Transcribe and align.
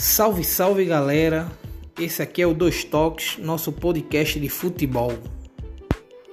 Salve, 0.00 0.44
salve 0.44 0.84
galera! 0.84 1.50
Esse 1.98 2.22
aqui 2.22 2.40
é 2.40 2.46
o 2.46 2.54
Dois 2.54 2.84
Toques, 2.84 3.36
nosso 3.36 3.72
podcast 3.72 4.38
de 4.38 4.48
futebol, 4.48 5.12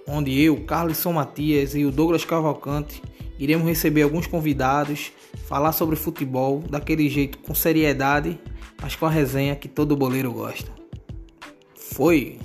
onde 0.08 0.40
eu, 0.40 0.64
Carlson 0.66 1.14
Matias 1.14 1.74
e 1.74 1.84
o 1.84 1.90
Douglas 1.90 2.24
Cavalcante 2.24 3.02
iremos 3.40 3.68
receber 3.68 4.04
alguns 4.04 4.28
convidados, 4.28 5.12
falar 5.48 5.72
sobre 5.72 5.96
futebol 5.96 6.60
daquele 6.60 7.10
jeito 7.10 7.40
com 7.40 7.56
seriedade, 7.56 8.40
mas 8.80 8.96
com 8.96 9.08
a 9.08 9.10
resenha 9.10 9.56
que 9.56 9.68
todo 9.68 9.98
boleiro 9.98 10.32
gosta. 10.32 10.72
Foi! 11.76 12.38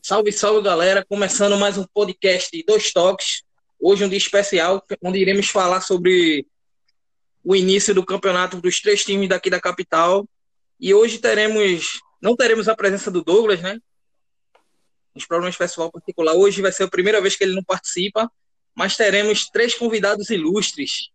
Salve, 0.00 0.32
salve 0.32 0.62
galera! 0.62 1.04
Começando 1.06 1.58
mais 1.58 1.76
um 1.76 1.84
podcast 1.92 2.48
de 2.50 2.64
Dois 2.64 2.90
Toques. 2.90 3.45
Hoje 3.80 4.04
um 4.04 4.08
dia 4.08 4.18
especial, 4.18 4.84
onde 5.02 5.18
iremos 5.18 5.48
falar 5.48 5.80
sobre 5.80 6.46
o 7.44 7.54
início 7.54 7.94
do 7.94 8.04
campeonato 8.04 8.60
dos 8.60 8.80
três 8.80 9.04
times 9.04 9.28
daqui 9.28 9.48
da 9.48 9.60
capital. 9.60 10.28
E 10.80 10.92
hoje 10.92 11.18
teremos, 11.18 12.00
não 12.20 12.34
teremos 12.34 12.68
a 12.68 12.74
presença 12.74 13.10
do 13.10 13.22
Douglas, 13.22 13.60
né? 13.62 13.78
Os 15.14 15.24
problemas 15.24 15.56
pessoal 15.56 15.90
particular. 15.90 16.34
Hoje 16.34 16.60
vai 16.60 16.72
ser 16.72 16.82
a 16.82 16.90
primeira 16.90 17.20
vez 17.20 17.36
que 17.36 17.44
ele 17.44 17.54
não 17.54 17.62
participa, 17.62 18.30
mas 18.74 18.96
teremos 18.96 19.48
três 19.48 19.74
convidados 19.74 20.28
ilustres, 20.28 21.10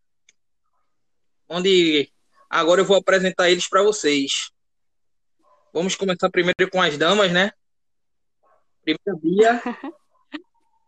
onde 1.50 2.10
agora 2.50 2.82
eu 2.82 2.86
vou 2.86 2.98
apresentar 2.98 3.52
eles 3.52 3.68
para 3.68 3.84
vocês. 3.84 4.52
Vamos 5.74 5.96
começar 5.96 6.30
primeiro 6.30 6.70
com 6.72 6.82
as 6.82 6.98
damas, 6.98 7.32
né? 7.32 7.52
Primeira 8.84 9.22
Bia, 9.22 9.62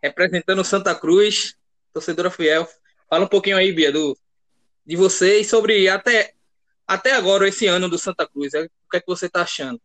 representando 0.02 0.64
Santa 0.64 0.95
Cruz, 0.95 1.55
torcedora 1.94 2.32
fiel. 2.32 2.68
Fala 3.09 3.26
um 3.26 3.30
pouquinho 3.30 3.58
aí, 3.58 3.72
Bia, 3.72 3.92
do, 3.92 4.17
de 4.86 4.95
você 4.95 5.40
e 5.40 5.45
sobre 5.45 5.88
até, 5.88 6.34
até 6.88 7.14
agora, 7.14 7.48
esse 7.48 7.67
ano 7.67 7.90
do 7.90 7.98
Santa 7.98 8.28
Cruz. 8.28 8.54
É, 8.54 8.64
o 8.64 8.90
que 8.90 8.98
é 8.98 9.00
que 9.00 9.08
você 9.08 9.28
está 9.28 9.42
achando? 9.42 9.80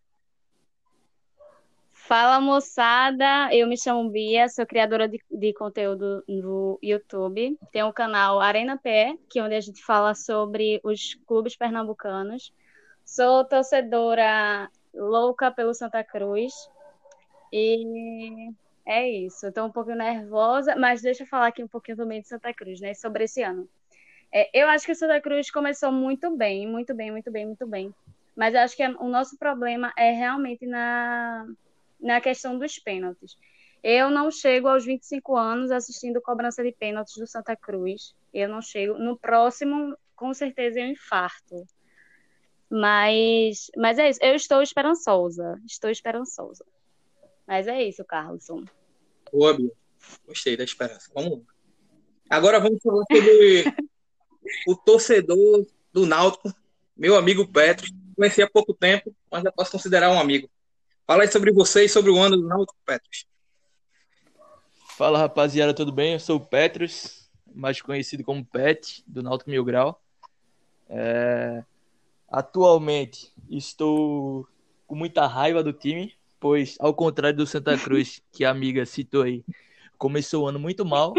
Fala 1.93 2.41
moçada, 2.41 3.55
eu 3.55 3.69
me 3.69 3.79
chamo 3.79 4.09
Bia, 4.09 4.49
sou 4.49 4.65
criadora 4.65 5.07
de, 5.07 5.23
de 5.31 5.53
conteúdo 5.53 6.25
no 6.27 6.79
YouTube. 6.83 7.59
Tenho 7.71 7.85
o 7.85 7.91
um 7.91 7.93
canal 7.93 8.41
Arena 8.41 8.79
Pé, 8.79 9.15
que 9.29 9.39
é 9.39 9.43
onde 9.43 9.55
a 9.55 9.61
gente 9.61 9.85
fala 9.85 10.15
sobre 10.15 10.81
os 10.83 11.19
clubes 11.27 11.55
pernambucanos. 11.55 12.51
Sou 13.05 13.45
torcedora 13.45 14.71
louca 14.95 15.51
pelo 15.51 15.75
Santa 15.75 16.03
Cruz. 16.03 16.55
E 17.53 18.51
é 18.89 19.07
isso. 19.07 19.47
Estou 19.47 19.67
um 19.67 19.71
pouquinho 19.71 19.99
nervosa, 19.99 20.75
mas 20.75 21.03
deixa 21.03 21.23
eu 21.23 21.27
falar 21.27 21.49
aqui 21.49 21.63
um 21.63 21.69
pouquinho 21.69 21.99
também 21.99 22.23
de 22.23 22.29
Santa 22.29 22.55
Cruz, 22.55 22.81
né? 22.81 22.95
Sobre 22.95 23.25
esse 23.25 23.43
ano. 23.43 23.69
É, 24.33 24.49
eu 24.59 24.67
acho 24.69 24.87
que 24.87 24.93
o 24.93 24.97
Santa 24.97 25.21
Cruz 25.21 25.51
começou 25.51 25.93
muito 25.93 26.35
bem, 26.35 26.67
muito 26.67 26.95
bem, 26.95 27.11
muito 27.11 27.31
bem, 27.31 27.45
muito 27.45 27.67
bem. 27.67 27.95
Mas 28.35 28.55
eu 28.55 28.61
acho 28.61 28.75
que 28.75 28.87
o 28.87 29.09
nosso 29.09 29.37
problema 29.37 29.93
é 29.95 30.13
realmente 30.13 30.67
na, 30.67 31.47
na 32.01 32.19
questão 32.19 32.59
dos 32.59 32.79
pênaltis. 32.79 33.37
Eu 33.83 34.11
não 34.11 34.31
chego 34.31 34.69
aos 34.69 34.87
25 34.87 35.37
anos 35.37 35.71
assistindo 35.71 36.21
cobrança 36.23 36.63
de 36.63 36.73
pênaltis 36.73 37.17
do 37.17 37.27
Santa 37.27 37.55
Cruz. 37.55 38.15
Eu 38.33 38.49
não 38.49 38.63
chego. 38.63 38.99
No 38.99 39.19
próximo, 39.19 39.95
com 40.17 40.33
certeza, 40.33 40.81
eu 40.81 40.87
infarto. 40.87 41.67
Mas, 42.71 43.71
mas 43.77 43.99
é 43.99 44.09
isso. 44.09 44.21
Eu 44.23 44.35
estou 44.35 44.63
esperançosa. 44.63 45.61
Estou 45.67 45.91
esperançosa. 45.91 46.65
Mas 47.47 47.69
é 47.69 47.83
isso, 47.83 48.05
Carlson. 48.05 48.65
Boa, 49.33 49.55
Bia. 49.55 49.71
Gostei 50.27 50.57
da 50.57 50.65
esperança. 50.65 51.11
Vamos 51.15 51.39
lá. 51.39 51.39
Agora 52.31 52.61
vamos 52.61 52.83
falar 52.83 53.05
sobre 53.11 53.65
o 54.67 54.77
torcedor 54.77 55.67
do 55.93 56.07
Náutico, 56.07 56.53
meu 56.97 57.17
amigo 57.17 57.47
Petros. 57.51 57.91
Conheci 58.15 58.43
há 58.43 58.51
pouco 58.51 58.75
tempo, 58.75 59.15
mas 59.31 59.43
já 59.43 59.53
posso 59.53 59.73
considerar 59.73 60.11
um 60.11 60.19
amigo. 60.19 60.51
Fala 61.07 61.23
aí 61.23 61.29
sobre 61.29 61.53
você 61.53 61.85
e 61.85 61.89
sobre 61.89 62.11
o 62.11 62.19
ano 62.19 62.37
do 62.37 62.47
Náutico, 62.47 62.77
Petros. 62.85 63.27
Fala, 64.97 65.19
rapaziada, 65.19 65.73
tudo 65.73 65.93
bem? 65.93 66.15
Eu 66.15 66.21
sou 66.21 66.37
o 66.37 66.45
Petros, 66.45 67.31
mais 67.55 67.81
conhecido 67.81 68.25
como 68.25 68.45
Pet, 68.45 69.03
do 69.07 69.23
Náutico 69.23 69.51
Mil 69.51 69.65
Grau. 69.65 70.03
É... 70.89 71.65
Atualmente 72.29 73.33
estou 73.49 74.47
com 74.87 74.95
muita 74.95 75.27
raiva 75.27 75.63
do 75.63 75.73
time, 75.73 76.18
pois, 76.41 76.77
ao 76.79 76.95
contrário 76.95 77.37
do 77.37 77.47
Santa 77.47 77.77
Cruz, 77.77 78.23
que 78.33 78.45
a 78.45 78.51
amiga 78.51 78.85
citou 78.87 79.23
aí, 79.23 79.45
começou 79.97 80.45
o 80.45 80.49
ano 80.49 80.59
muito 80.59 80.85
mal. 80.85 81.15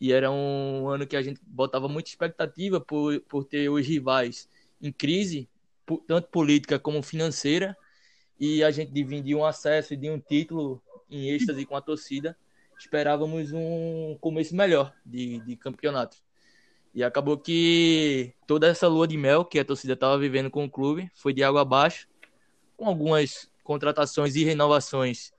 E 0.00 0.12
era 0.12 0.30
um 0.30 0.88
ano 0.88 1.06
que 1.06 1.16
a 1.16 1.22
gente 1.22 1.40
botava 1.46 1.88
muita 1.88 2.10
expectativa 2.10 2.80
por, 2.80 3.20
por 3.22 3.44
ter 3.44 3.68
os 3.68 3.86
rivais 3.86 4.48
em 4.80 4.92
crise, 4.92 5.48
tanto 6.06 6.28
política 6.28 6.78
como 6.78 7.02
financeira. 7.02 7.76
E 8.38 8.62
a 8.62 8.70
gente 8.70 8.92
de 8.92 9.34
um 9.34 9.44
acesso 9.44 9.94
e 9.94 9.96
de 9.96 10.10
um 10.10 10.18
título 10.18 10.82
em 11.10 11.30
êxtase 11.30 11.64
com 11.64 11.76
a 11.76 11.80
torcida. 11.80 12.36
Esperávamos 12.78 13.52
um 13.52 14.16
começo 14.20 14.54
melhor 14.54 14.92
de, 15.06 15.40
de 15.40 15.56
campeonato. 15.56 16.18
E 16.94 17.02
acabou 17.02 17.38
que 17.38 18.34
toda 18.46 18.68
essa 18.68 18.86
lua 18.86 19.08
de 19.08 19.16
mel 19.16 19.44
que 19.44 19.58
a 19.58 19.64
torcida 19.64 19.94
estava 19.94 20.18
vivendo 20.18 20.50
com 20.50 20.64
o 20.64 20.70
clube 20.70 21.10
foi 21.14 21.32
de 21.32 21.42
água 21.42 21.62
abaixo, 21.62 22.08
com 22.76 22.86
algumas 22.86 23.50
contratações 23.64 24.36
e 24.36 24.44
renovações 24.44 25.32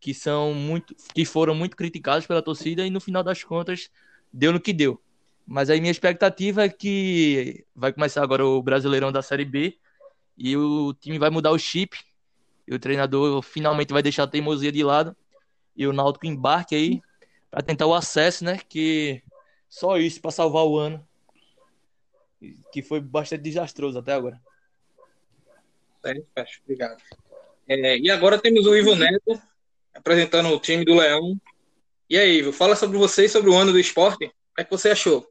que 0.00 0.14
são 0.14 0.54
muito 0.54 0.94
que 1.14 1.24
foram 1.24 1.54
muito 1.54 1.76
criticadas 1.76 2.26
pela 2.26 2.42
torcida 2.42 2.84
e 2.86 2.90
no 2.90 3.00
final 3.00 3.22
das 3.22 3.44
contas 3.44 3.90
deu 4.32 4.52
no 4.52 4.60
que 4.60 4.72
deu. 4.72 5.00
Mas 5.46 5.68
aí 5.68 5.80
minha 5.80 5.90
expectativa 5.90 6.64
é 6.64 6.68
que 6.68 7.64
vai 7.74 7.92
começar 7.92 8.22
agora 8.22 8.44
o 8.46 8.62
Brasileirão 8.62 9.12
da 9.12 9.22
Série 9.22 9.44
B 9.44 9.78
e 10.36 10.56
o 10.56 10.94
time 10.94 11.18
vai 11.18 11.30
mudar 11.30 11.50
o 11.50 11.58
chip 11.58 11.98
e 12.66 12.74
o 12.74 12.78
treinador 12.78 13.42
finalmente 13.42 13.92
vai 13.92 14.02
deixar 14.02 14.24
a 14.24 14.28
teimosia 14.28 14.72
de 14.72 14.82
lado 14.82 15.16
e 15.76 15.86
o 15.86 15.92
Náutico 15.92 16.26
embarque 16.26 16.74
aí 16.74 17.02
para 17.50 17.62
tentar 17.62 17.86
o 17.86 17.94
acesso, 17.94 18.44
né? 18.44 18.58
Que 18.68 19.22
só 19.68 19.96
isso 19.98 20.20
para 20.20 20.30
salvar 20.30 20.64
o 20.64 20.78
ano, 20.78 21.06
que 22.72 22.82
foi 22.82 23.00
bastante 23.00 23.42
desastroso 23.42 23.98
até 23.98 24.12
agora. 24.12 24.40
É, 26.04 26.14
obrigado. 26.64 27.02
É, 27.72 27.96
e 27.98 28.10
agora 28.10 28.36
temos 28.36 28.66
o 28.66 28.74
Ivo 28.74 28.96
Neto 28.96 29.40
apresentando 29.94 30.48
o 30.48 30.58
time 30.58 30.84
do 30.84 30.96
Leão. 30.96 31.40
E 32.08 32.18
aí, 32.18 32.38
Ivo, 32.38 32.52
fala 32.52 32.74
sobre 32.74 32.98
você 32.98 33.26
e 33.26 33.28
sobre 33.28 33.48
o 33.48 33.54
ano 33.54 33.70
do 33.70 33.78
esporte. 33.78 34.24
O 34.24 34.54
que, 34.56 34.62
é 34.62 34.64
que 34.64 34.70
você 34.72 34.90
achou? 34.90 35.24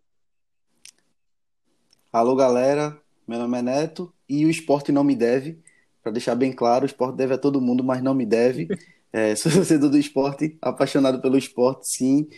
Alô, 2.14 2.38
galera. 2.38 2.98
Meu 3.28 3.40
nome 3.40 3.58
é 3.58 3.62
Neto 3.62 4.14
e 4.28 4.46
o 4.46 4.50
esporte 4.50 4.90
não 4.90 5.04
me 5.04 5.18
deve. 5.18 5.60
Para 6.02 6.14
deixar 6.14 6.34
bem 6.34 6.54
claro, 6.54 6.84
o 6.84 6.86
esporte 6.86 7.18
deve 7.18 7.34
a 7.34 7.38
todo 7.38 7.60
mundo, 7.60 7.84
mas 7.84 8.02
não 8.02 8.14
me 8.14 8.26
deve. 8.26 8.70
É, 9.12 9.36
sou 9.36 9.52
torcedor 9.52 9.90
do 9.90 9.98
esporte, 9.98 10.56
apaixonado 10.62 11.20
pelo 11.20 11.36
esporte, 11.36 11.90
sim, 11.90 12.30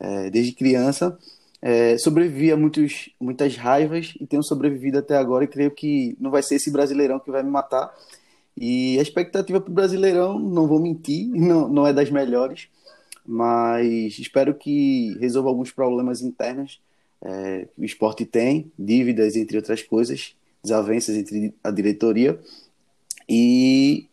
é, 0.00 0.28
desde 0.28 0.50
criança. 0.50 1.16
É, 1.62 1.96
sobrevivi 1.98 2.50
a 2.50 2.56
muitos, 2.56 3.10
muitas 3.20 3.54
raivas 3.54 4.12
e 4.20 4.26
tenho 4.26 4.42
sobrevivido 4.42 4.98
até 4.98 5.16
agora 5.16 5.44
e 5.44 5.46
creio 5.46 5.70
que 5.70 6.16
não 6.18 6.32
vai 6.32 6.42
ser 6.42 6.56
esse 6.56 6.68
brasileirão 6.68 7.20
que 7.20 7.30
vai 7.30 7.44
me 7.44 7.50
matar. 7.50 7.94
E 8.56 8.98
a 8.98 9.02
expectativa 9.02 9.60
para 9.60 9.70
o 9.70 9.74
Brasileirão, 9.74 10.38
não 10.38 10.66
vou 10.66 10.80
mentir, 10.80 11.28
não, 11.34 11.68
não 11.68 11.86
é 11.86 11.92
das 11.92 12.10
melhores, 12.10 12.68
mas 13.24 14.18
espero 14.18 14.54
que 14.54 15.16
resolva 15.20 15.48
alguns 15.48 15.72
problemas 15.72 16.22
internos 16.22 16.80
é, 17.22 17.68
o 17.76 17.84
esporte 17.84 18.24
tem, 18.24 18.70
dívidas, 18.78 19.36
entre 19.36 19.56
outras 19.56 19.82
coisas, 19.82 20.36
desavenças 20.62 21.16
entre 21.16 21.54
a 21.62 21.70
diretoria. 21.70 22.38
E 23.28 24.08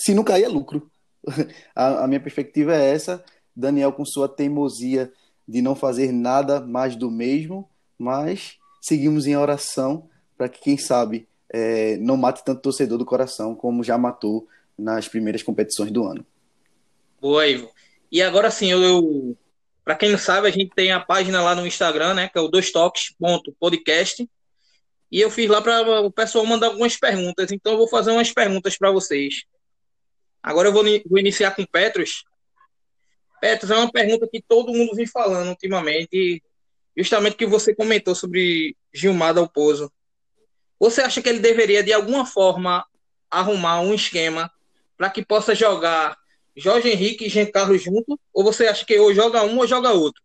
se 0.00 0.14
não 0.14 0.24
cair, 0.24 0.44
é 0.44 0.48
lucro. 0.48 0.90
a, 1.74 2.04
a 2.04 2.08
minha 2.08 2.20
perspectiva 2.20 2.74
é 2.74 2.90
essa. 2.92 3.22
Daniel, 3.54 3.92
com 3.92 4.04
sua 4.04 4.28
teimosia 4.28 5.12
de 5.46 5.60
não 5.60 5.74
fazer 5.74 6.12
nada 6.12 6.60
mais 6.60 6.96
do 6.96 7.10
mesmo, 7.10 7.68
mas 7.98 8.56
seguimos 8.80 9.26
em 9.26 9.36
oração 9.36 10.08
para 10.38 10.48
que, 10.48 10.60
quem 10.60 10.78
sabe, 10.78 11.26
é, 11.52 11.96
não 11.98 12.16
mate 12.16 12.44
tanto 12.44 12.62
torcedor 12.62 12.98
do 12.98 13.04
coração 13.04 13.54
como 13.54 13.84
já 13.84 13.98
matou 13.98 14.46
nas 14.78 15.08
primeiras 15.08 15.42
competições 15.42 15.90
do 15.90 16.04
ano. 16.04 16.24
Boa, 17.20 17.46
Ivo. 17.46 17.70
E 18.10 18.22
agora 18.22 18.50
sim, 18.50 18.70
eu, 18.70 18.82
eu 18.82 19.36
para 19.84 19.96
quem 19.96 20.10
não 20.10 20.18
sabe, 20.18 20.46
a 20.46 20.50
gente 20.50 20.70
tem 20.74 20.92
a 20.92 21.00
página 21.00 21.42
lá 21.42 21.54
no 21.54 21.66
Instagram, 21.66 22.14
né, 22.14 22.28
que 22.28 22.38
é 22.38 22.40
o 22.40 22.48
doistoques.podcast. 22.48 24.28
E 25.10 25.20
eu 25.20 25.30
fiz 25.30 25.48
lá 25.48 25.60
para 25.60 26.00
o 26.02 26.10
pessoal 26.10 26.46
mandar 26.46 26.68
algumas 26.68 26.96
perguntas, 26.96 27.50
então 27.50 27.72
eu 27.72 27.78
vou 27.78 27.88
fazer 27.88 28.12
umas 28.12 28.32
perguntas 28.32 28.78
para 28.78 28.92
vocês. 28.92 29.42
Agora 30.42 30.68
eu 30.68 30.72
vou, 30.72 30.84
vou 31.06 31.18
iniciar 31.18 31.50
com 31.50 31.66
Petros. 31.66 32.24
Petros, 33.40 33.70
é 33.70 33.74
uma 33.74 33.90
pergunta 33.90 34.28
que 34.30 34.40
todo 34.40 34.72
mundo 34.72 34.94
vem 34.94 35.06
falando 35.06 35.48
ultimamente, 35.48 36.42
justamente 36.96 37.36
que 37.36 37.46
você 37.46 37.74
comentou 37.74 38.14
sobre 38.14 38.76
Gilmar 38.94 39.34
Dalpozo. 39.34 39.90
Você 40.80 41.02
acha 41.02 41.20
que 41.20 41.28
ele 41.28 41.40
deveria, 41.40 41.82
de 41.82 41.92
alguma 41.92 42.24
forma, 42.24 42.86
arrumar 43.30 43.82
um 43.82 43.92
esquema 43.92 44.50
para 44.96 45.10
que 45.10 45.22
possa 45.22 45.54
jogar 45.54 46.16
Jorge 46.56 46.88
Henrique 46.88 47.26
e 47.26 47.28
Jean 47.28 47.46
Carlos 47.46 47.82
junto? 47.82 48.18
Ou 48.32 48.42
você 48.42 48.66
acha 48.66 48.84
que 48.86 48.98
ou 48.98 49.14
joga 49.14 49.44
um 49.44 49.58
ou 49.58 49.66
joga 49.66 49.92
outro? 49.92 50.22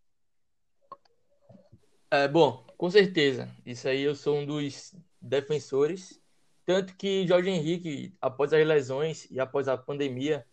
É, 2.09 2.27
bom, 2.29 2.65
Com 2.77 2.89
certeza. 2.89 3.49
Isso 3.65 3.87
aí 3.87 4.01
eu 4.01 4.15
sou 4.15 4.37
um 4.37 4.45
dos 4.45 4.93
defensores. 5.21 6.19
Tanto 6.65 6.95
que 6.95 7.27
Jorge 7.27 7.49
Henrique, 7.49 8.13
após 8.21 8.53
as 8.53 8.65
lesões 8.65 9.27
e 9.29 9.39
após 9.39 9.67
a 9.67 9.77
pandemia, 9.77 10.45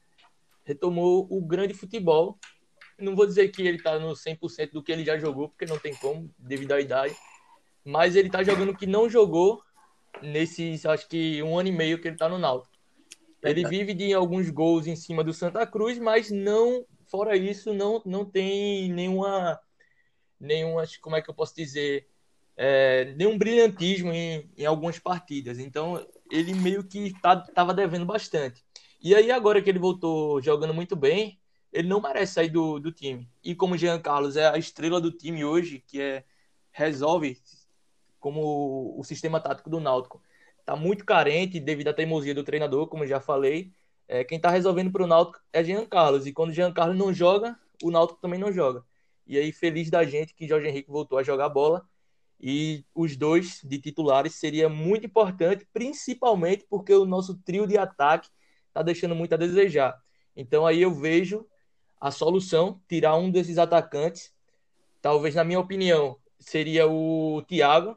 retomou 0.65 1.27
o 1.31 1.41
grande 1.41 1.75
futebol. 1.75 2.39
Não 2.99 3.17
vou 3.17 3.27
dizer 3.27 3.49
que 3.49 3.63
ele 3.63 3.79
está 3.79 3.99
no 3.99 4.13
100% 4.13 4.73
do 4.73 4.83
que 4.83 4.93
ele 4.93 5.05
já 5.05 5.19
jogou, 5.19 5.49
porque 5.49 5.65
não 5.65 5.79
tem 5.79 5.95
como, 5.95 6.33
devido 6.39 6.73
à 6.73 6.81
idade. 6.81 7.17
Mas 7.85 8.15
ele 8.15 8.29
está 8.29 8.43
jogando 8.43 8.71
o 8.71 8.77
que 8.77 8.87
não 8.87 9.09
jogou 9.09 9.63
nesses, 10.20 10.85
acho 10.85 11.09
que 11.09 11.43
um 11.43 11.59
ano 11.59 11.69
e 11.69 11.73
meio 11.73 12.00
que 12.00 12.09
ele 12.09 12.14
está 12.14 12.29
no 12.29 12.38
Náutico. 12.38 12.73
Ele 13.43 13.67
vive 13.67 13.93
de 13.93 14.12
alguns 14.14 14.50
gols 14.50 14.87
em 14.87 14.94
cima 14.94 15.25
do 15.25 15.32
Santa 15.32 15.67
Cruz, 15.67 15.99
mas 15.99 16.31
não, 16.31 16.87
fora 17.06 17.37
isso, 17.37 17.75
não, 17.75 18.00
não 18.06 18.25
tem 18.25 18.88
nenhuma, 18.93 19.59
nenhuma, 20.38 20.85
como 21.00 21.17
é 21.17 21.23
que 21.23 21.29
eu 21.29 21.35
posso 21.35 21.55
dizer, 21.56 22.06
é, 22.56 23.12
nenhum 23.17 23.37
brilhantismo 23.37 24.12
em, 24.12 24.49
em 24.56 24.64
algumas 24.64 24.99
partidas. 24.99 25.59
Então, 25.59 26.06
ele 26.31 26.55
meio 26.55 26.85
que 26.85 27.06
estava 27.06 27.43
tá, 27.53 27.73
devendo 27.73 28.06
bastante. 28.06 28.65
E 29.03 29.12
aí, 29.15 29.32
agora 29.32 29.61
que 29.61 29.69
ele 29.69 29.81
voltou 29.81 30.41
jogando 30.41 30.73
muito 30.73 30.94
bem, 30.94 31.41
ele 31.73 31.88
não 31.88 32.00
merece 32.00 32.35
sair 32.35 32.50
do, 32.50 32.79
do 32.79 32.93
time. 32.93 33.29
E 33.43 33.56
como 33.56 33.75
o 33.75 33.79
Jean 33.79 34.00
Carlos 34.00 34.37
é 34.37 34.47
a 34.47 34.56
estrela 34.56 35.00
do 35.00 35.11
time 35.11 35.44
hoje, 35.44 35.82
que 35.85 36.00
é 36.00 36.25
resolve 36.70 37.38
como 38.23 38.95
o 38.97 39.03
sistema 39.03 39.41
tático 39.41 39.69
do 39.69 39.81
Náutico 39.81 40.23
está 40.61 40.77
muito 40.77 41.05
carente 41.05 41.59
devido 41.59 41.89
à 41.89 41.93
teimosia 41.93 42.33
do 42.33 42.45
treinador, 42.45 42.87
como 42.87 43.07
já 43.07 43.21
falei. 43.21 43.73
É, 44.07 44.23
quem 44.23 44.37
está 44.37 44.49
resolvendo 44.49 44.93
para 44.93 45.03
o 45.03 45.07
Náutico 45.09 45.41
é 45.53 45.63
Jean 45.63 45.85
Carlos. 45.85 46.25
E 46.25 46.33
quando 46.33 46.53
Jean 46.53 46.73
Carlos 46.73 46.97
não 46.97 47.13
joga, 47.13 47.59
o 47.83 47.91
Náutico 47.91 48.21
também 48.21 48.39
não 48.39 48.53
joga. 48.53 48.85
E 49.27 49.37
aí, 49.37 49.51
feliz 49.53 49.91
da 49.91 50.05
gente 50.05 50.35
que 50.35 50.47
Jorge 50.47 50.69
Henrique 50.69 50.91
voltou 50.91 51.19
a 51.19 51.23
jogar 51.23 51.49
bola. 51.49 51.85
E 52.41 52.85
os 52.95 53.17
dois 53.17 53.61
de 53.65 53.79
titulares 53.79 54.37
seria 54.37 54.69
muito 54.69 55.07
importante, 55.07 55.67
principalmente 55.73 56.65
porque 56.71 56.95
o 56.95 57.05
nosso 57.05 57.37
trio 57.39 57.67
de 57.67 57.77
ataque 57.77 58.29
está 58.69 58.83
deixando 58.83 59.15
muito 59.17 59.33
a 59.35 59.37
desejar. 59.37 60.01
Então 60.37 60.65
aí 60.65 60.81
eu 60.81 60.95
vejo 60.95 61.47
a 62.01 62.11
solução, 62.11 62.81
tirar 62.89 63.17
um 63.17 63.31
desses 63.31 63.59
atacantes. 63.59 64.33
Talvez, 65.01 65.35
na 65.35 65.45
minha 65.45 65.61
opinião, 65.61 66.17
seria 66.39 66.87
o 66.89 67.43
Thiago, 67.47 67.97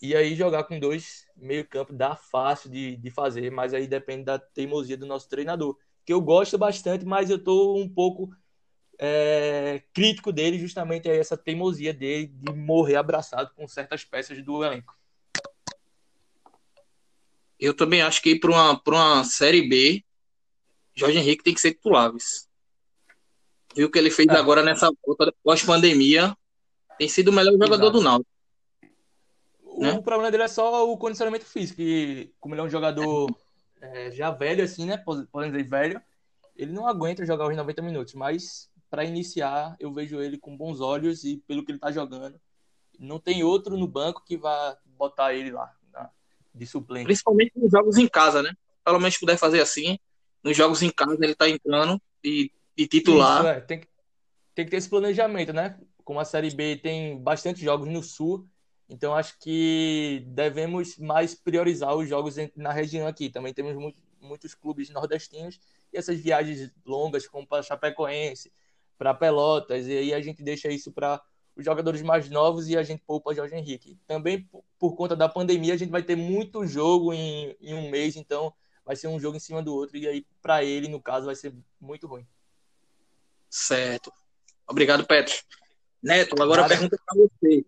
e 0.00 0.14
aí 0.14 0.34
jogar 0.34 0.64
com 0.64 0.78
dois 0.78 1.26
meio 1.36 1.66
campo 1.66 1.92
dá 1.92 2.14
fácil 2.14 2.70
de, 2.70 2.96
de 2.96 3.10
fazer, 3.10 3.50
mas 3.50 3.74
aí 3.74 3.86
depende 3.86 4.24
da 4.24 4.38
teimosia 4.38 4.96
do 4.96 5.06
nosso 5.06 5.28
treinador. 5.28 5.76
Que 6.04 6.12
eu 6.12 6.20
gosto 6.20 6.56
bastante, 6.56 7.04
mas 7.04 7.30
eu 7.30 7.36
estou 7.36 7.78
um 7.78 7.88
pouco 7.88 8.30
é, 8.98 9.82
crítico 9.92 10.32
dele, 10.32 10.58
justamente 10.58 11.08
aí 11.08 11.18
essa 11.18 11.36
teimosia 11.36 11.92
dele 11.92 12.28
de 12.28 12.52
morrer 12.52 12.96
abraçado 12.96 13.52
com 13.54 13.66
certas 13.66 14.04
peças 14.04 14.42
do 14.42 14.64
elenco. 14.64 14.96
Eu 17.58 17.74
também 17.74 18.02
acho 18.02 18.22
que 18.22 18.38
para 18.38 18.50
uma, 18.50 18.80
uma 18.86 19.24
Série 19.24 19.68
B, 19.68 20.04
Jorge 20.94 21.18
Henrique 21.18 21.42
tem 21.42 21.54
que 21.54 21.60
ser 21.60 21.72
titular. 21.72 22.12
Viu 23.74 23.88
o 23.88 23.90
que 23.90 23.98
ele 23.98 24.10
fez 24.10 24.28
é. 24.28 24.36
agora 24.36 24.62
nessa 24.62 24.90
pós-pandemia? 25.42 26.36
Tem 26.98 27.08
sido 27.08 27.28
o 27.28 27.32
melhor 27.32 27.52
jogador 27.52 27.74
Exato. 27.74 27.92
do 27.92 28.00
Náutico. 28.00 28.37
Né? 29.78 29.92
O 29.92 30.02
problema 30.02 30.30
dele 30.30 30.44
é 30.44 30.48
só 30.48 30.90
o 30.90 30.96
condicionamento 30.96 31.44
físico, 31.44 31.76
que 31.76 32.32
como 32.40 32.54
ele 32.54 32.62
é 32.62 32.64
um 32.64 32.70
jogador 32.70 33.28
é, 33.80 34.10
já 34.10 34.30
velho, 34.30 34.64
assim, 34.64 34.86
né? 34.86 34.96
Podemos 34.96 35.52
dizer 35.52 35.68
velho, 35.68 36.02
ele 36.56 36.72
não 36.72 36.86
aguenta 36.86 37.24
jogar 37.24 37.48
os 37.48 37.56
90 37.56 37.82
minutos, 37.82 38.14
mas 38.14 38.70
para 38.90 39.04
iniciar, 39.04 39.76
eu 39.78 39.92
vejo 39.92 40.20
ele 40.20 40.38
com 40.38 40.56
bons 40.56 40.80
olhos 40.80 41.24
e 41.24 41.36
pelo 41.46 41.64
que 41.64 41.72
ele 41.72 41.78
tá 41.78 41.92
jogando, 41.92 42.40
não 42.98 43.18
tem 43.18 43.44
outro 43.44 43.76
no 43.76 43.86
banco 43.86 44.24
que 44.24 44.36
vá 44.36 44.76
botar 44.84 45.34
ele 45.34 45.50
lá 45.50 45.72
de 46.58 46.66
suplente. 46.66 47.04
Principalmente 47.04 47.52
nos 47.56 47.70
jogos 47.70 47.96
em 47.96 48.08
casa, 48.08 48.42
né? 48.42 48.52
Pelo 48.84 48.98
menos 48.98 49.16
puder 49.16 49.38
fazer 49.38 49.60
assim, 49.60 49.98
nos 50.42 50.56
jogos 50.56 50.82
em 50.82 50.90
casa 50.90 51.16
ele 51.22 51.34
tá 51.34 51.48
entrando 51.48 52.00
e, 52.22 52.50
e 52.76 52.86
titular. 52.86 53.40
Isso, 53.40 53.48
é. 53.48 53.60
tem, 53.60 53.80
que, 53.80 53.88
tem 54.54 54.64
que 54.64 54.70
ter 54.70 54.76
esse 54.76 54.88
planejamento, 54.88 55.52
né? 55.52 55.78
Como 56.04 56.18
a 56.18 56.24
Série 56.24 56.50
B 56.50 56.76
tem 56.76 57.18
bastante 57.18 57.62
jogos 57.62 57.88
no 57.88 58.02
Sul, 58.02 58.46
então, 58.88 59.14
acho 59.14 59.38
que 59.38 60.24
devemos 60.28 60.96
mais 60.96 61.34
priorizar 61.34 61.94
os 61.94 62.08
jogos 62.08 62.36
na 62.56 62.72
região 62.72 63.06
aqui. 63.06 63.28
Também 63.28 63.52
temos 63.52 63.76
muito, 63.76 64.02
muitos 64.18 64.54
clubes 64.54 64.88
nordestinos 64.88 65.60
e 65.92 65.98
essas 65.98 66.18
viagens 66.18 66.72
longas, 66.86 67.26
como 67.26 67.46
para 67.46 67.62
Chapecoense, 67.62 68.50
para 68.96 69.12
Pelotas, 69.12 69.86
e 69.86 69.92
aí 69.92 70.14
a 70.14 70.20
gente 70.20 70.42
deixa 70.42 70.68
isso 70.68 70.90
para 70.90 71.22
os 71.54 71.64
jogadores 71.64 72.00
mais 72.02 72.30
novos 72.30 72.68
e 72.68 72.78
a 72.78 72.82
gente 72.82 73.02
poupa 73.06 73.34
Jorge 73.34 73.54
Henrique. 73.54 73.98
Também, 74.06 74.48
por 74.78 74.96
conta 74.96 75.14
da 75.14 75.28
pandemia, 75.28 75.74
a 75.74 75.76
gente 75.76 75.90
vai 75.90 76.02
ter 76.02 76.16
muito 76.16 76.66
jogo 76.66 77.12
em, 77.12 77.54
em 77.60 77.74
um 77.74 77.90
mês, 77.90 78.16
então 78.16 78.54
vai 78.84 78.96
ser 78.96 79.08
um 79.08 79.20
jogo 79.20 79.36
em 79.36 79.40
cima 79.40 79.62
do 79.62 79.74
outro, 79.74 79.98
e 79.98 80.08
aí, 80.08 80.26
para 80.40 80.64
ele, 80.64 80.88
no 80.88 81.00
caso, 81.00 81.26
vai 81.26 81.34
ser 81.34 81.54
muito 81.78 82.06
ruim. 82.06 82.26
Certo. 83.50 84.10
Obrigado, 84.66 85.06
Petro. 85.06 85.34
Neto, 86.02 86.40
agora 86.40 86.64
a 86.64 86.68
pergunta 86.68 86.98
para 87.04 87.18
você 87.18 87.66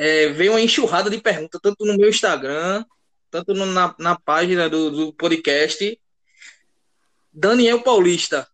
é, 0.00 0.28
veio 0.28 0.52
uma 0.52 0.60
enxurrada 0.62 1.10
de 1.10 1.20
perguntas, 1.20 1.60
tanto 1.62 1.84
no 1.84 1.94
meu 1.98 2.08
Instagram, 2.08 2.82
tanto 3.30 3.52
no, 3.52 3.66
na, 3.66 3.94
na 3.98 4.18
página 4.18 4.66
do, 4.66 4.90
do 4.90 5.12
podcast. 5.12 6.00
Daniel 7.30 7.82
Paulista 7.82 8.48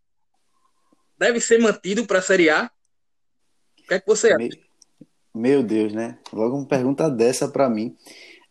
deve 1.17 1.39
ser 1.39 1.61
mantido 1.61 2.05
para 2.05 2.19
a 2.19 2.23
Série 2.23 2.51
A? 2.51 2.69
O 3.79 3.87
que 3.87 3.95
é 3.95 4.01
que 4.01 4.07
você 4.09 4.33
acha? 4.33 4.49
Meu 5.33 5.63
Deus, 5.63 5.93
né? 5.93 6.19
Logo 6.33 6.57
uma 6.57 6.67
pergunta 6.67 7.09
dessa 7.09 7.47
para 7.49 7.71
mim. 7.71 7.97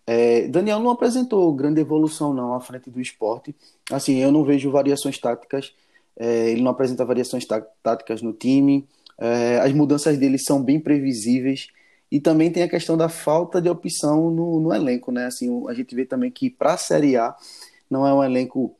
É, 0.07 0.47
Daniel 0.47 0.79
não 0.79 0.91
apresentou 0.91 1.53
grande 1.53 1.81
evolução 1.81 2.33
não 2.33 2.53
à 2.53 2.61
frente 2.61 2.89
do 2.89 3.01
esporte. 3.01 3.53
Assim, 3.91 4.19
eu 4.19 4.31
não 4.31 4.45
vejo 4.45 4.71
variações 4.71 5.17
táticas. 5.17 5.73
É, 6.15 6.49
ele 6.49 6.61
não 6.61 6.71
apresenta 6.71 7.03
variações 7.03 7.45
tá, 7.45 7.59
táticas 7.83 8.21
no 8.21 8.31
time. 8.31 8.87
É, 9.17 9.59
as 9.59 9.73
mudanças 9.73 10.17
dele 10.17 10.37
são 10.37 10.63
bem 10.63 10.79
previsíveis. 10.79 11.67
E 12.15 12.19
também 12.21 12.49
tem 12.49 12.63
a 12.63 12.69
questão 12.69 12.95
da 12.95 13.09
falta 13.09 13.61
de 13.61 13.69
opção 13.69 14.31
no, 14.31 14.57
no 14.61 14.73
elenco, 14.73 15.11
né? 15.11 15.25
Assim, 15.25 15.61
a 15.67 15.73
gente 15.73 15.93
vê 15.93 16.05
também 16.05 16.31
que 16.31 16.49
para 16.49 16.75
a 16.75 16.77
Série 16.77 17.17
A 17.17 17.35
não 17.89 18.07
é 18.07 18.13
um 18.13 18.23
elenco 18.23 18.73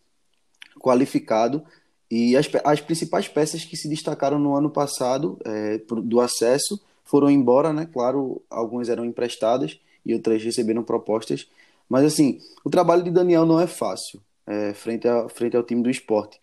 qualificado. 0.80 1.62
E 2.10 2.38
as, 2.38 2.50
as 2.64 2.80
principais 2.80 3.28
peças 3.28 3.66
que 3.66 3.76
se 3.76 3.90
destacaram 3.90 4.40
no 4.40 4.56
ano 4.56 4.70
passado 4.70 5.38
é, 5.44 5.78
do 5.80 6.22
acesso 6.22 6.82
foram 7.04 7.30
embora, 7.30 7.74
né? 7.74 7.86
Claro, 7.92 8.42
algumas 8.50 8.88
eram 8.88 9.04
emprestadas 9.04 9.78
e 10.06 10.14
outras 10.14 10.42
receberam 10.42 10.82
propostas. 10.82 11.46
Mas 11.90 12.06
assim, 12.06 12.40
o 12.64 12.70
trabalho 12.70 13.04
de 13.04 13.12
Daniel 13.12 13.46
não 13.46 13.60
é 13.60 13.68
fácil 13.68 14.22
é, 14.48 14.74
frente, 14.74 15.10
a, 15.10 15.28
frente 15.28 15.58
ao 15.58 15.64
time 15.64 15.84
do 15.84 15.90
esporte. 15.90 16.40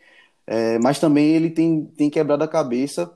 É, 0.46 0.78
mas 0.78 0.98
também 0.98 1.30
ele 1.30 1.48
tem, 1.48 1.86
tem 1.86 2.10
quebrado 2.10 2.44
a 2.44 2.48
cabeça, 2.48 3.10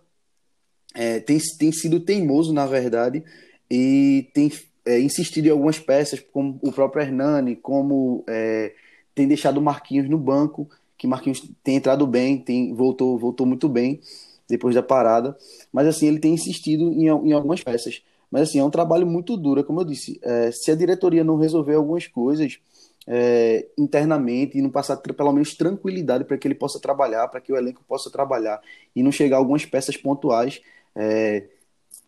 é, 0.95 1.21
tem, 1.21 1.39
tem 1.59 1.71
sido 1.71 2.00
teimoso, 2.00 2.55
na 2.55 2.65
verdade, 2.65 3.23
e 3.71 4.29
tem 4.33 4.51
é, 4.85 5.01
insistido 5.01 5.47
em 5.47 5.51
algumas 5.51 5.79
peças, 5.79 6.21
como 6.33 6.59
o 6.63 6.73
próprio 6.73 7.03
Hernani, 7.03 7.57
como 7.57 8.25
é, 8.29 8.73
tem 9.15 9.27
deixado 9.27 9.59
o 9.59 9.63
Marquinhos 9.63 10.09
no 10.09 10.19
banco, 10.19 10.69
que 10.97 11.07
Marquinhos 11.07 11.43
tem 11.63 11.77
entrado 11.77 12.07
bem, 12.07 12.39
tem 12.39 12.73
voltou, 12.73 13.19
voltou 13.19 13.47
muito 13.47 13.69
bem 13.69 14.01
depois 14.49 14.75
da 14.75 14.83
parada, 14.83 15.37
mas 15.73 15.87
assim, 15.89 16.07
ele 16.07 16.21
tem 16.21 16.35
insistido 16.35 16.93
em, 16.93 17.07
em 17.07 17.33
algumas 17.33 17.63
peças. 17.63 18.03
Mas 18.31 18.49
assim, 18.49 18.59
é 18.59 18.65
um 18.65 18.71
trabalho 18.71 19.07
muito 19.07 19.37
duro, 19.37 19.63
como 19.65 19.81
eu 19.81 19.85
disse, 19.85 20.19
é, 20.23 20.51
se 20.53 20.71
a 20.71 20.75
diretoria 20.75 21.25
não 21.25 21.37
resolver 21.37 21.75
algumas 21.75 22.07
coisas 22.07 22.59
é, 23.07 23.67
internamente 23.79 24.59
e 24.59 24.63
não 24.63 24.71
passar 24.71 24.97
pelo 24.97 25.33
menos 25.33 25.55
tranquilidade 25.55 26.25
para 26.25 26.37
que 26.37 26.47
ele 26.47 26.55
possa 26.55 26.81
trabalhar, 26.81 27.29
para 27.29 27.41
que 27.41 27.53
o 27.53 27.57
elenco 27.57 27.83
possa 27.87 28.11
trabalhar 28.11 28.61
e 28.95 29.03
não 29.03 29.13
chegar 29.13 29.37
algumas 29.37 29.65
peças 29.65 29.97
pontuais, 29.97 30.61
é, 30.95 31.45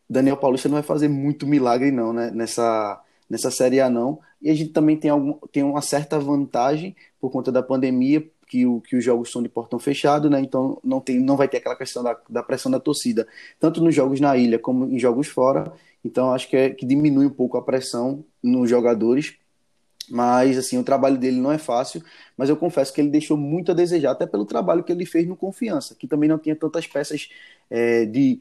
Daniel 0.09 0.37
Paulista 0.37 0.69
não 0.69 0.77
vai 0.77 0.83
fazer 0.83 1.09
muito 1.09 1.47
milagre 1.47 1.91
não, 1.91 2.13
né? 2.13 2.31
Nessa, 2.31 3.01
nessa 3.29 3.51
Série 3.51 3.81
A 3.81 3.91
não. 3.91 4.21
E 4.41 4.51
a 4.51 4.55
gente 4.55 4.71
também 4.71 4.97
tem, 4.97 5.11
algum, 5.11 5.35
tem 5.53 5.63
uma 5.63 5.83
certa 5.83 6.19
vantagem 6.19 6.97
por 7.21 7.31
conta 7.31 7.51
da 7.51 7.63
pandemia, 7.63 8.25
que, 8.49 8.65
o, 8.67 8.81
que 8.81 8.97
os 8.97 9.05
jogos 9.05 9.31
são 9.31 9.43
de 9.43 9.49
portão 9.49 9.79
fechado, 9.79 10.31
né? 10.31 10.41
Então 10.41 10.81
não, 10.83 11.01
tem, 11.01 11.21
não 11.21 11.37
vai 11.37 11.47
ter 11.47 11.59
aquela 11.59 11.77
questão 11.77 12.03
da, 12.03 12.19
da 12.29 12.43
pressão 12.43 12.73
da 12.73 12.81
torcida, 12.81 13.29
tanto 13.61 13.83
nos 13.83 13.95
jogos 13.95 14.21
na 14.21 14.37
ilha 14.37 14.59
como 14.59 14.87
em 14.87 14.99
jogos 14.99 15.29
fora. 15.29 15.73
Então 16.05 16.33
acho 16.33 16.49
que, 16.49 16.57
é, 16.57 16.71
que 16.71 16.87
diminui 16.87 17.27
um 17.27 17.31
pouco 17.31 17.59
a 17.59 17.63
pressão 17.63 18.25
nos 18.43 18.71
jogadores. 18.71 19.35
Mas 20.11 20.57
assim, 20.57 20.79
o 20.79 20.83
trabalho 20.83 21.19
dele 21.19 21.39
não 21.39 21.53
é 21.53 21.59
fácil, 21.59 22.03
mas 22.35 22.49
eu 22.49 22.57
confesso 22.57 22.95
que 22.95 23.01
ele 23.01 23.11
deixou 23.11 23.37
muito 23.37 23.73
a 23.73 23.75
desejar, 23.75 24.13
até 24.13 24.27
pelo 24.27 24.47
trabalho 24.47 24.83
que 24.83 24.91
ele 24.91 25.05
fez 25.05 25.29
no 25.29 25.37
Confiança, 25.37 25.95
que 25.95 26.07
também 26.09 26.27
não 26.27 26.39
tinha 26.39 26.57
tantas 26.57 26.87
peças 26.87 27.29
é, 27.69 28.07
de 28.07 28.41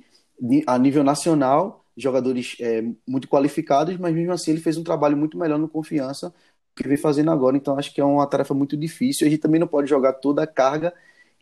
a 0.65 0.77
nível 0.77 1.03
nacional, 1.03 1.85
jogadores 1.95 2.55
é, 2.59 2.83
muito 3.07 3.27
qualificados, 3.27 3.97
mas 3.97 4.13
mesmo 4.13 4.31
assim 4.31 4.51
ele 4.51 4.61
fez 4.61 4.77
um 4.77 4.83
trabalho 4.83 5.17
muito 5.17 5.37
melhor 5.37 5.57
no 5.57 5.67
confiança 5.67 6.33
que 6.75 6.87
vem 6.87 6.97
fazendo 6.97 7.31
agora. 7.31 7.57
Então 7.57 7.77
acho 7.77 7.93
que 7.93 7.99
é 7.99 8.05
uma 8.05 8.27
tarefa 8.27 8.53
muito 8.53 8.77
difícil. 8.77 9.25
A 9.27 9.29
gente 9.29 9.39
também 9.39 9.59
não 9.59 9.67
pode 9.67 9.89
jogar 9.89 10.13
toda 10.13 10.43
a 10.43 10.47
carga 10.47 10.93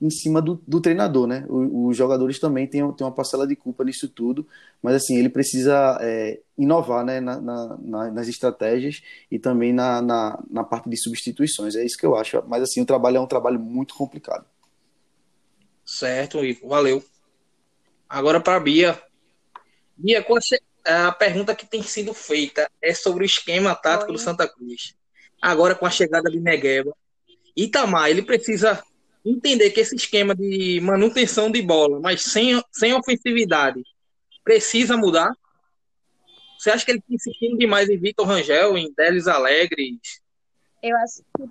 em 0.01 0.09
cima 0.09 0.41
do, 0.41 0.61
do 0.67 0.81
treinador, 0.81 1.25
né? 1.25 1.45
Os 1.47 1.95
jogadores 1.95 2.39
também 2.39 2.67
têm, 2.67 2.89
têm 2.93 3.07
uma 3.07 3.13
parcela 3.13 3.47
de 3.47 3.55
culpa 3.55 3.83
nisso 3.83 4.09
tudo, 4.09 4.45
mas 4.81 4.95
assim, 4.95 5.17
ele 5.17 5.29
precisa 5.29 5.97
é, 6.01 6.41
inovar 6.57 7.05
né, 7.05 7.21
na, 7.21 7.39
na, 7.39 8.11
nas 8.11 8.27
estratégias 8.27 9.01
e 9.31 9.39
também 9.39 9.71
na, 9.71 10.01
na, 10.01 10.43
na, 10.49 10.63
parte 10.63 10.89
de 10.89 10.97
substituições. 10.97 11.75
É 11.75 11.85
isso 11.85 11.97
que 11.97 12.05
eu 12.05 12.15
acho. 12.15 12.43
Mas 12.47 12.63
assim, 12.63 12.81
o 12.81 12.85
trabalho 12.85 13.17
é 13.17 13.21
um 13.21 13.27
trabalho 13.27 13.59
muito 13.59 13.95
complicado. 13.95 14.45
Certo, 15.85 16.43
Ivo. 16.43 16.67
Valeu. 16.67 17.01
Agora 18.09 18.39
para 18.39 18.57
a 18.57 18.59
Bia. 18.59 19.01
Bia, 19.97 20.25
a 20.85 21.11
pergunta 21.11 21.55
que 21.55 21.65
tem 21.65 21.81
sido 21.81 22.13
feita 22.13 22.69
é 22.81 22.93
sobre 22.93 23.23
o 23.23 23.25
esquema 23.25 23.75
tático 23.75 24.11
Oi. 24.11 24.17
do 24.17 24.21
Santa 24.21 24.47
Cruz. 24.47 24.95
Agora 25.41 25.75
com 25.75 25.85
a 25.85 25.89
chegada 25.89 26.29
de 26.29 26.39
Negueba. 26.39 26.95
Itamar, 27.55 28.09
ele 28.09 28.21
precisa 28.21 28.83
entender 29.25 29.71
que 29.71 29.79
esse 29.79 29.95
esquema 29.95 30.35
de 30.35 30.79
manutenção 30.81 31.51
de 31.51 31.61
bola, 31.61 31.99
mas 31.99 32.21
sem, 32.21 32.61
sem 32.71 32.93
ofensividade, 32.93 33.81
precisa 34.43 34.95
mudar? 34.95 35.31
Você 36.57 36.69
acha 36.69 36.85
que 36.85 36.91
ele 36.91 36.99
está 36.99 37.13
insistindo 37.13 37.57
demais 37.57 37.89
em 37.89 37.97
Vitor 37.97 38.27
Rangel, 38.27 38.77
em 38.77 38.93
Delis 38.95 39.27
Alegres? 39.27 40.21
Eu 40.81 40.95
acho 40.97 41.23
que. 41.35 41.43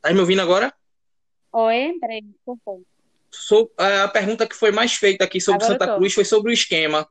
Tá 0.00 0.12
me 0.12 0.20
ouvindo 0.20 0.40
agora? 0.40 0.72
Oi, 1.52 1.98
peraí, 2.00 2.22
por 2.44 2.56
favor. 2.64 2.89
So, 3.30 3.70
a 3.76 4.08
pergunta 4.08 4.46
que 4.46 4.56
foi 4.56 4.72
mais 4.72 4.94
feita 4.94 5.24
aqui 5.24 5.40
sobre 5.40 5.64
agora 5.64 5.78
Santa 5.78 5.96
Cruz 5.96 6.12
foi 6.12 6.24
sobre 6.24 6.50
o 6.50 6.54
esquema. 6.54 7.06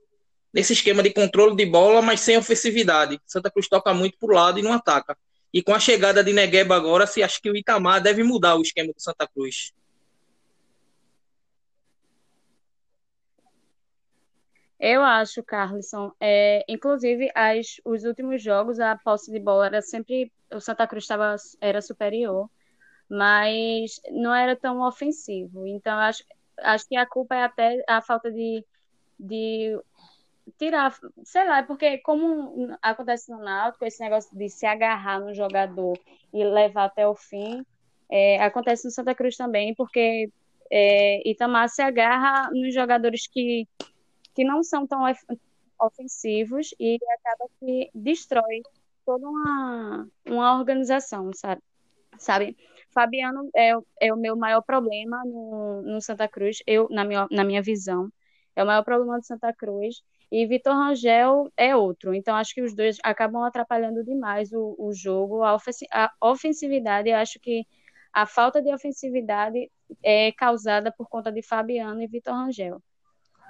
Nesse 0.53 0.73
esquema 0.73 1.01
de 1.01 1.11
controle 1.11 1.55
de 1.55 1.65
bola, 1.65 2.01
mas 2.01 2.19
sem 2.19 2.37
ofensividade. 2.37 3.19
Santa 3.25 3.51
Cruz 3.51 3.67
toca 3.67 3.93
muito 3.93 4.17
pro 4.17 4.33
lado 4.33 4.59
e 4.59 4.61
não 4.61 4.73
ataca. 4.73 5.17
E 5.53 5.63
com 5.63 5.73
a 5.73 5.79
chegada 5.79 6.23
de 6.23 6.33
Negueba 6.33 6.75
agora, 6.75 7.07
se 7.07 7.23
acha 7.23 7.39
que 7.41 7.49
o 7.49 7.55
Itamar 7.55 8.01
deve 8.01 8.23
mudar 8.23 8.55
o 8.55 8.61
esquema 8.61 8.91
do 8.93 9.01
Santa 9.01 9.27
Cruz. 9.27 9.73
Eu 14.79 15.01
acho, 15.01 15.43
Carlson. 15.43 16.13
É, 16.19 16.63
inclusive, 16.67 17.29
as, 17.35 17.81
os 17.83 18.05
últimos 18.05 18.41
jogos, 18.41 18.79
a 18.79 18.95
posse 18.95 19.31
de 19.31 19.39
bola 19.39 19.65
era 19.65 19.81
sempre. 19.81 20.31
O 20.51 20.59
Santa 20.59 20.87
Cruz 20.87 21.05
tava, 21.05 21.35
era 21.59 21.81
superior, 21.81 22.49
mas 23.09 23.99
não 24.11 24.33
era 24.33 24.55
tão 24.55 24.81
ofensivo. 24.87 25.65
Então, 25.65 25.97
acho, 25.97 26.23
acho 26.59 26.87
que 26.87 26.95
a 26.95 27.05
culpa 27.05 27.35
é 27.35 27.43
até 27.43 27.83
a 27.87 28.01
falta 28.01 28.31
de, 28.31 28.63
de 29.19 29.79
tirar, 30.57 30.95
sei 31.23 31.47
lá, 31.47 31.63
porque 31.63 31.97
como 31.99 32.77
acontece 32.81 33.31
no 33.31 33.39
Náutico, 33.39 33.85
esse 33.85 34.01
negócio 34.01 34.35
de 34.37 34.49
se 34.49 34.65
agarrar 34.65 35.19
no 35.19 35.33
jogador 35.33 35.97
e 36.33 36.43
levar 36.43 36.85
até 36.85 37.07
o 37.07 37.15
fim, 37.15 37.65
é, 38.09 38.41
acontece 38.43 38.85
no 38.85 38.91
Santa 38.91 39.15
Cruz 39.15 39.35
também, 39.35 39.73
porque 39.73 40.31
é, 40.71 41.27
Itamar 41.27 41.69
se 41.69 41.81
agarra 41.81 42.49
nos 42.51 42.73
jogadores 42.73 43.27
que, 43.27 43.67
que 44.35 44.43
não 44.43 44.63
são 44.63 44.85
tão 44.85 45.01
ofensivos 45.79 46.73
e 46.79 46.99
acaba 47.19 47.49
que 47.59 47.89
destrói 47.93 48.61
toda 49.05 49.27
uma, 49.27 50.07
uma 50.27 50.59
organização, 50.59 51.31
sabe? 51.33 51.61
sabe? 52.19 52.57
Fabiano 52.93 53.49
é, 53.55 53.71
é 54.01 54.13
o 54.13 54.17
meu 54.17 54.35
maior 54.35 54.61
problema 54.61 55.23
no, 55.25 55.81
no 55.83 56.01
Santa 56.01 56.27
Cruz, 56.27 56.57
eu 56.65 56.87
na 56.89 57.03
minha, 57.05 57.27
na 57.31 57.43
minha 57.43 57.61
visão, 57.61 58.11
é 58.55 58.63
o 58.63 58.67
maior 58.67 58.83
problema 58.83 59.19
do 59.19 59.25
Santa 59.25 59.53
Cruz 59.53 60.01
e 60.31 60.45
Vitor 60.45 60.73
Rangel 60.73 61.51
é 61.57 61.75
outro. 61.75 62.13
Então, 62.13 62.35
acho 62.35 62.53
que 62.53 62.61
os 62.61 62.75
dois 62.75 62.97
acabam 63.03 63.43
atrapalhando 63.43 64.03
demais 64.03 64.51
o, 64.53 64.75
o 64.77 64.93
jogo. 64.93 65.43
A, 65.43 65.57
a 65.91 66.11
ofensividade, 66.21 67.11
acho 67.11 67.39
que 67.39 67.65
a 68.13 68.25
falta 68.25 68.61
de 68.61 68.73
ofensividade 68.73 69.71
é 70.03 70.31
causada 70.33 70.91
por 70.91 71.07
conta 71.09 71.31
de 71.31 71.41
Fabiano 71.41 72.01
e 72.01 72.07
Vitor 72.07 72.33
Rangel. 72.33 72.81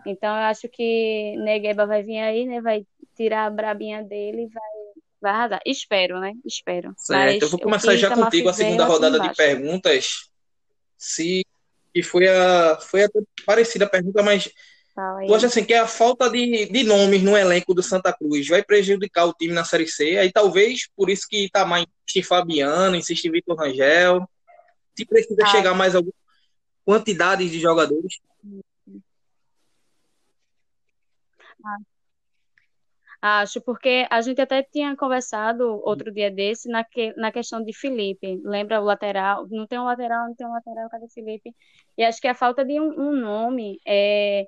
Então, 0.06 0.30
eu 0.30 0.44
acho 0.44 0.70
que 0.70 1.36
Negueba 1.38 1.86
vai 1.86 2.04
vir 2.04 2.20
aí, 2.20 2.46
né? 2.46 2.62
Vai 2.62 2.86
tirar 3.16 3.46
a 3.46 3.50
brabinha 3.50 4.04
dele 4.04 4.44
e 4.44 4.48
vai, 4.48 4.72
vai 5.22 5.32
arrasar. 5.32 5.62
Espero, 5.66 6.20
né? 6.20 6.34
Espero. 6.46 6.94
Certo, 6.98 7.34
Mas, 7.34 7.42
eu 7.42 7.50
vou 7.50 7.60
começar 7.60 7.96
já 7.96 8.14
contigo 8.14 8.50
a 8.50 8.54
segunda 8.54 8.86
rodada 8.86 9.20
de 9.20 9.36
perguntas. 9.36 10.30
Se 10.98 11.46
que 11.94 12.04
foi 12.04 12.28
a 12.28 12.78
foi 12.80 13.04
a 13.04 13.10
parecida 13.46 13.86
a 13.86 13.90
pergunta, 13.90 14.22
mas 14.22 14.50
Tu 15.26 15.34
acha 15.34 15.48
assim 15.48 15.64
que 15.64 15.74
a 15.74 15.88
falta 15.88 16.30
de, 16.30 16.66
de 16.66 16.84
nomes 16.84 17.24
no 17.24 17.38
elenco 17.38 17.74
do 17.74 17.82
Santa 17.82 18.12
Cruz 18.12 18.48
vai 18.50 18.62
prejudicar 18.62 19.26
o 19.26 19.34
time 19.34 19.54
na 19.54 19.64
Série 19.64 19.88
C? 19.88 20.18
Aí 20.18 20.30
talvez 20.30 20.90
por 20.94 21.10
isso 21.10 21.26
que 21.30 21.46
Itamar 21.46 21.82
insiste 21.82 22.18
em 22.18 22.24
Fabiano, 22.24 22.96
insiste 22.98 23.30
Vitor 23.30 23.58
Rangel. 23.58 24.28
Se 24.98 25.06
precisa 25.06 25.44
ah. 25.44 25.48
chegar 25.48 25.74
mais 25.74 25.96
alguma 25.96 26.14
quantidade 26.84 27.50
de 27.50 27.60
jogadores. 27.62 28.20
Ah. 31.64 31.78
Acho, 33.22 33.60
porque 33.62 34.08
a 34.10 34.22
gente 34.22 34.40
até 34.42 34.64
tinha 34.64 34.96
conversado 34.96 35.82
outro 35.84 36.12
dia 36.12 36.32
desse 36.32 36.70
na, 36.70 36.86
que, 36.86 37.14
na 37.18 37.32
questão 37.32 37.62
de 37.62 37.74
Felipe. 37.74 38.40
Lembra 38.46 38.80
o 38.82 38.86
lateral? 38.86 39.46
Não 39.50 39.68
tem 39.68 39.78
um 39.78 39.84
lateral, 39.84 40.28
não 40.28 40.36
tem 40.36 40.48
um 40.48 40.54
lateral, 40.54 40.90
cadê 40.90 41.08
Felipe? 41.10 41.54
E 41.98 42.04
acho 42.04 42.22
que 42.22 42.28
a 42.30 42.36
falta 42.36 42.64
de 42.64 42.80
um, 42.80 42.88
um 42.98 43.12
nome 43.12 43.78
é, 43.86 44.48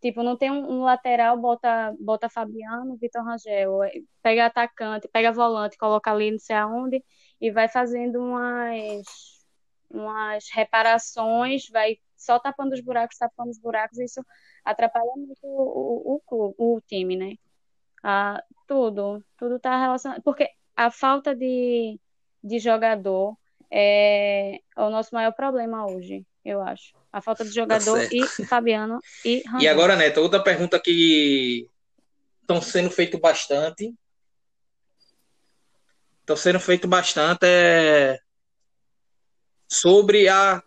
Tipo, 0.00 0.22
não 0.22 0.36
tem 0.36 0.50
um, 0.50 0.80
um 0.80 0.82
lateral, 0.82 1.36
bota, 1.38 1.94
bota 2.00 2.28
Fabiano, 2.28 2.96
Vitor 2.96 3.22
Rangel. 3.22 3.82
É, 3.84 3.92
pega 4.22 4.46
atacante, 4.46 5.08
pega 5.08 5.30
volante, 5.32 5.76
coloca 5.76 6.10
ali 6.10 6.30
não 6.30 6.38
sei 6.38 6.56
aonde 6.56 7.04
e 7.40 7.50
vai 7.50 7.68
fazendo 7.68 8.18
umas, 8.18 9.04
umas 9.90 10.48
reparações, 10.52 11.68
vai 11.70 11.98
só 12.16 12.38
tapando 12.38 12.72
os 12.74 12.80
buracos, 12.80 13.18
tapando 13.18 13.50
os 13.50 13.58
buracos, 13.58 13.98
isso 13.98 14.24
atrapalha 14.64 15.10
muito 15.16 15.40
o, 15.44 16.20
o, 16.30 16.54
o, 16.58 16.76
o 16.76 16.80
time, 16.82 17.16
né? 17.16 17.34
Ah, 18.02 18.42
tudo, 18.66 19.22
tudo 19.36 19.58
tá 19.58 19.78
relacionado. 19.78 20.22
Porque 20.22 20.48
a 20.76 20.90
falta 20.90 21.34
de, 21.34 21.98
de 22.42 22.58
jogador 22.58 23.36
é 23.70 24.60
o 24.76 24.90
nosso 24.90 25.14
maior 25.14 25.32
problema 25.32 25.86
hoje, 25.86 26.24
eu 26.44 26.62
acho. 26.62 26.94
A 27.12 27.20
falta 27.20 27.44
de 27.44 27.50
jogador 27.50 27.98
tá 27.98 28.08
e 28.12 28.26
Fabiano 28.46 29.00
e 29.24 29.42
Rangel. 29.46 29.60
E 29.60 29.68
agora, 29.68 29.96
Neto, 29.96 30.20
outra 30.20 30.42
pergunta 30.42 30.80
que 30.80 31.68
estão 32.40 32.62
sendo 32.62 32.90
feito 32.90 33.18
bastante. 33.18 33.94
Estão 36.20 36.36
sendo 36.36 36.60
feito 36.60 36.86
bastante 36.86 37.44
é 37.44 38.18
sobre 39.68 40.28
a 40.28 40.62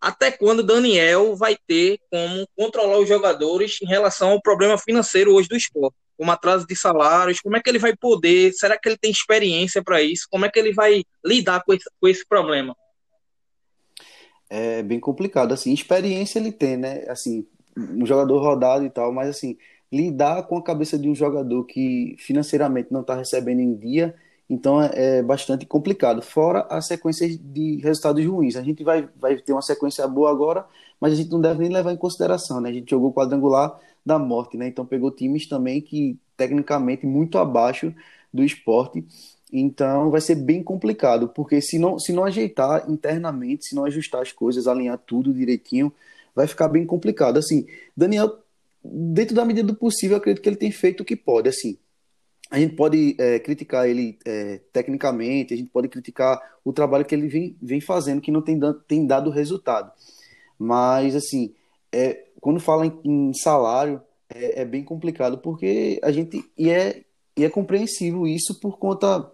até 0.00 0.30
quando 0.30 0.62
Daniel 0.62 1.34
vai 1.36 1.56
ter 1.66 1.98
como 2.10 2.46
controlar 2.56 2.98
os 2.98 3.08
jogadores 3.08 3.78
em 3.82 3.86
relação 3.86 4.30
ao 4.30 4.42
problema 4.42 4.78
financeiro 4.78 5.32
hoje 5.34 5.48
do 5.48 5.56
esporte, 5.56 5.96
como 6.16 6.30
atraso 6.30 6.66
de 6.66 6.76
salários, 6.76 7.40
como 7.40 7.56
é 7.56 7.60
que 7.60 7.68
ele 7.68 7.78
vai 7.78 7.94
poder, 7.96 8.52
será 8.52 8.78
que 8.78 8.88
ele 8.88 8.98
tem 8.98 9.10
experiência 9.10 9.82
para 9.82 10.02
isso, 10.02 10.26
como 10.30 10.44
é 10.44 10.50
que 10.50 10.58
ele 10.58 10.72
vai 10.72 11.02
lidar 11.24 11.62
com 11.64 11.72
esse, 11.74 11.84
com 12.00 12.08
esse 12.08 12.26
problema? 12.26 12.74
é 14.48 14.82
bem 14.82 15.00
complicado. 15.00 15.52
Assim, 15.52 15.72
experiência 15.72 16.38
ele 16.38 16.52
tem, 16.52 16.76
né? 16.76 17.04
Assim, 17.08 17.46
um 17.76 18.06
jogador 18.06 18.38
rodado 18.38 18.84
e 18.84 18.90
tal, 18.90 19.12
mas 19.12 19.28
assim, 19.28 19.56
lidar 19.92 20.44
com 20.44 20.56
a 20.56 20.62
cabeça 20.62 20.98
de 20.98 21.08
um 21.08 21.14
jogador 21.14 21.64
que 21.64 22.16
financeiramente 22.18 22.92
não 22.92 23.00
está 23.00 23.14
recebendo 23.14 23.60
em 23.60 23.74
dia, 23.74 24.14
então 24.48 24.80
é, 24.80 24.90
é, 25.18 25.22
bastante 25.22 25.66
complicado. 25.66 26.22
Fora 26.22 26.66
as 26.70 26.86
sequências 26.86 27.36
de 27.36 27.76
resultados 27.76 28.24
ruins. 28.24 28.56
A 28.56 28.62
gente 28.62 28.84
vai, 28.84 29.08
vai 29.16 29.36
ter 29.36 29.52
uma 29.52 29.62
sequência 29.62 30.06
boa 30.06 30.30
agora, 30.30 30.64
mas 31.00 31.12
a 31.12 31.16
gente 31.16 31.30
não 31.30 31.40
deve 31.40 31.60
nem 31.60 31.70
levar 31.70 31.92
em 31.92 31.96
consideração, 31.96 32.60
né? 32.60 32.70
A 32.70 32.72
gente 32.72 32.90
jogou 32.90 33.12
quadrangular 33.12 33.78
da 34.04 34.18
morte, 34.18 34.56
né? 34.56 34.68
Então 34.68 34.86
pegou 34.86 35.10
times 35.10 35.48
também 35.48 35.80
que 35.80 36.18
tecnicamente 36.36 37.06
muito 37.06 37.38
abaixo 37.38 37.92
do 38.32 38.44
esporte 38.44 39.04
então 39.52 40.10
vai 40.10 40.20
ser 40.20 40.34
bem 40.34 40.62
complicado, 40.62 41.28
porque 41.28 41.60
se 41.60 41.78
não, 41.78 41.98
se 41.98 42.12
não 42.12 42.24
ajeitar 42.24 42.90
internamente, 42.90 43.66
se 43.66 43.74
não 43.74 43.84
ajustar 43.84 44.22
as 44.22 44.32
coisas, 44.32 44.66
alinhar 44.66 44.98
tudo 44.98 45.32
direitinho, 45.32 45.92
vai 46.34 46.46
ficar 46.46 46.68
bem 46.68 46.84
complicado. 46.84 47.38
Assim, 47.38 47.66
Daniel, 47.96 48.38
dentro 48.84 49.34
da 49.34 49.44
medida 49.44 49.68
do 49.68 49.76
possível, 49.76 50.16
acredito 50.16 50.42
que 50.42 50.48
ele 50.48 50.56
tem 50.56 50.70
feito 50.70 51.02
o 51.02 51.04
que 51.04 51.16
pode. 51.16 51.48
Assim, 51.48 51.78
a 52.50 52.58
gente 52.58 52.74
pode 52.74 53.16
é, 53.18 53.38
criticar 53.38 53.88
ele 53.88 54.18
é, 54.24 54.60
tecnicamente, 54.72 55.52
a 55.52 55.56
gente 55.56 55.70
pode 55.70 55.88
criticar 55.88 56.40
o 56.64 56.72
trabalho 56.72 57.04
que 57.04 57.14
ele 57.14 57.28
vem, 57.28 57.56
vem 57.60 57.80
fazendo, 57.80 58.20
que 58.20 58.30
não 58.30 58.42
tem, 58.42 58.58
tem 58.86 59.06
dado 59.06 59.30
resultado. 59.30 59.90
Mas, 60.58 61.16
assim, 61.16 61.54
é, 61.92 62.24
quando 62.40 62.60
fala 62.60 62.86
em, 62.86 63.00
em 63.04 63.34
salário, 63.34 64.00
é, 64.28 64.62
é, 64.62 64.64
bem 64.64 64.84
complicado, 64.84 65.38
porque 65.38 66.00
a 66.02 66.10
gente. 66.12 66.44
E 66.56 66.70
é, 66.70 67.02
e 67.36 67.44
é 67.44 67.50
compreensível 67.50 68.26
isso 68.26 68.58
por 68.60 68.78
conta 68.78 69.30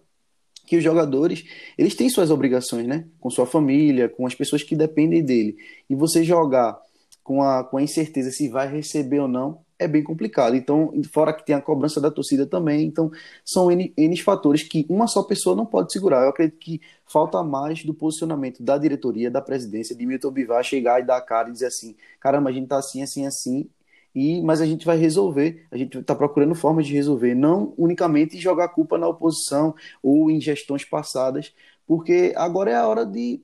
que 0.66 0.76
os 0.76 0.83
jogadores 0.83 1.45
eles 1.78 1.95
têm 1.95 2.09
suas 2.09 2.31
obrigações, 2.31 2.87
né? 2.87 3.07
Com 3.21 3.31
sua 3.31 3.47
família, 3.47 4.09
com 4.09 4.26
as 4.26 4.35
pessoas 4.35 4.62
que 4.62 4.75
dependem 4.75 5.23
dele. 5.23 5.57
E 5.88 5.95
você 5.95 6.25
jogar 6.25 6.81
com 7.23 7.42
a, 7.42 7.62
com 7.62 7.76
a 7.76 7.83
incerteza 7.83 8.31
se 8.31 8.49
vai 8.49 8.69
receber 8.69 9.21
ou 9.21 9.28
não 9.28 9.61
é 9.82 9.88
bem 9.88 10.02
complicado. 10.02 10.56
Então, 10.56 10.92
fora 11.12 11.32
que 11.32 11.44
tem 11.44 11.54
a 11.54 11.60
cobrança 11.60 12.00
da 12.00 12.10
torcida 12.10 12.46
também, 12.46 12.86
então 12.86 13.10
são 13.44 13.70
N, 13.70 13.92
N 13.96 14.16
fatores 14.18 14.62
que 14.62 14.86
uma 14.88 15.06
só 15.06 15.22
pessoa 15.22 15.56
não 15.56 15.66
pode 15.66 15.92
segurar. 15.92 16.22
Eu 16.22 16.30
acredito 16.30 16.58
que 16.58 16.80
falta 17.06 17.42
mais 17.42 17.84
do 17.84 17.94
posicionamento 17.94 18.62
da 18.62 18.78
diretoria, 18.78 19.30
da 19.30 19.40
presidência, 19.40 19.94
de 19.94 20.06
Milton 20.06 20.30
Bivar 20.30 20.62
chegar 20.62 21.00
e 21.00 21.04
dar 21.04 21.16
a 21.16 21.20
cara 21.20 21.48
e 21.48 21.52
dizer 21.52 21.66
assim: 21.66 21.96
caramba, 22.20 22.50
a 22.50 22.52
gente 22.52 22.68
tá 22.68 22.78
assim, 22.78 23.02
assim, 23.02 23.26
assim, 23.26 23.68
e 24.14 24.42
mas 24.42 24.60
a 24.60 24.66
gente 24.66 24.84
vai 24.84 24.96
resolver, 24.96 25.66
a 25.70 25.76
gente 25.76 25.98
está 25.98 26.14
procurando 26.14 26.54
formas 26.54 26.86
de 26.86 26.92
resolver, 26.92 27.34
não 27.34 27.74
unicamente 27.76 28.38
jogar 28.38 28.68
culpa 28.68 28.98
na 28.98 29.08
oposição 29.08 29.74
ou 30.02 30.30
em 30.30 30.40
gestões 30.40 30.84
passadas, 30.84 31.54
porque 31.86 32.32
agora 32.36 32.70
é 32.70 32.76
a 32.76 32.86
hora 32.86 33.06
de, 33.06 33.40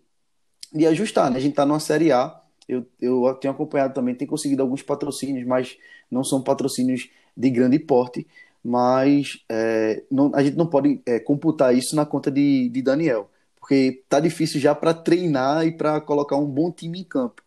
de 0.73 0.87
ajustar, 0.87 1.30
né? 1.30 1.38
A 1.38 1.40
gente 1.40 1.52
está 1.52 1.64
numa 1.64 1.80
Série 1.80 2.12
A, 2.12 2.40
eu, 2.69 2.87
eu 3.01 3.35
tenho 3.35 3.53
acompanhado 3.55 3.95
também, 3.95 4.15
tem 4.15 4.29
conseguido 4.29 4.63
alguns 4.63 4.83
patrocínios, 4.83 5.47
mas 5.47 5.79
não 6.11 6.23
são 6.23 6.43
patrocínios 6.43 7.09
de 7.37 7.51
grande 7.51 7.79
porte, 7.79 8.27
mas 8.63 9.43
é, 9.49 10.03
não, 10.11 10.31
a 10.35 10.43
gente 10.43 10.57
não 10.57 10.67
pode 10.67 11.01
é, 11.07 11.19
computar 11.19 11.75
isso 11.75 11.97
na 11.97 12.05
conta 12.05 12.31
de, 12.31 12.69
de 12.69 12.83
Daniel, 12.83 13.31
porque 13.59 14.03
tá 14.09 14.21
difícil 14.21 14.61
já 14.61 14.75
para 14.75 14.93
treinar 14.95 15.67
e 15.67 15.73
para 15.73 16.01
colocar 16.01 16.37
um 16.37 16.47
bom 16.47 16.71
time 16.71 17.01
em 17.01 17.05
campo. 17.05 17.43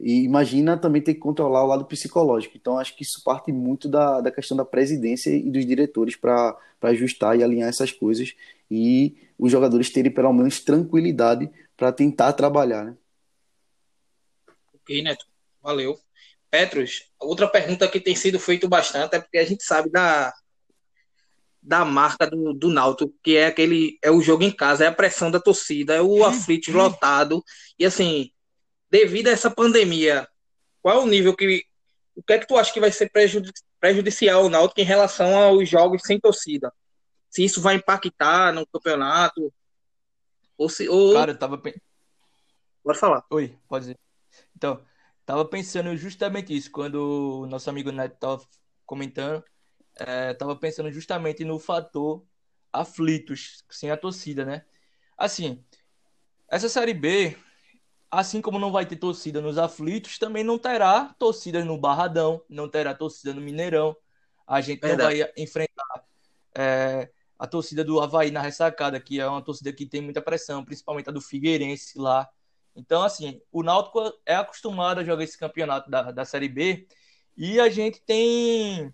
E 0.00 0.24
imagina 0.24 0.76
também 0.76 1.02
ter 1.02 1.14
que 1.14 1.20
controlar 1.20 1.62
o 1.64 1.66
lado 1.66 1.84
psicológico. 1.84 2.56
Então, 2.56 2.78
acho 2.78 2.96
que 2.96 3.02
isso 3.02 3.22
parte 3.22 3.52
muito 3.52 3.88
da, 3.88 4.20
da 4.20 4.32
questão 4.32 4.56
da 4.56 4.64
presidência 4.64 5.30
e 5.30 5.50
dos 5.50 5.66
diretores 5.66 6.16
para 6.16 6.56
ajustar 6.82 7.38
e 7.38 7.44
alinhar 7.44 7.68
essas 7.68 7.92
coisas 7.92 8.34
e 8.70 9.14
os 9.38 9.52
jogadores 9.52 9.90
terem 9.90 10.10
pelo 10.10 10.32
menos 10.32 10.60
tranquilidade 10.60 11.50
para 11.76 11.92
tentar 11.92 12.32
trabalhar. 12.32 12.84
Né? 12.84 12.96
Ok, 14.82 15.02
Neto. 15.02 15.26
Valeu. 15.62 15.98
Petros, 16.50 17.10
outra 17.18 17.48
pergunta 17.48 17.88
que 17.88 18.00
tem 18.00 18.14
sido 18.14 18.38
feita 18.38 18.68
bastante 18.68 19.16
é 19.16 19.20
porque 19.20 19.38
a 19.38 19.44
gente 19.44 19.64
sabe 19.64 19.88
da, 19.90 20.34
da 21.62 21.84
marca 21.84 22.26
do, 22.26 22.52
do 22.52 22.68
Náutico, 22.68 23.14
que 23.22 23.36
é 23.36 23.46
aquele 23.46 23.98
é 24.02 24.10
o 24.10 24.20
jogo 24.20 24.42
em 24.42 24.50
casa, 24.50 24.84
é 24.84 24.88
a 24.88 24.94
pressão 24.94 25.30
da 25.30 25.40
torcida, 25.40 25.94
é 25.94 26.02
o 26.02 26.24
aflito 26.24 26.72
lotado. 26.72 27.42
E 27.78 27.86
assim, 27.86 28.30
devido 28.90 29.28
a 29.28 29.30
essa 29.30 29.50
pandemia, 29.50 30.28
qual 30.82 30.98
é 30.98 31.00
o 31.02 31.06
nível 31.06 31.34
que. 31.34 31.64
O 32.14 32.22
que 32.22 32.34
é 32.34 32.38
que 32.38 32.46
tu 32.46 32.58
acha 32.58 32.70
que 32.70 32.80
vai 32.80 32.92
ser 32.92 33.10
prejudicial 33.80 34.42
ao 34.42 34.50
Náutico 34.50 34.80
em 34.82 34.84
relação 34.84 35.34
aos 35.34 35.66
jogos 35.66 36.02
sem 36.04 36.20
torcida? 36.20 36.70
Se 37.30 37.42
isso 37.42 37.62
vai 37.62 37.76
impactar 37.76 38.52
no 38.52 38.66
campeonato? 38.66 39.50
Ou 40.58 40.68
se. 40.68 40.86
Ou... 40.88 41.14
Cara, 41.14 41.30
eu 41.30 41.38
tava. 41.38 41.56
Pode 42.82 42.98
falar. 42.98 43.24
Oi, 43.30 43.56
pode 43.66 43.86
dizer. 43.86 43.98
Então, 44.62 44.80
tava 45.26 45.44
pensando 45.44 45.96
justamente 45.96 46.56
isso, 46.56 46.70
quando 46.70 47.42
o 47.42 47.46
nosso 47.48 47.68
amigo 47.68 47.90
Neto 47.90 48.16
tava 48.16 48.46
comentando, 48.86 49.42
é, 49.96 50.34
tava 50.34 50.54
pensando 50.54 50.88
justamente 50.92 51.44
no 51.44 51.58
fator 51.58 52.24
aflitos, 52.72 53.64
sem 53.68 53.90
a 53.90 53.96
torcida, 53.96 54.44
né? 54.44 54.64
Assim, 55.18 55.64
essa 56.48 56.68
Série 56.68 56.94
B, 56.94 57.36
assim 58.08 58.40
como 58.40 58.56
não 58.56 58.70
vai 58.70 58.86
ter 58.86 58.94
torcida 58.94 59.40
nos 59.40 59.58
aflitos, 59.58 60.16
também 60.16 60.44
não 60.44 60.56
terá 60.56 61.12
torcida 61.18 61.64
no 61.64 61.76
Barradão, 61.76 62.40
não 62.48 62.68
terá 62.68 62.94
torcida 62.94 63.34
no 63.34 63.40
Mineirão. 63.40 63.96
A 64.46 64.60
gente 64.60 64.80
Verdade. 64.80 65.18
não 65.18 65.26
vai 65.26 65.32
enfrentar 65.36 66.04
é, 66.54 67.10
a 67.36 67.48
torcida 67.48 67.82
do 67.82 68.00
Havaí 68.00 68.30
na 68.30 68.40
ressacada, 68.40 69.00
que 69.00 69.18
é 69.18 69.26
uma 69.26 69.42
torcida 69.42 69.72
que 69.72 69.86
tem 69.86 70.00
muita 70.00 70.22
pressão, 70.22 70.64
principalmente 70.64 71.08
a 71.08 71.12
do 71.12 71.20
Figueirense 71.20 71.98
lá. 71.98 72.30
Então, 72.74 73.02
assim, 73.02 73.40
o 73.50 73.62
Náutico 73.62 74.00
é 74.24 74.34
acostumado 74.34 75.00
a 75.00 75.04
jogar 75.04 75.24
esse 75.24 75.38
campeonato 75.38 75.90
da, 75.90 76.10
da 76.10 76.24
Série 76.24 76.48
B 76.48 76.86
e 77.36 77.60
a 77.60 77.68
gente 77.68 78.00
tem 78.00 78.92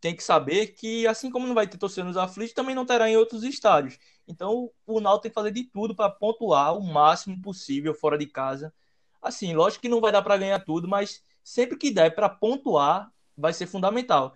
tem 0.00 0.14
que 0.14 0.22
saber 0.22 0.68
que, 0.68 1.06
assim 1.06 1.30
como 1.30 1.46
não 1.46 1.54
vai 1.54 1.66
ter 1.66 1.76
torcida 1.76 2.04
nos 2.04 2.16
aflitos, 2.16 2.54
também 2.54 2.74
não 2.74 2.86
terá 2.86 3.10
em 3.10 3.16
outros 3.16 3.42
estádios. 3.42 3.98
Então, 4.26 4.70
o 4.86 5.00
Náutico 5.00 5.22
tem 5.22 5.30
que 5.30 5.34
fazer 5.34 5.50
de 5.50 5.64
tudo 5.64 5.94
para 5.94 6.08
pontuar 6.08 6.76
o 6.76 6.82
máximo 6.82 7.40
possível 7.42 7.94
fora 7.94 8.16
de 8.16 8.26
casa. 8.26 8.72
Assim, 9.20 9.52
lógico 9.54 9.82
que 9.82 9.88
não 9.88 10.00
vai 10.00 10.12
dar 10.12 10.22
para 10.22 10.36
ganhar 10.38 10.60
tudo, 10.60 10.88
mas 10.88 11.22
sempre 11.42 11.76
que 11.76 11.90
der 11.90 12.14
para 12.14 12.28
pontuar, 12.28 13.12
vai 13.36 13.52
ser 13.52 13.66
fundamental. 13.66 14.34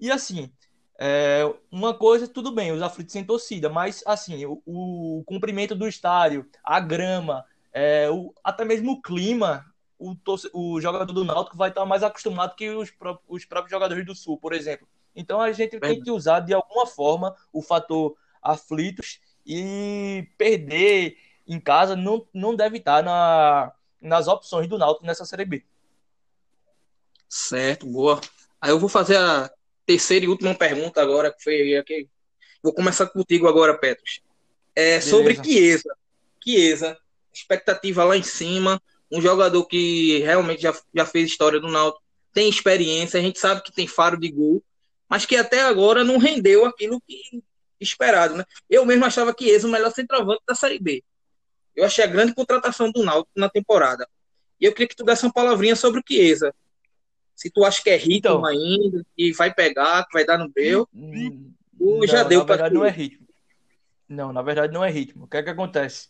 E 0.00 0.10
assim, 0.10 0.50
é, 0.98 1.42
uma 1.70 1.94
coisa, 1.94 2.26
tudo 2.26 2.52
bem, 2.52 2.72
os 2.72 2.82
aflitos 2.82 3.12
sem 3.12 3.24
torcida, 3.24 3.68
mas 3.68 4.02
assim, 4.06 4.44
o, 4.46 4.62
o 4.66 5.24
do 5.76 5.88
estádio, 5.88 6.48
a 6.62 6.80
grama, 6.80 7.44
é, 7.74 8.08
o, 8.08 8.32
até 8.42 8.64
mesmo 8.64 8.92
o 8.92 9.02
clima, 9.02 9.66
o, 9.98 10.14
o, 10.52 10.80
jogador 10.80 11.12
do 11.12 11.24
Náutico 11.24 11.56
vai 11.56 11.70
estar 11.70 11.84
mais 11.84 12.04
acostumado 12.04 12.54
que 12.54 12.70
os, 12.70 12.92
pró 12.92 13.18
os 13.28 13.44
próprios 13.44 13.72
jogadores 13.72 14.06
do 14.06 14.14
Sul, 14.14 14.38
por 14.38 14.52
exemplo. 14.52 14.86
Então 15.14 15.40
a 15.40 15.50
gente 15.52 15.80
tem 15.80 16.00
que 16.00 16.10
usar 16.10 16.40
de 16.40 16.54
alguma 16.54 16.86
forma 16.86 17.34
o 17.52 17.60
fator 17.60 18.16
aflitos 18.40 19.20
e 19.44 20.28
perder 20.38 21.16
em 21.46 21.58
casa 21.58 21.96
não, 21.96 22.26
não 22.32 22.54
deve 22.54 22.78
estar 22.78 23.02
na, 23.02 23.72
nas 24.00 24.28
opções 24.28 24.68
do 24.68 24.78
Náutico 24.78 25.04
nessa 25.04 25.24
Série 25.24 25.44
B. 25.44 25.64
Certo, 27.28 27.86
boa. 27.86 28.20
Aí 28.60 28.70
eu 28.70 28.78
vou 28.78 28.88
fazer 28.88 29.16
a 29.16 29.50
terceira 29.84 30.24
e 30.24 30.28
última 30.28 30.54
pergunta 30.54 31.02
agora, 31.02 31.32
que 31.32 31.42
foi 31.42 31.76
aqui. 31.76 32.08
Vou 32.62 32.72
começar 32.72 33.06
contigo 33.06 33.48
agora, 33.48 33.76
Petros. 33.76 34.22
É 34.74 35.00
sobre 35.00 35.34
Chiesa. 35.42 35.94
Chiesa, 36.42 36.98
expectativa 37.38 38.04
lá 38.04 38.16
em 38.16 38.22
cima, 38.22 38.80
um 39.10 39.20
jogador 39.20 39.64
que 39.66 40.18
realmente 40.18 40.62
já, 40.62 40.74
já 40.94 41.06
fez 41.06 41.28
história 41.28 41.60
do 41.60 41.68
Náutico, 41.68 42.02
tem 42.32 42.48
experiência, 42.48 43.18
a 43.18 43.22
gente 43.22 43.38
sabe 43.38 43.62
que 43.62 43.72
tem 43.72 43.86
faro 43.86 44.18
de 44.18 44.30
gol, 44.30 44.62
mas 45.08 45.24
que 45.24 45.36
até 45.36 45.62
agora 45.62 46.02
não 46.02 46.18
rendeu 46.18 46.66
aquilo 46.66 47.00
que 47.00 47.42
esperado, 47.80 48.34
né? 48.34 48.44
Eu 48.68 48.84
mesmo 48.84 49.04
achava 49.04 49.34
que 49.34 49.48
esse 49.48 49.64
é 49.64 49.68
o 49.68 49.70
melhor 49.70 49.92
centroavante 49.92 50.42
da 50.46 50.54
Série 50.54 50.78
B. 50.78 51.04
Eu 51.76 51.84
achei 51.84 52.04
a 52.04 52.08
grande 52.08 52.34
contratação 52.34 52.90
do 52.90 53.04
Náutico 53.04 53.32
na 53.36 53.48
temporada. 53.48 54.08
E 54.60 54.64
eu 54.64 54.72
queria 54.72 54.88
que 54.88 54.96
tu 54.96 55.04
desse 55.04 55.24
uma 55.24 55.32
palavrinha 55.32 55.76
sobre 55.76 56.00
o 56.00 56.04
Chiesa. 56.06 56.54
Se 57.34 57.50
tu 57.50 57.64
acha 57.64 57.82
que 57.82 57.90
é 57.90 57.96
ritmo 57.96 58.16
então, 58.16 58.46
ainda, 58.46 59.04
que 59.16 59.32
vai 59.32 59.52
pegar, 59.52 60.04
que 60.06 60.12
vai 60.12 60.24
dar 60.24 60.38
no 60.38 60.48
breu, 60.48 60.88
hum, 60.94 61.52
não, 61.78 62.06
já 62.06 62.22
deu 62.22 62.46
para 62.46 62.70
não 62.70 62.84
é 62.84 62.90
ritmo. 62.90 63.26
Não, 64.08 64.32
na 64.32 64.42
verdade 64.42 64.72
não 64.72 64.84
é 64.84 64.90
ritmo. 64.90 65.24
O 65.24 65.28
que 65.28 65.36
é 65.36 65.42
que 65.42 65.50
acontece? 65.50 66.08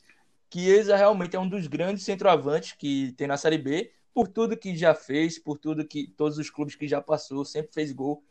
Chiesa 0.54 0.94
realmente 0.94 1.34
é 1.34 1.40
um 1.40 1.48
dos 1.48 1.66
grandes 1.66 2.04
centroavantes 2.04 2.72
que 2.72 3.12
tem 3.16 3.26
na 3.26 3.36
Série 3.36 3.58
B, 3.58 3.92
por 4.14 4.28
tudo 4.28 4.56
que 4.56 4.76
já 4.76 4.94
fez, 4.94 5.36
por 5.36 5.58
tudo 5.58 5.84
que 5.84 6.06
todos 6.06 6.38
os 6.38 6.48
clubes 6.48 6.76
que 6.76 6.86
já 6.86 7.02
passou, 7.02 7.44
sempre 7.44 7.72
fez 7.72 7.90
gol. 7.90 8.22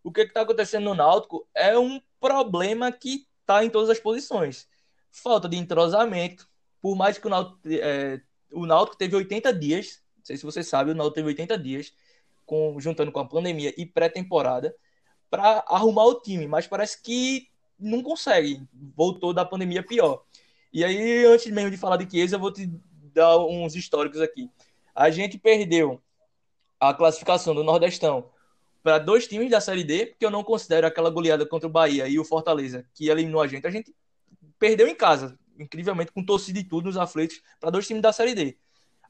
O 0.00 0.12
que 0.12 0.20
está 0.20 0.42
acontecendo 0.42 0.84
no 0.84 0.94
Náutico 0.94 1.48
é 1.52 1.76
um 1.76 2.00
problema 2.20 2.92
que 2.92 3.26
está 3.40 3.64
em 3.64 3.70
todas 3.70 3.90
as 3.90 3.98
posições. 3.98 4.68
Falta 5.10 5.48
de 5.48 5.56
entrosamento. 5.56 6.48
Por 6.80 6.94
mais 6.94 7.18
que 7.18 7.26
o 7.26 7.30
Náutico, 7.30 7.58
é, 7.66 8.20
o 8.52 8.66
Náutico 8.66 8.96
teve 8.96 9.16
80 9.16 9.52
dias, 9.52 10.00
não 10.16 10.24
sei 10.24 10.36
se 10.36 10.44
você 10.44 10.62
sabe, 10.62 10.92
o 10.92 10.94
Náutico 10.94 11.16
teve 11.16 11.28
80 11.28 11.58
dias, 11.58 11.92
com, 12.46 12.78
juntando 12.78 13.10
com 13.10 13.18
a 13.18 13.26
pandemia 13.26 13.74
e 13.76 13.84
pré-temporada, 13.84 14.76
para 15.28 15.64
arrumar 15.66 16.04
o 16.04 16.20
time, 16.20 16.46
mas 16.46 16.68
parece 16.68 17.02
que 17.02 17.48
não 17.76 18.00
consegue. 18.00 18.62
Voltou 18.72 19.34
da 19.34 19.44
pandemia 19.44 19.82
pior. 19.82 20.22
E 20.74 20.82
aí, 20.82 21.24
antes 21.24 21.46
mesmo 21.52 21.70
de 21.70 21.76
falar 21.76 21.96
de 21.96 22.10
Chiesa, 22.10 22.34
eu 22.34 22.40
vou 22.40 22.52
te 22.52 22.68
dar 23.14 23.38
uns 23.38 23.76
históricos 23.76 24.20
aqui. 24.20 24.50
A 24.92 25.08
gente 25.08 25.38
perdeu 25.38 26.02
a 26.80 26.92
classificação 26.92 27.54
do 27.54 27.62
Nordestão 27.62 28.28
para 28.82 28.98
dois 28.98 29.28
times 29.28 29.48
da 29.48 29.60
Série 29.60 29.84
D, 29.84 30.06
porque 30.06 30.26
eu 30.26 30.32
não 30.32 30.42
considero 30.42 30.84
aquela 30.84 31.10
goleada 31.10 31.46
contra 31.46 31.68
o 31.68 31.70
Bahia 31.70 32.08
e 32.08 32.18
o 32.18 32.24
Fortaleza, 32.24 32.84
que 32.92 33.08
eliminou 33.08 33.40
a 33.40 33.46
gente. 33.46 33.64
A 33.68 33.70
gente 33.70 33.94
perdeu 34.58 34.88
em 34.88 34.96
casa, 34.96 35.38
incrivelmente, 35.56 36.10
com 36.10 36.24
torcida 36.24 36.58
e 36.58 36.64
tudo 36.64 36.86
nos 36.86 36.96
aflitos, 36.96 37.40
para 37.60 37.70
dois 37.70 37.86
times 37.86 38.02
da 38.02 38.12
Série 38.12 38.34
D. 38.34 38.58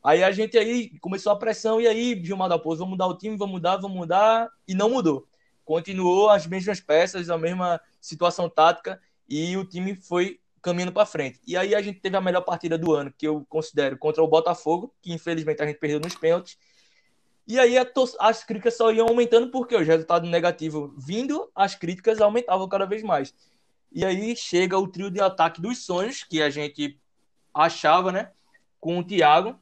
Aí 0.03 0.22
a 0.22 0.31
gente 0.33 0.59
aí 0.59 0.98
começou 0.98 1.33
a 1.33 1.37
pressão, 1.37 1.81
e 1.81 1.88
aí, 1.88 2.22
Gilmar 2.22 2.50
da 2.50 2.59
Pouso, 2.59 2.81
vamos 2.81 2.90
mudar 2.90 3.07
o 3.07 3.16
time, 3.16 3.38
vamos 3.38 3.55
mudar, 3.55 3.79
vamos 3.79 3.96
mudar, 3.96 4.50
e 4.68 4.74
não 4.74 4.90
mudou. 4.90 5.27
Continuou 5.64 6.29
as 6.29 6.46
mesmas 6.46 6.79
peças, 6.79 7.31
a 7.31 7.38
mesma 7.38 7.81
situação 8.03 8.50
tática, 8.50 9.00
e 9.27 9.57
o 9.57 9.64
time 9.64 9.94
foi 9.96 10.43
caminhando 10.64 10.92
para 10.92 11.05
frente. 11.05 11.38
E 11.46 11.57
aí 11.59 11.74
a 11.74 11.83
gente 11.83 12.00
teve 12.00 12.16
a 12.16 12.20
melhor 12.22 12.40
partida 12.40 12.79
do 12.79 12.94
ano, 12.94 13.12
que 13.16 13.29
eu 13.29 13.44
considero, 13.50 13.98
contra 13.98 14.22
o 14.22 14.27
Botafogo, 14.27 14.94
que 15.03 15.12
infelizmente 15.12 15.62
a 15.62 15.66
gente 15.66 15.79
perdeu 15.79 16.00
nos 16.00 16.14
pênaltis, 16.14 16.57
e 17.46 17.59
aí 17.61 17.74
as 18.18 18.42
críticas 18.42 18.74
só 18.74 18.90
iam 18.90 19.07
aumentando 19.07 19.50
porque 19.50 19.77
o 19.77 19.85
resultado 19.85 20.27
negativo 20.27 20.94
vindo, 20.96 21.50
as 21.55 21.74
críticas 21.74 22.18
aumentavam 22.18 22.66
cada 22.66 22.87
vez 22.87 23.03
mais. 23.03 23.35
E 23.92 24.03
aí 24.03 24.35
chega 24.35 24.79
o 24.79 24.88
trio 24.88 25.11
de 25.11 25.20
ataque 25.20 25.61
dos 25.61 25.85
sonhos, 25.85 26.24
que 26.24 26.40
a 26.40 26.48
gente 26.48 26.98
achava, 27.53 28.11
né? 28.11 28.33
Com 28.81 28.98
o 28.98 29.05
Thiago, 29.05 29.61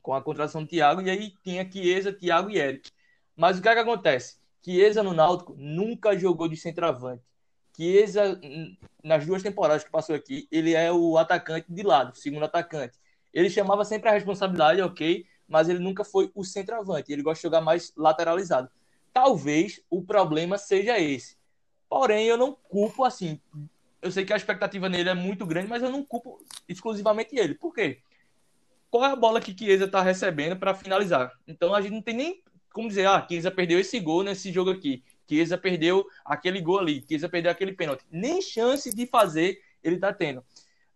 com 0.00 0.14
a 0.14 0.22
contratação 0.22 0.62
do 0.62 0.68
Thiago, 0.68 1.02
e 1.02 1.10
aí 1.10 1.34
tinha 1.42 1.68
Chiesa, 1.68 2.12
Thiago 2.12 2.48
e 2.50 2.58
Eric. 2.58 2.92
Mas 3.36 3.58
o 3.58 3.62
que 3.62 3.68
é 3.68 3.74
que 3.74 3.80
acontece? 3.80 4.36
Chiesa 4.64 5.02
no 5.02 5.12
Náutico 5.12 5.56
nunca 5.58 6.16
jogou 6.16 6.48
de 6.48 6.56
centroavante. 6.56 7.24
Chiesa, 7.78 8.40
nas 9.04 9.24
duas 9.24 9.40
temporadas 9.40 9.84
que 9.84 9.90
passou 9.90 10.16
aqui, 10.16 10.48
ele 10.50 10.74
é 10.74 10.90
o 10.90 11.16
atacante 11.16 11.66
de 11.72 11.82
lado, 11.84 12.16
segundo 12.16 12.44
atacante. 12.44 12.98
Ele 13.32 13.48
chamava 13.48 13.84
sempre 13.84 14.08
a 14.08 14.12
responsabilidade, 14.12 14.82
ok, 14.82 15.24
mas 15.46 15.68
ele 15.68 15.78
nunca 15.78 16.02
foi 16.02 16.28
o 16.34 16.42
centroavante. 16.42 17.12
Ele 17.12 17.22
gosta 17.22 17.38
de 17.38 17.42
jogar 17.44 17.60
mais 17.60 17.92
lateralizado. 17.96 18.68
talvez 19.12 19.80
o 19.90 20.02
problema 20.02 20.58
seja 20.58 20.98
esse. 20.98 21.36
Porém, 21.88 22.26
eu 22.26 22.36
não 22.36 22.52
culpo 22.52 23.04
assim. 23.04 23.40
Eu 24.02 24.10
sei 24.10 24.24
que 24.24 24.32
a 24.32 24.36
expectativa 24.36 24.88
nele 24.88 25.08
é 25.08 25.14
muito 25.14 25.46
grande, 25.46 25.68
mas 25.68 25.82
eu 25.82 25.90
não 25.90 26.04
culpo 26.04 26.44
exclusivamente 26.68 27.36
ele. 27.36 27.54
Por 27.54 27.72
quê? 27.72 28.00
Qual 28.90 29.04
é 29.04 29.10
a 29.10 29.16
bola 29.16 29.40
que 29.40 29.56
Chiesa 29.56 29.84
está 29.84 30.02
recebendo 30.02 30.56
para 30.56 30.74
finalizar? 30.74 31.32
Então 31.46 31.74
a 31.74 31.80
gente 31.80 31.92
não 31.92 32.02
tem 32.02 32.14
nem 32.14 32.42
como 32.72 32.88
dizer, 32.88 33.06
ah, 33.06 33.26
Chiesa 33.28 33.50
perdeu 33.50 33.80
esse 33.80 33.98
gol 33.98 34.22
nesse 34.22 34.52
jogo 34.52 34.70
aqui. 34.70 35.02
Chiesa 35.28 35.58
perdeu 35.58 36.06
aquele 36.24 36.60
gol 36.60 36.78
ali. 36.78 37.04
Chiesa 37.06 37.28
perdeu 37.28 37.52
aquele 37.52 37.72
pênalti. 37.72 38.04
Nem 38.10 38.40
chance 38.40 38.94
de 38.94 39.06
fazer 39.06 39.60
ele 39.82 39.96
está 39.96 40.12
tendo. 40.12 40.42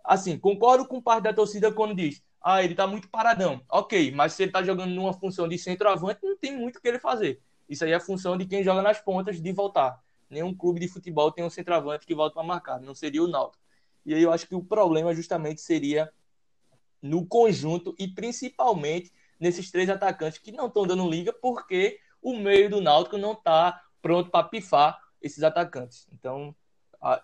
Assim, 0.04 0.38
concordo 0.38 0.86
com 0.86 1.00
parte 1.00 1.24
da 1.24 1.32
torcida 1.32 1.70
quando 1.70 1.94
diz, 1.94 2.22
ah, 2.42 2.62
ele 2.62 2.72
está 2.72 2.86
muito 2.86 3.08
paradão. 3.08 3.62
Ok, 3.68 4.10
mas 4.12 4.32
se 4.32 4.42
ele 4.42 4.50
está 4.50 4.62
jogando 4.62 4.90
numa 4.90 5.12
função 5.12 5.46
de 5.46 5.56
centroavante, 5.58 6.20
não 6.22 6.36
tem 6.36 6.56
muito 6.56 6.76
o 6.76 6.80
que 6.80 6.88
ele 6.88 6.98
fazer. 6.98 7.40
Isso 7.68 7.84
aí 7.84 7.92
é 7.92 8.00
função 8.00 8.36
de 8.36 8.44
quem 8.44 8.64
joga 8.64 8.82
nas 8.82 9.00
pontas 9.00 9.40
de 9.40 9.52
voltar. 9.52 10.02
Nenhum 10.28 10.54
clube 10.54 10.80
de 10.80 10.88
futebol 10.88 11.30
tem 11.30 11.44
um 11.44 11.50
centroavante 11.50 12.06
que 12.06 12.14
volta 12.14 12.34
para 12.34 12.42
marcar, 12.42 12.80
não 12.80 12.94
seria 12.94 13.22
o 13.22 13.28
Náutico. 13.28 13.62
E 14.04 14.14
aí 14.14 14.22
eu 14.22 14.32
acho 14.32 14.48
que 14.48 14.54
o 14.54 14.64
problema 14.64 15.14
justamente 15.14 15.60
seria 15.60 16.10
no 17.00 17.24
conjunto 17.26 17.94
e 17.98 18.08
principalmente 18.08 19.12
nesses 19.38 19.70
três 19.70 19.88
atacantes 19.88 20.38
que 20.38 20.52
não 20.52 20.66
estão 20.66 20.86
dando 20.86 21.08
liga 21.08 21.32
porque 21.32 21.98
o 22.20 22.36
meio 22.36 22.70
do 22.70 22.80
Náutico 22.80 23.18
não 23.18 23.32
está 23.32 23.80
pronto 24.02 24.30
para 24.30 24.48
pifar 24.48 24.98
esses 25.22 25.42
atacantes. 25.42 26.06
Então, 26.12 26.54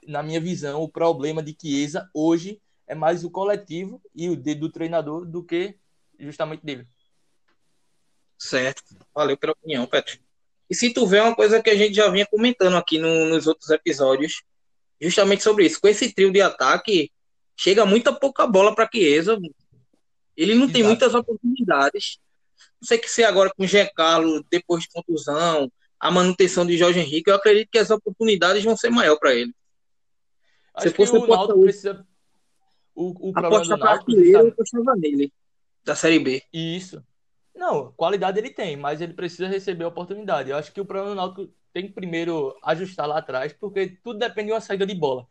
na 0.06 0.22
minha 0.22 0.40
visão, 0.40 0.82
o 0.82 0.88
problema 0.88 1.42
de 1.42 1.56
Chiesa 1.60 2.08
hoje 2.14 2.62
é 2.86 2.94
mais 2.94 3.24
o 3.24 3.30
coletivo 3.30 4.00
e 4.14 4.30
o 4.30 4.36
dedo 4.36 4.60
do 4.60 4.72
treinador 4.72 5.26
do 5.26 5.44
que 5.44 5.76
justamente 6.18 6.64
dele. 6.64 6.86
Certo. 8.38 8.82
Valeu 9.14 9.36
pela 9.36 9.52
opinião, 9.52 9.86
Petro. 9.86 10.18
E 10.70 10.74
se 10.74 10.92
tu 10.92 11.06
vê 11.06 11.20
uma 11.20 11.34
coisa 11.34 11.62
que 11.62 11.70
a 11.70 11.76
gente 11.76 11.94
já 11.94 12.08
vinha 12.08 12.26
comentando 12.26 12.76
aqui 12.76 12.98
no, 12.98 13.26
nos 13.26 13.46
outros 13.46 13.70
episódios, 13.70 14.42
justamente 15.00 15.42
sobre 15.42 15.66
isso. 15.66 15.80
Com 15.80 15.88
esse 15.88 16.12
trio 16.12 16.32
de 16.32 16.40
ataque, 16.40 17.10
chega 17.56 17.84
muita 17.84 18.12
pouca 18.12 18.46
bola 18.46 18.74
para 18.74 18.88
Chiesa. 18.92 19.38
Ele 20.36 20.54
não 20.54 20.64
Exato. 20.64 20.72
tem 20.72 20.82
muitas 20.82 21.14
oportunidades. 21.14 22.18
Não 22.80 22.86
sei 22.86 22.98
que 22.98 23.08
se 23.08 23.24
agora 23.24 23.52
com 23.54 23.64
o 23.64 23.66
Giancarlo, 23.66 24.44
depois 24.50 24.84
de 24.84 24.90
contusão, 24.90 25.70
a 26.00 26.10
manutenção 26.10 26.64
de 26.64 26.76
Jorge 26.76 27.00
Henrique, 27.00 27.30
eu 27.30 27.34
acredito 27.34 27.70
que 27.70 27.78
as 27.78 27.90
oportunidades 27.90 28.62
vão 28.62 28.76
ser 28.76 28.90
maior 28.90 29.16
para 29.18 29.34
ele. 29.34 29.52
Acho 30.74 30.88
se 30.88 30.94
fosse 30.94 31.12
o 31.12 31.26
Náutico 31.26 31.60
precisa 31.60 32.06
o, 32.94 33.28
o 33.28 33.32
problema 33.32 33.64
do 33.64 33.76
Náutico 33.76 34.10
eu 34.12 34.48
apostava 34.48 34.96
nele 34.96 35.32
da 35.84 35.94
Série 35.94 36.18
B. 36.18 36.42
Isso. 36.52 37.02
Não, 37.54 37.92
qualidade 37.92 38.38
ele 38.38 38.50
tem, 38.50 38.76
mas 38.76 39.00
ele 39.00 39.14
precisa 39.14 39.48
receber 39.48 39.84
a 39.84 39.88
oportunidade. 39.88 40.50
Eu 40.50 40.56
acho 40.56 40.72
que 40.72 40.80
o 40.80 40.84
problema 40.84 41.10
do 41.10 41.16
Náutico 41.16 41.52
tem 41.72 41.86
que 41.86 41.92
primeiro 41.92 42.56
ajustar 42.62 43.06
lá 43.06 43.18
atrás, 43.18 43.52
porque 43.52 43.98
tudo 44.02 44.18
depende 44.18 44.48
de 44.48 44.52
uma 44.52 44.60
saída 44.60 44.84
de 44.84 44.94
bola. 44.94 45.26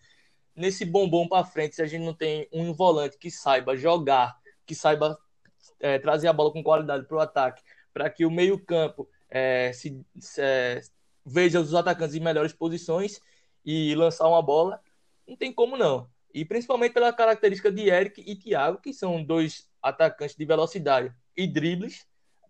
Nesse 0.56 0.86
bombom 0.86 1.28
para 1.28 1.46
frente, 1.46 1.76
se 1.76 1.82
a 1.82 1.86
gente 1.86 2.04
não 2.04 2.14
tem 2.14 2.48
um 2.52 2.74
volante 2.74 3.18
que 3.18 3.30
saiba 3.30 3.76
jogar, 3.76 4.38
que 4.66 4.74
saiba 4.74 5.18
é, 5.80 6.00
trazer 6.00 6.28
a 6.28 6.34
bola 6.34 6.52
com 6.52 6.64
qualidade 6.64 7.06
para 7.06 7.18
o 7.18 7.20
ataque, 7.20 7.62
para 7.94 8.10
que 8.10 8.26
o 8.26 8.32
meio-campo 8.32 9.08
é, 9.30 9.72
se, 9.74 10.06
é, 10.38 10.82
veja 11.26 11.60
os 11.60 11.74
atacantes 11.74 12.16
em 12.16 12.20
melhores 12.20 12.54
posições 12.54 13.20
e 13.66 13.94
lançar 13.96 14.28
uma 14.28 14.42
bola, 14.42 14.82
não 15.28 15.36
tem 15.36 15.52
como 15.54 15.78
não. 15.78 16.10
E 16.34 16.46
principalmente 16.46 16.94
pela 16.94 17.12
característica 17.12 17.72
de 17.72 17.90
Eric 17.90 18.24
e 18.26 18.36
Thiago, 18.36 18.80
que 18.80 18.94
são 18.94 19.24
dois 19.24 19.68
atacantes 19.82 20.36
de 20.36 20.46
velocidade 20.46 21.14
e 21.36 21.48
dribles, 21.48 22.06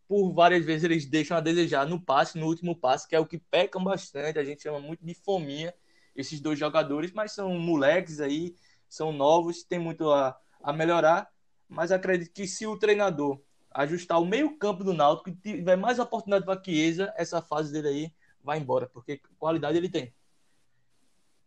por 0.07 0.31
várias 0.33 0.65
vezes 0.65 0.83
eles 0.83 1.05
deixam 1.05 1.35
a 1.35 1.41
desejar 1.41 1.85
no 1.85 1.99
passe, 1.99 2.37
no 2.37 2.47
último 2.47 2.75
passe, 2.75 3.07
que 3.07 3.15
é 3.15 3.19
o 3.19 3.25
que 3.25 3.37
pecam 3.37 3.83
bastante. 3.83 4.39
A 4.39 4.43
gente 4.43 4.63
chama 4.63 4.79
muito 4.79 5.05
de 5.05 5.13
fominha 5.13 5.73
esses 6.15 6.39
dois 6.39 6.57
jogadores, 6.57 7.11
mas 7.11 7.33
são 7.33 7.53
moleques 7.59 8.19
aí, 8.19 8.55
são 8.87 9.11
novos, 9.11 9.63
tem 9.63 9.79
muito 9.79 10.09
a, 10.11 10.39
a 10.61 10.71
melhorar. 10.71 11.29
Mas 11.67 11.91
acredito 11.91 12.31
que 12.31 12.47
se 12.47 12.65
o 12.65 12.77
treinador 12.77 13.41
ajustar 13.71 14.19
o 14.19 14.25
meio-campo 14.25 14.83
do 14.83 14.93
Náutico 14.93 15.29
e 15.29 15.35
tiver 15.35 15.75
mais 15.75 15.99
oportunidade 15.99 16.45
para 16.45 16.61
Chiesa, 16.63 17.13
essa 17.15 17.41
fase 17.41 17.71
dele 17.71 17.87
aí 17.87 18.13
vai 18.43 18.59
embora, 18.59 18.87
porque 18.87 19.21
qualidade 19.37 19.77
ele 19.77 19.89
tem. 19.89 20.13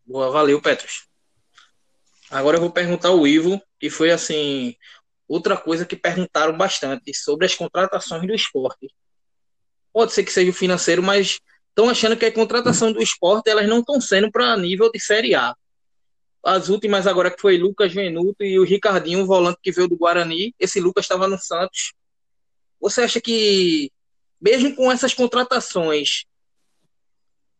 Boa, 0.06 0.30
valeu, 0.30 0.60
Petros. 0.60 1.08
Agora 2.30 2.56
eu 2.56 2.60
vou 2.60 2.70
perguntar 2.70 3.08
ao 3.08 3.26
Ivo, 3.26 3.60
que 3.78 3.90
foi 3.90 4.10
assim, 4.10 4.76
outra 5.26 5.56
coisa 5.56 5.86
que 5.86 5.96
perguntaram 5.96 6.56
bastante 6.56 7.14
sobre 7.14 7.46
as 7.46 7.54
contratações 7.54 8.26
do 8.26 8.34
esporte. 8.34 8.88
Pode 9.92 10.12
ser 10.12 10.24
que 10.24 10.32
seja 10.32 10.50
o 10.50 10.54
financeiro, 10.54 11.02
mas 11.02 11.40
estão 11.68 11.88
achando 11.88 12.16
que 12.16 12.26
a 12.26 12.32
contratação 12.32 12.92
do 12.92 13.02
esporte 13.02 13.48
elas 13.48 13.68
não 13.68 13.80
estão 13.80 14.00
sendo 14.00 14.30
para 14.30 14.56
nível 14.56 14.90
de 14.90 15.00
Série 15.00 15.34
A. 15.34 15.54
As 16.42 16.68
últimas 16.68 17.06
agora 17.06 17.30
que 17.30 17.40
foi 17.40 17.58
Lucas 17.58 17.92
Venuto 17.92 18.44
e 18.44 18.58
o 18.58 18.64
Ricardinho, 18.64 19.22
o 19.22 19.26
volante 19.26 19.58
que 19.62 19.72
veio 19.72 19.88
do 19.88 19.96
Guarani. 19.96 20.54
Esse 20.58 20.80
Lucas 20.80 21.04
estava 21.04 21.28
no 21.28 21.38
Santos. 21.38 21.92
Você 22.80 23.02
acha 23.02 23.20
que, 23.20 23.92
mesmo 24.40 24.74
com 24.74 24.90
essas 24.90 25.12
contratações, 25.12 26.24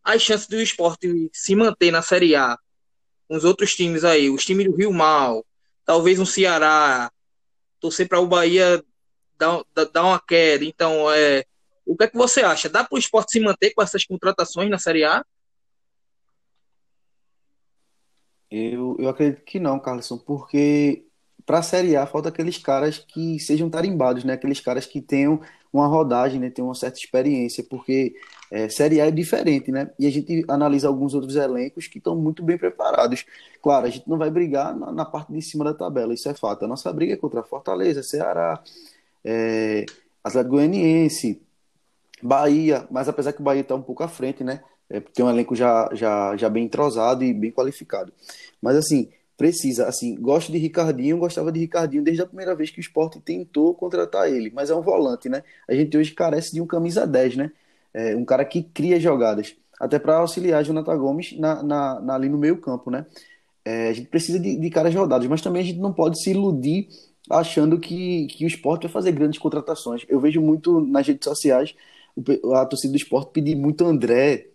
as 0.03 0.23
chances 0.23 0.49
do 0.49 0.61
esporte 0.61 1.31
se 1.33 1.55
manter 1.55 1.91
na 1.91 2.03
Série 2.03 2.35
A, 2.35 2.59
os 3.29 3.45
outros 3.45 3.75
times 3.75 4.03
aí, 4.03 4.31
os 4.31 4.45
times 4.45 4.67
do 4.67 4.75
Rio 4.75 4.93
Mal, 4.93 5.45
talvez 5.85 6.19
um 6.19 6.25
Ceará, 6.25 7.13
torcer 7.79 8.09
para 8.09 8.21
o 8.21 8.27
Bahia 8.27 8.83
dar, 9.39 9.63
dar 9.93 10.05
uma 10.05 10.21
queda. 10.21 10.65
Então, 10.65 11.11
é, 11.13 11.45
o 11.85 11.97
que 11.97 12.05
é 12.05 12.09
que 12.09 12.17
você 12.17 12.41
acha? 12.41 12.69
Dá 12.69 12.83
para 12.85 12.97
o 12.97 12.99
esporte 12.99 13.33
se 13.33 13.41
manter 13.41 13.73
com 13.73 13.83
essas 13.83 14.05
contratações 14.05 14.71
na 14.71 14.79
Série 14.79 15.05
A? 15.05 15.25
Eu, 18.51 18.97
eu 18.99 19.09
acredito 19.09 19.45
que 19.45 19.61
não, 19.61 19.79
Carlson, 19.79 20.19
porque 20.19 21.07
para 21.51 21.59
a 21.59 21.63
Série 21.63 21.97
A 21.97 22.07
falta 22.07 22.29
aqueles 22.29 22.59
caras 22.59 22.99
que 22.99 23.41
sejam 23.41 23.69
tarimbados, 23.69 24.23
né? 24.23 24.35
Aqueles 24.35 24.61
caras 24.61 24.87
que 24.87 25.01
tenham 25.01 25.41
uma 25.73 25.89
rodagem, 25.89 26.39
né? 26.39 26.49
Tenham 26.49 26.69
uma 26.69 26.77
certa 26.77 26.97
experiência, 26.97 27.65
porque 27.69 28.15
é, 28.53 28.69
Série 28.69 29.01
A 29.01 29.07
é 29.07 29.11
diferente, 29.11 29.73
né? 29.73 29.91
E 29.99 30.07
a 30.07 30.11
gente 30.13 30.45
analisa 30.47 30.87
alguns 30.87 31.13
outros 31.13 31.35
elencos 31.35 31.89
que 31.89 31.99
estão 31.99 32.15
muito 32.15 32.41
bem 32.41 32.57
preparados. 32.57 33.27
Claro, 33.61 33.87
a 33.87 33.91
gente 33.91 34.09
não 34.09 34.17
vai 34.17 34.31
brigar 34.31 34.77
na, 34.79 34.93
na, 34.93 35.05
parte 35.05 35.33
de 35.33 35.43
cima 35.43 35.65
da 35.65 35.75
tabela, 35.75 36.15
isso 36.15 36.29
é 36.29 36.35
fato. 36.35 36.65
A 36.65 36.69
nossa 36.69 36.93
briga 36.93 37.15
é 37.15 37.17
contra 37.17 37.43
Fortaleza, 37.43 38.01
Ceará, 38.01 38.63
é, 39.25 39.85
Atlético 40.23 40.55
Goianiense, 40.55 41.43
Bahia, 42.23 42.87
mas 42.93 43.09
apesar 43.09 43.33
que 43.33 43.41
o 43.41 43.45
Bahia 43.45 43.63
está 43.63 43.75
um 43.75 43.83
pouco 43.83 44.05
à 44.05 44.09
frente, 44.09 44.45
né? 44.45 44.63
É, 44.89 45.01
tem 45.01 45.25
um 45.25 45.31
elenco 45.31 45.57
já, 45.57 45.91
já, 45.95 46.37
já 46.37 46.49
bem 46.49 46.67
entrosado 46.67 47.25
e 47.25 47.35
bem 47.35 47.51
qualificado. 47.51 48.13
Mas 48.63 48.77
assim, 48.77 49.11
precisa, 49.40 49.88
assim, 49.88 50.14
gosto 50.20 50.53
de 50.53 50.59
Ricardinho, 50.59 51.16
gostava 51.16 51.50
de 51.50 51.61
Ricardinho 51.61 52.05
desde 52.05 52.22
a 52.22 52.26
primeira 52.26 52.55
vez 52.55 52.70
que 52.70 52.79
o 52.79 52.83
esporte 52.83 53.18
tentou 53.20 53.74
contratar 53.74 54.31
ele, 54.31 54.53
mas 54.55 54.68
é 54.68 54.74
um 54.74 54.83
volante, 54.83 55.31
né? 55.31 55.42
A 55.66 55.74
gente 55.74 55.96
hoje 55.96 56.12
carece 56.12 56.53
de 56.53 56.61
um 56.61 56.66
camisa 56.66 57.07
10, 57.07 57.37
né? 57.37 57.53
é, 57.92 58.16
um 58.16 58.24
cara 58.24 58.44
que 58.44 58.62
cria 58.62 58.98
jogadas, 59.00 59.55
até 59.79 59.98
para 59.98 60.18
auxiliar 60.18 60.64
Jonathan 60.64 60.96
Gomes 60.96 61.33
na, 61.38 61.62
na, 61.62 62.00
na, 62.00 62.14
ali 62.14 62.29
no 62.29 62.38
meio 62.38 62.61
campo, 62.61 62.90
né? 62.90 63.07
É, 63.64 63.88
a 63.88 63.92
gente 63.92 64.09
precisa 64.09 64.38
de, 64.38 64.57
de 64.57 64.70
caras 64.70 64.94
rodados, 64.94 65.26
mas 65.26 65.42
também 65.42 65.62
a 65.62 65.64
gente 65.64 65.79
não 65.79 65.92
pode 65.92 66.22
se 66.22 66.31
iludir 66.31 66.88
achando 67.31 67.79
que, 67.79 68.26
que 68.26 68.44
o 68.44 68.48
esporte 68.48 68.83
vai 68.83 68.92
fazer 68.92 69.12
grandes 69.12 69.38
contratações. 69.38 70.05
Eu 70.09 70.20
vejo 70.20 70.40
muito 70.40 70.81
nas 70.81 71.07
redes 71.07 71.24
sociais 71.24 71.74
a 72.55 72.66
torcida 72.66 72.92
do 72.92 72.96
esporte 72.96 73.33
pedir 73.33 73.55
muito 73.57 73.85
André 73.85 74.48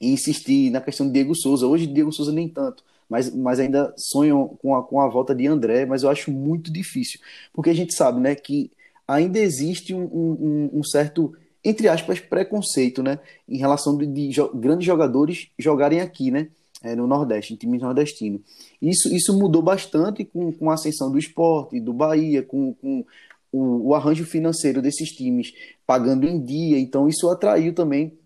e 0.00 0.12
insistir 0.12 0.70
na 0.70 0.80
questão 0.80 1.06
de 1.06 1.12
Diego 1.12 1.34
Souza. 1.34 1.66
Hoje, 1.66 1.86
Diego 1.86 2.12
Souza 2.12 2.32
nem 2.32 2.48
tanto, 2.48 2.82
mas, 3.08 3.34
mas 3.34 3.58
ainda 3.58 3.92
sonham 3.96 4.48
com 4.60 4.74
a, 4.74 4.82
com 4.82 5.00
a 5.00 5.08
volta 5.08 5.34
de 5.34 5.46
André, 5.46 5.86
mas 5.86 6.02
eu 6.02 6.10
acho 6.10 6.30
muito 6.30 6.72
difícil, 6.72 7.20
porque 7.52 7.70
a 7.70 7.74
gente 7.74 7.94
sabe 7.94 8.20
né, 8.20 8.34
que 8.34 8.70
ainda 9.06 9.38
existe 9.38 9.94
um, 9.94 10.04
um, 10.04 10.70
um 10.74 10.84
certo 10.84 11.32
entre 11.64 11.88
aspas, 11.88 12.20
preconceito, 12.20 13.02
né? 13.02 13.18
Em 13.48 13.58
relação 13.58 13.96
de, 13.96 14.06
de 14.06 14.30
jo 14.30 14.48
grandes 14.54 14.86
jogadores 14.86 15.48
jogarem 15.58 16.00
aqui, 16.00 16.30
né? 16.30 16.48
É, 16.80 16.94
no 16.94 17.08
Nordeste, 17.08 17.52
em 17.52 17.56
times 17.56 17.82
nordestinos. 17.82 18.40
Isso, 18.80 19.12
isso 19.12 19.36
mudou 19.36 19.60
bastante 19.60 20.24
com, 20.24 20.52
com 20.52 20.70
a 20.70 20.74
ascensão 20.74 21.10
do 21.10 21.18
esporte, 21.18 21.80
do 21.80 21.92
Bahia, 21.92 22.40
com, 22.40 22.72
com 22.74 23.04
o, 23.50 23.88
o, 23.88 23.94
arranjo 23.96 24.24
financeiro 24.24 24.80
desses 24.80 25.10
times 25.10 25.52
pagando 25.84 26.24
em 26.24 26.40
dia. 26.40 26.78
Então, 26.78 27.08
isso 27.08 27.28
atraiu 27.28 27.74
também 27.74 28.16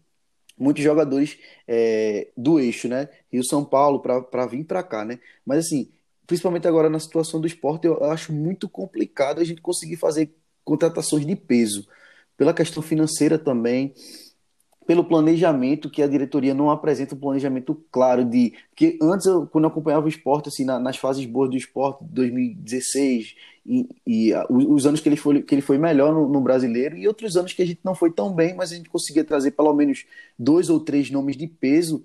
muitos 0.58 0.82
jogadores 0.82 1.38
é, 1.66 2.28
do 2.36 2.58
eixo, 2.60 2.88
né? 2.88 3.08
Rio 3.32 3.44
São 3.44 3.64
Paulo, 3.64 4.00
para 4.00 4.46
vir 4.46 4.64
para 4.64 4.82
cá, 4.82 5.04
né? 5.04 5.18
Mas, 5.44 5.66
assim, 5.66 5.90
principalmente 6.26 6.68
agora 6.68 6.88
na 6.88 6.98
situação 6.98 7.40
do 7.40 7.46
esporte, 7.46 7.86
eu 7.86 8.02
acho 8.04 8.32
muito 8.32 8.68
complicado 8.68 9.40
a 9.40 9.44
gente 9.44 9.60
conseguir 9.60 9.96
fazer 9.96 10.34
contratações 10.64 11.26
de 11.26 11.36
peso 11.36 11.86
pela 12.36 12.54
questão 12.54 12.82
financeira 12.82 13.38
também, 13.38 13.94
pelo 14.92 15.05
planejamento, 15.05 15.88
que 15.88 16.02
a 16.02 16.07
diretoria 16.07 16.52
não 16.52 16.70
apresenta 16.70 17.14
um 17.14 17.18
planejamento 17.18 17.74
claro 17.90 18.26
de. 18.26 18.52
Porque 18.68 18.98
antes, 19.00 19.24
eu, 19.24 19.46
quando 19.46 19.64
eu 19.64 19.70
acompanhava 19.70 20.05
o 20.05 20.09
esporte, 20.09 20.50
assim, 20.50 20.66
na, 20.66 20.78
nas 20.78 20.98
fases 20.98 21.24
boas 21.24 21.48
do 21.48 21.57
esporte, 21.57 22.05
2016, 22.05 23.35
e, 23.64 23.88
e 24.07 24.33
os 24.50 24.85
anos 24.85 25.00
que 25.00 25.09
ele 25.09 25.16
foi, 25.16 25.40
que 25.40 25.55
ele 25.55 25.62
foi 25.62 25.78
melhor 25.78 26.12
no, 26.12 26.28
no, 26.28 26.42
brasileiro, 26.42 26.94
e 26.94 27.09
outros 27.09 27.38
anos 27.38 27.55
que 27.55 27.62
a 27.62 27.66
gente 27.66 27.81
não 27.83 27.94
foi 27.94 28.11
tão 28.11 28.35
bem, 28.35 28.55
mas 28.55 28.70
a 28.70 28.74
gente 28.74 28.90
conseguia 28.90 29.24
trazer 29.24 29.52
pelo 29.52 29.72
menos 29.72 30.05
dois 30.38 30.68
ou 30.68 30.78
três 30.78 31.11
nomes 31.11 31.38
de 31.38 31.46
peso, 31.46 32.05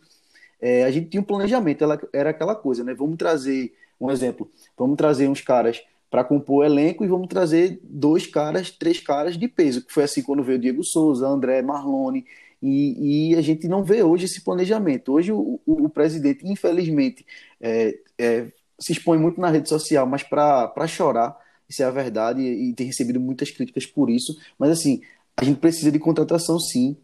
é, 0.62 0.86
a 0.86 0.92
gente 0.92 1.10
tinha 1.10 1.20
um 1.20 1.26
planejamento, 1.26 1.84
ela, 1.84 2.00
era 2.14 2.30
aquela 2.30 2.56
coisa, 2.56 2.86
né? 2.86 2.94
Vamos 2.94 3.18
trazer, 3.18 3.74
um 4.00 4.10
exemplo, 4.10 4.50
vamos 4.78 4.96
trazer 4.96 5.28
uns 5.28 5.42
caras 5.42 5.84
para 6.10 6.24
compor 6.24 6.60
o 6.60 6.64
elenco 6.64 7.04
e 7.04 7.08
vamos 7.10 7.28
trazer 7.28 7.82
dois 7.84 8.26
caras, 8.26 8.72
três 8.72 8.98
caras 8.98 9.38
de 9.38 9.46
peso, 9.50 9.86
que 9.86 9.92
foi 9.92 10.06
assim 10.06 10.22
quando 10.22 10.42
veio 10.42 10.58
Diego 10.58 10.86
Souza, 10.86 11.28
André 11.28 11.62
Marlone, 11.62 12.26
e, 12.62 13.32
e, 13.32 13.36
a 13.36 13.42
gente 13.42 13.68
não 13.68 13.84
vê 13.84 14.02
hoje 14.04 14.26
esse 14.26 14.44
planejamento. 14.44 15.14
Hoje 15.14 15.32
o, 15.32 15.60
o, 15.66 15.86
o 15.86 15.90
presidente, 15.90 16.48
infelizmente, 16.48 17.26
é, 17.62 17.98
é, 18.18 18.48
se 18.80 18.94
expõe 18.94 19.18
muito 19.18 19.40
na 19.40 19.50
rede 19.50 19.70
social, 19.70 20.06
mas 20.08 20.24
para 20.24 20.88
chorar, 20.88 21.38
isso 21.70 21.84
é 21.84 21.86
a 21.86 21.92
verdade, 21.92 22.42
e, 22.42 22.70
e 22.70 22.74
tem 22.74 22.88
recebido 22.88 23.20
muitas 23.20 23.52
críticas 23.52 23.86
por 23.86 24.10
isso. 24.10 24.36
Mas 24.58 24.72
assim, 24.72 25.02
a 25.36 25.44
gente 25.44 25.60
precisa 25.60 25.92
de 25.92 26.00
contratação 26.00 26.60
sim. 26.60 26.98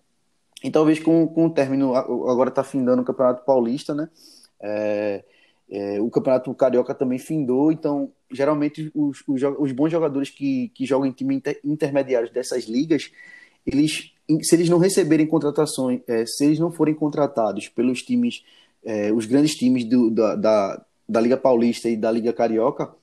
E 0.64 0.72
talvez 0.72 1.00
com, 1.00 1.28
com 1.28 1.48
o 1.48 1.50
término, 1.50 1.94
agora 1.96 2.50
está 2.50 2.64
findando 2.64 3.02
o 3.02 3.06
Campeonato 3.06 3.46
Paulista, 3.46 3.94
né? 3.94 4.10
É, 4.62 5.24
é, 5.70 6.00
o 6.00 6.10
Campeonato 6.10 6.54
Carioca 6.54 6.96
também 6.96 7.20
findou, 7.20 7.72
então 7.72 8.12
geralmente 8.32 8.92
os, 8.96 9.24
os, 9.28 9.42
os 9.60 9.72
bons 9.72 9.92
jogadores 9.92 10.30
que, 10.30 10.70
que 10.70 10.86
jogam 10.86 11.08
em 11.08 11.12
time 11.12 11.36
inter, 11.36 11.60
intermediários 11.64 12.32
dessas 12.32 12.66
ligas, 12.66 13.12
eles 13.66 14.13
se 14.42 14.56
eles 14.56 14.70
não 14.70 14.78
receberem 14.78 15.28
contratações, 15.28 16.02
é, 16.08 16.26
se 16.26 16.46
eles 16.46 16.60
não 16.60 16.72
forem 16.72 16.94
contratados 16.94 17.68
pelos 17.70 18.02
times, 18.02 18.44
é, 18.84 19.12
os 19.12 19.26
grandes 19.26 19.56
times 19.56 19.84
do, 19.86 20.10
da, 20.10 20.36
da, 20.36 20.86
da, 21.08 21.22
Liga 21.22 21.38
Paulista 21.38 21.90
e 21.90 21.98
da 21.98 22.12
Liga 22.12 22.32
Carioca, 22.32 22.94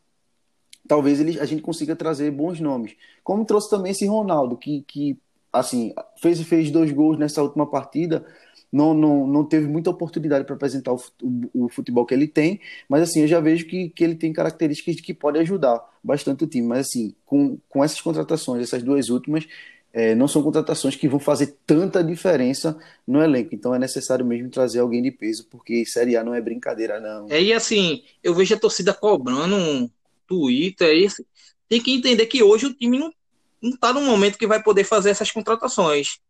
talvez 0.88 1.20
eles, 1.20 1.40
a 1.40 1.44
gente 1.44 1.62
consiga 1.62 1.94
trazer 1.94 2.30
bons 2.30 2.60
nomes. 2.60 2.96
Como 3.22 3.44
trouxe 3.44 3.68
também 3.68 3.92
esse 3.92 4.06
Ronaldo, 4.06 4.56
que, 4.56 4.82
que 4.88 5.18
assim, 5.52 5.92
fez, 6.20 6.40
fez 6.42 6.70
dois 6.70 6.90
gols 6.90 7.18
nessa 7.18 7.42
última 7.42 7.66
partida, 7.66 8.24
não, 8.72 8.94
não, 8.94 9.26
não 9.26 9.44
teve 9.44 9.66
muita 9.66 9.90
oportunidade 9.90 10.44
para 10.44 10.54
apresentar 10.54 10.92
o, 10.92 11.02
o, 11.22 11.64
o, 11.64 11.68
futebol 11.68 12.06
que 12.06 12.14
ele 12.14 12.28
tem, 12.28 12.60
mas 12.88 13.02
assim, 13.02 13.22
eu 13.22 13.26
já 13.26 13.40
vejo 13.40 13.66
que, 13.66 13.88
que 13.90 14.04
ele 14.04 14.14
tem 14.14 14.32
características 14.32 15.00
que 15.00 15.12
pode 15.12 15.38
ajudar 15.40 15.82
bastante 16.02 16.44
o 16.44 16.46
time. 16.46 16.66
Mas 16.66 16.86
assim, 16.86 17.14
com, 17.26 17.58
com 17.68 17.82
essas 17.82 18.00
contratações, 18.00 18.62
essas 18.62 18.82
duas 18.82 19.08
últimas, 19.08 19.46
é, 19.92 20.14
não 20.14 20.28
são 20.28 20.42
contratações 20.42 20.96
que 20.96 21.08
vão 21.08 21.18
fazer 21.18 21.56
tanta 21.66 22.02
diferença 22.02 22.78
no 23.06 23.22
elenco. 23.22 23.54
Então 23.54 23.74
é 23.74 23.78
necessário 23.78 24.24
mesmo 24.24 24.48
trazer 24.48 24.80
alguém 24.80 25.02
de 25.02 25.10
peso, 25.10 25.46
porque 25.50 25.84
Série 25.84 26.16
A 26.16 26.24
não 26.24 26.34
é 26.34 26.40
brincadeira, 26.40 27.00
não. 27.00 27.26
É, 27.30 27.42
e 27.42 27.52
assim, 27.52 28.02
eu 28.22 28.34
vejo 28.34 28.54
a 28.54 28.58
torcida 28.58 28.94
cobrando 28.94 29.56
um 29.56 29.90
Twitter, 30.26 30.96
esse, 30.96 31.26
tem 31.68 31.82
que 31.82 31.92
entender 31.92 32.26
que 32.26 32.42
hoje 32.42 32.66
o 32.66 32.74
time 32.74 32.98
não, 32.98 33.12
não 33.60 33.76
tá 33.76 33.92
no 33.92 34.00
momento 34.00 34.38
que 34.38 34.46
vai 34.46 34.62
poder 34.62 34.84
fazer 34.84 35.10
essas 35.10 35.30
contratações 35.30 36.20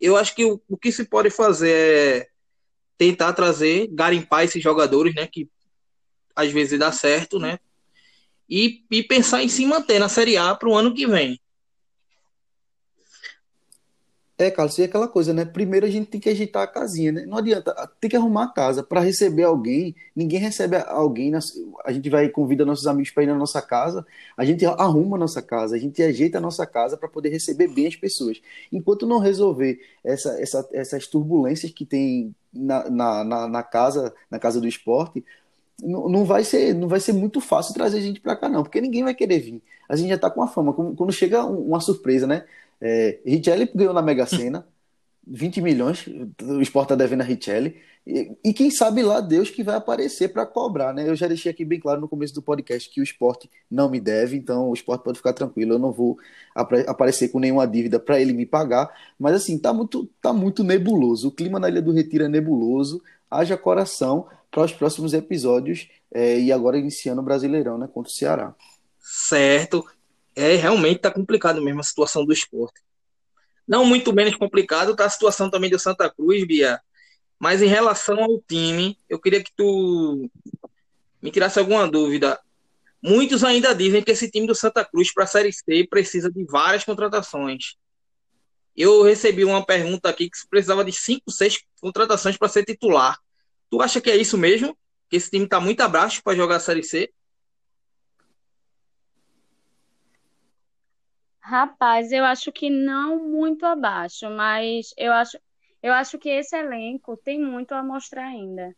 eu 0.00 0.16
acho 0.16 0.34
que 0.34 0.44
o, 0.44 0.60
o 0.68 0.76
que 0.76 0.92
se 0.92 1.04
pode 1.04 1.30
fazer 1.30 1.70
é 1.70 2.28
tentar 2.98 3.32
trazer, 3.32 3.88
garimpar 3.90 4.44
esses 4.44 4.62
jogadores, 4.62 5.14
né? 5.14 5.26
Que 5.26 5.48
às 6.34 6.50
vezes 6.50 6.78
dá 6.78 6.92
certo, 6.92 7.38
né? 7.38 7.58
E, 8.48 8.84
e 8.90 9.02
pensar 9.02 9.42
em 9.42 9.48
se 9.48 9.66
manter 9.66 9.98
na 9.98 10.08
Série 10.08 10.36
A 10.36 10.54
para 10.54 10.68
o 10.68 10.74
ano 10.74 10.94
que 10.94 11.06
vem. 11.06 11.40
É, 14.38 14.50
Carlos, 14.50 14.76
e 14.76 14.82
aquela 14.82 15.08
coisa, 15.08 15.32
né? 15.32 15.46
Primeiro 15.46 15.86
a 15.86 15.88
gente 15.88 16.08
tem 16.08 16.20
que 16.20 16.28
ajeitar 16.28 16.62
a 16.62 16.66
casinha, 16.66 17.10
né? 17.10 17.24
Não 17.24 17.38
adianta, 17.38 17.74
tem 17.98 18.10
que 18.10 18.16
arrumar 18.16 18.44
a 18.44 18.52
casa 18.52 18.82
para 18.82 19.00
receber 19.00 19.44
alguém. 19.44 19.94
Ninguém 20.14 20.38
recebe 20.38 20.76
alguém, 20.76 21.32
a 21.82 21.90
gente 21.90 22.10
vai 22.10 22.28
convida 22.28 22.62
nossos 22.62 22.86
amigos 22.86 23.10
para 23.10 23.22
ir 23.22 23.28
na 23.28 23.34
nossa 23.34 23.62
casa, 23.62 24.06
a 24.36 24.44
gente 24.44 24.66
arruma 24.66 25.16
a 25.16 25.20
nossa 25.20 25.40
casa, 25.40 25.74
a 25.74 25.78
gente 25.78 26.02
ajeita 26.02 26.36
a 26.36 26.40
nossa 26.40 26.66
casa 26.66 26.98
para 26.98 27.08
poder 27.08 27.30
receber 27.30 27.68
bem 27.68 27.86
as 27.86 27.96
pessoas. 27.96 28.42
Enquanto 28.70 29.06
não 29.06 29.18
resolver 29.18 29.80
essa, 30.04 30.38
essa, 30.38 30.68
essas 30.70 31.06
turbulências 31.06 31.72
que 31.72 31.86
tem 31.86 32.34
na, 32.52 32.90
na, 32.90 33.24
na, 33.24 33.48
na 33.48 33.62
casa, 33.62 34.14
na 34.30 34.38
casa 34.38 34.60
do 34.60 34.68
esporte, 34.68 35.24
não, 35.82 36.10
não, 36.10 36.24
vai 36.26 36.44
ser, 36.44 36.74
não 36.74 36.88
vai 36.88 37.00
ser 37.00 37.14
muito 37.14 37.40
fácil 37.40 37.72
trazer 37.72 38.02
gente 38.02 38.20
para 38.20 38.36
cá, 38.36 38.50
não, 38.50 38.62
porque 38.62 38.82
ninguém 38.82 39.02
vai 39.02 39.14
querer 39.14 39.38
vir. 39.38 39.62
A 39.88 39.96
gente 39.96 40.08
já 40.08 40.16
está 40.16 40.30
com 40.30 40.42
a 40.42 40.48
fama. 40.48 40.72
Quando 40.72 41.12
chega 41.12 41.44
uma 41.44 41.80
surpresa, 41.80 42.26
né? 42.26 42.44
É, 42.80 43.20
Richelli 43.24 43.70
ganhou 43.74 43.94
na 43.94 44.02
Mega 44.02 44.26
Sena, 44.26 44.66
20 45.26 45.60
milhões, 45.60 46.06
o 46.42 46.60
Sport 46.62 46.84
está 46.84 46.94
devendo 46.94 47.22
a 47.22 47.24
Richelli. 47.24 47.76
E, 48.06 48.30
e, 48.44 48.54
quem 48.54 48.70
sabe 48.70 49.02
lá 49.02 49.20
Deus 49.20 49.50
que 49.50 49.64
vai 49.64 49.74
aparecer 49.74 50.28
para 50.28 50.46
cobrar, 50.46 50.94
né? 50.94 51.08
Eu 51.08 51.16
já 51.16 51.26
deixei 51.26 51.50
aqui 51.50 51.64
bem 51.64 51.80
claro 51.80 52.00
no 52.00 52.08
começo 52.08 52.32
do 52.32 52.40
podcast 52.40 52.88
que 52.88 53.00
o 53.00 53.02
esporte 53.02 53.50
não 53.68 53.90
me 53.90 53.98
deve, 53.98 54.36
então 54.36 54.68
o 54.68 54.74
esporte 54.74 55.02
pode 55.02 55.18
ficar 55.18 55.32
tranquilo, 55.32 55.72
eu 55.72 55.78
não 55.78 55.90
vou 55.90 56.16
ap 56.54 56.72
aparecer 56.86 57.28
com 57.30 57.40
nenhuma 57.40 57.66
dívida 57.66 57.98
para 57.98 58.20
ele 58.20 58.32
me 58.32 58.46
pagar. 58.46 58.94
Mas 59.18 59.34
assim, 59.34 59.58
tá 59.58 59.72
muito, 59.72 60.08
tá 60.22 60.32
muito 60.32 60.62
nebuloso. 60.62 61.28
O 61.28 61.32
clima 61.32 61.58
na 61.58 61.68
Ilha 61.68 61.82
do 61.82 61.90
Retiro 61.90 62.24
é 62.24 62.28
nebuloso. 62.28 63.02
Haja 63.28 63.56
coração 63.56 64.28
para 64.52 64.62
os 64.62 64.72
próximos 64.72 65.12
episódios 65.12 65.88
é, 66.14 66.38
e 66.38 66.52
agora 66.52 66.78
iniciando 66.78 67.20
o 67.20 67.24
Brasileirão, 67.24 67.76
né? 67.76 67.88
Contra 67.92 68.08
o 68.08 68.14
Ceará. 68.14 68.54
Certo 69.00 69.84
é 70.36 70.54
realmente 70.54 71.00
tá 71.00 71.10
complicado 71.10 71.62
mesmo 71.62 71.80
a 71.80 71.84
situação 71.84 72.24
do 72.24 72.32
esporte. 72.32 72.82
Não 73.66 73.84
muito 73.84 74.12
menos 74.12 74.36
complicado 74.36 74.94
tá 74.94 75.06
a 75.06 75.10
situação 75.10 75.50
também 75.50 75.70
do 75.70 75.78
Santa 75.78 76.08
Cruz, 76.08 76.46
Bia. 76.46 76.78
Mas 77.38 77.62
em 77.62 77.66
relação 77.66 78.22
ao 78.22 78.40
time, 78.40 78.98
eu 79.08 79.18
queria 79.18 79.42
que 79.42 79.50
tu 79.56 80.30
me 81.20 81.30
tirasse 81.30 81.58
alguma 81.58 81.88
dúvida. 81.88 82.38
Muitos 83.02 83.42
ainda 83.42 83.74
dizem 83.74 84.02
que 84.02 84.10
esse 84.10 84.30
time 84.30 84.46
do 84.46 84.54
Santa 84.54 84.84
Cruz 84.84 85.12
para 85.12 85.24
a 85.24 85.26
Série 85.26 85.52
C 85.52 85.86
precisa 85.88 86.30
de 86.30 86.44
várias 86.44 86.84
contratações. 86.84 87.76
Eu 88.76 89.02
recebi 89.02 89.44
uma 89.44 89.64
pergunta 89.64 90.08
aqui 90.08 90.28
que 90.28 90.36
precisava 90.48 90.84
de 90.84 90.92
cinco, 90.92 91.30
seis 91.30 91.58
contratações 91.80 92.36
para 92.36 92.48
ser 92.48 92.64
titular. 92.64 93.18
Tu 93.70 93.80
acha 93.80 94.00
que 94.00 94.10
é 94.10 94.16
isso 94.16 94.36
mesmo? 94.36 94.76
Que 95.08 95.16
esse 95.16 95.30
time 95.30 95.44
está 95.44 95.58
muito 95.58 95.80
abaixo 95.80 96.22
para 96.22 96.36
jogar 96.36 96.56
a 96.56 96.60
Série 96.60 96.82
C? 96.82 97.10
Rapaz, 101.48 102.10
eu 102.10 102.24
acho 102.24 102.50
que 102.52 102.68
não 102.68 103.28
muito 103.28 103.64
abaixo, 103.64 104.28
mas 104.30 104.92
eu 104.96 105.12
acho, 105.12 105.38
eu 105.82 105.92
acho 105.92 106.18
que 106.18 106.28
esse 106.28 106.56
elenco 106.56 107.16
tem 107.16 107.40
muito 107.40 107.72
a 107.72 107.84
mostrar 107.84 108.24
ainda. 108.26 108.74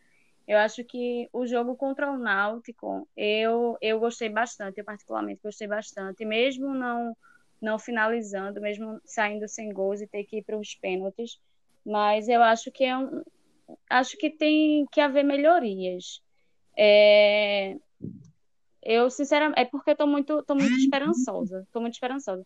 Eu 0.46 0.58
acho 0.58 0.84
que 0.84 1.28
o 1.32 1.46
jogo 1.46 1.74
contra 1.76 2.10
o 2.10 2.18
Náutico, 2.18 3.08
eu, 3.16 3.76
eu 3.80 3.98
gostei 3.98 4.28
bastante, 4.28 4.78
eu 4.78 4.84
particularmente 4.84 5.40
gostei 5.42 5.66
bastante, 5.68 6.24
mesmo 6.24 6.74
não 6.74 7.16
não 7.60 7.76
finalizando, 7.78 8.60
mesmo 8.60 9.00
saindo 9.04 9.48
sem 9.48 9.72
gols 9.72 10.00
e 10.00 10.06
ter 10.06 10.22
que 10.24 10.38
ir 10.38 10.44
para 10.44 10.56
os 10.58 10.74
pênaltis, 10.76 11.40
mas 11.84 12.28
eu 12.28 12.40
acho 12.42 12.70
que 12.70 12.84
é 12.84 12.96
um, 12.96 13.22
acho 13.90 14.16
que 14.18 14.30
tem 14.30 14.86
que 14.92 15.00
haver 15.00 15.24
melhorias. 15.24 16.20
É, 16.76 17.76
eu, 18.88 19.10
sinceramente, 19.10 19.60
é 19.60 19.66
porque 19.66 19.90
eu 19.90 19.96
tô 19.96 20.06
muito, 20.06 20.42
tô 20.44 20.54
muito 20.54 20.74
esperançosa. 20.78 21.68
Tô 21.70 21.78
muito 21.78 21.92
esperançosa. 21.92 22.42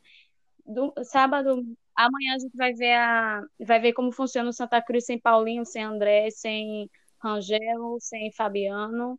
Do, 0.66 0.92
sábado, 1.05 1.64
amanhã 1.94 2.35
a 2.35 2.38
gente 2.40 2.57
vai 2.57 2.72
ver 2.72 2.94
a, 2.94 3.42
vai 3.61 3.78
ver 3.81 3.92
como 3.92 4.11
funciona 4.11 4.50
o 4.50 4.52
Santa 4.52 4.83
Cruz 4.83 5.05
sem 5.05 5.20
Paulinho, 5.20 5.64
sem 5.64 5.85
André, 5.85 6.31
sem 6.33 6.90
Rangel, 7.22 7.96
sem 8.00 8.33
Fabiano. 8.33 9.16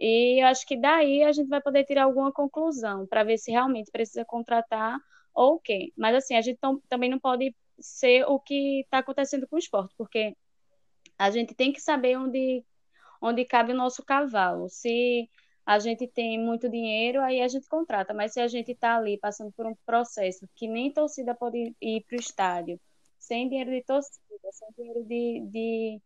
E 0.00 0.42
eu 0.42 0.48
acho 0.48 0.66
que 0.66 0.76
daí 0.76 1.22
a 1.22 1.30
gente 1.30 1.48
vai 1.48 1.62
poder 1.62 1.84
tirar 1.84 2.04
alguma 2.04 2.32
conclusão 2.32 3.06
para 3.06 3.22
ver 3.22 3.38
se 3.38 3.52
realmente 3.52 3.92
precisa 3.92 4.24
contratar 4.24 4.98
ou 5.32 5.54
o 5.54 5.60
quê. 5.60 5.92
Mas 5.96 6.16
assim, 6.16 6.34
a 6.34 6.42
gente 6.42 6.58
também 6.88 7.08
não 7.08 7.20
pode 7.20 7.54
ser 7.78 8.24
o 8.24 8.40
que 8.40 8.80
está 8.80 8.98
acontecendo 8.98 9.46
com 9.46 9.54
o 9.54 9.60
esporte, 9.60 9.94
porque 9.96 10.36
a 11.16 11.30
gente 11.30 11.54
tem 11.54 11.72
que 11.72 11.80
saber 11.80 12.16
onde, 12.18 12.64
onde 13.22 13.44
cabe 13.44 13.72
o 13.72 13.76
nosso 13.76 14.04
cavalo. 14.04 14.68
Se 14.68 15.28
a 15.66 15.78
gente 15.78 16.06
tem 16.06 16.38
muito 16.38 16.68
dinheiro, 16.68 17.20
aí 17.20 17.40
a 17.40 17.48
gente 17.48 17.66
contrata. 17.68 18.12
Mas 18.12 18.32
se 18.32 18.40
a 18.40 18.48
gente 18.48 18.72
está 18.72 18.96
ali 18.96 19.18
passando 19.18 19.50
por 19.52 19.66
um 19.66 19.74
processo 19.86 20.48
que 20.54 20.68
nem 20.68 20.92
torcida 20.92 21.34
pode 21.34 21.74
ir 21.80 22.04
para 22.06 22.16
o 22.16 22.20
estádio, 22.20 22.80
sem 23.18 23.48
dinheiro 23.48 23.70
de 23.70 23.82
torcida, 23.82 24.18
sem 24.52 24.68
dinheiro 24.76 25.04
de, 25.04 25.40
de 25.50 26.00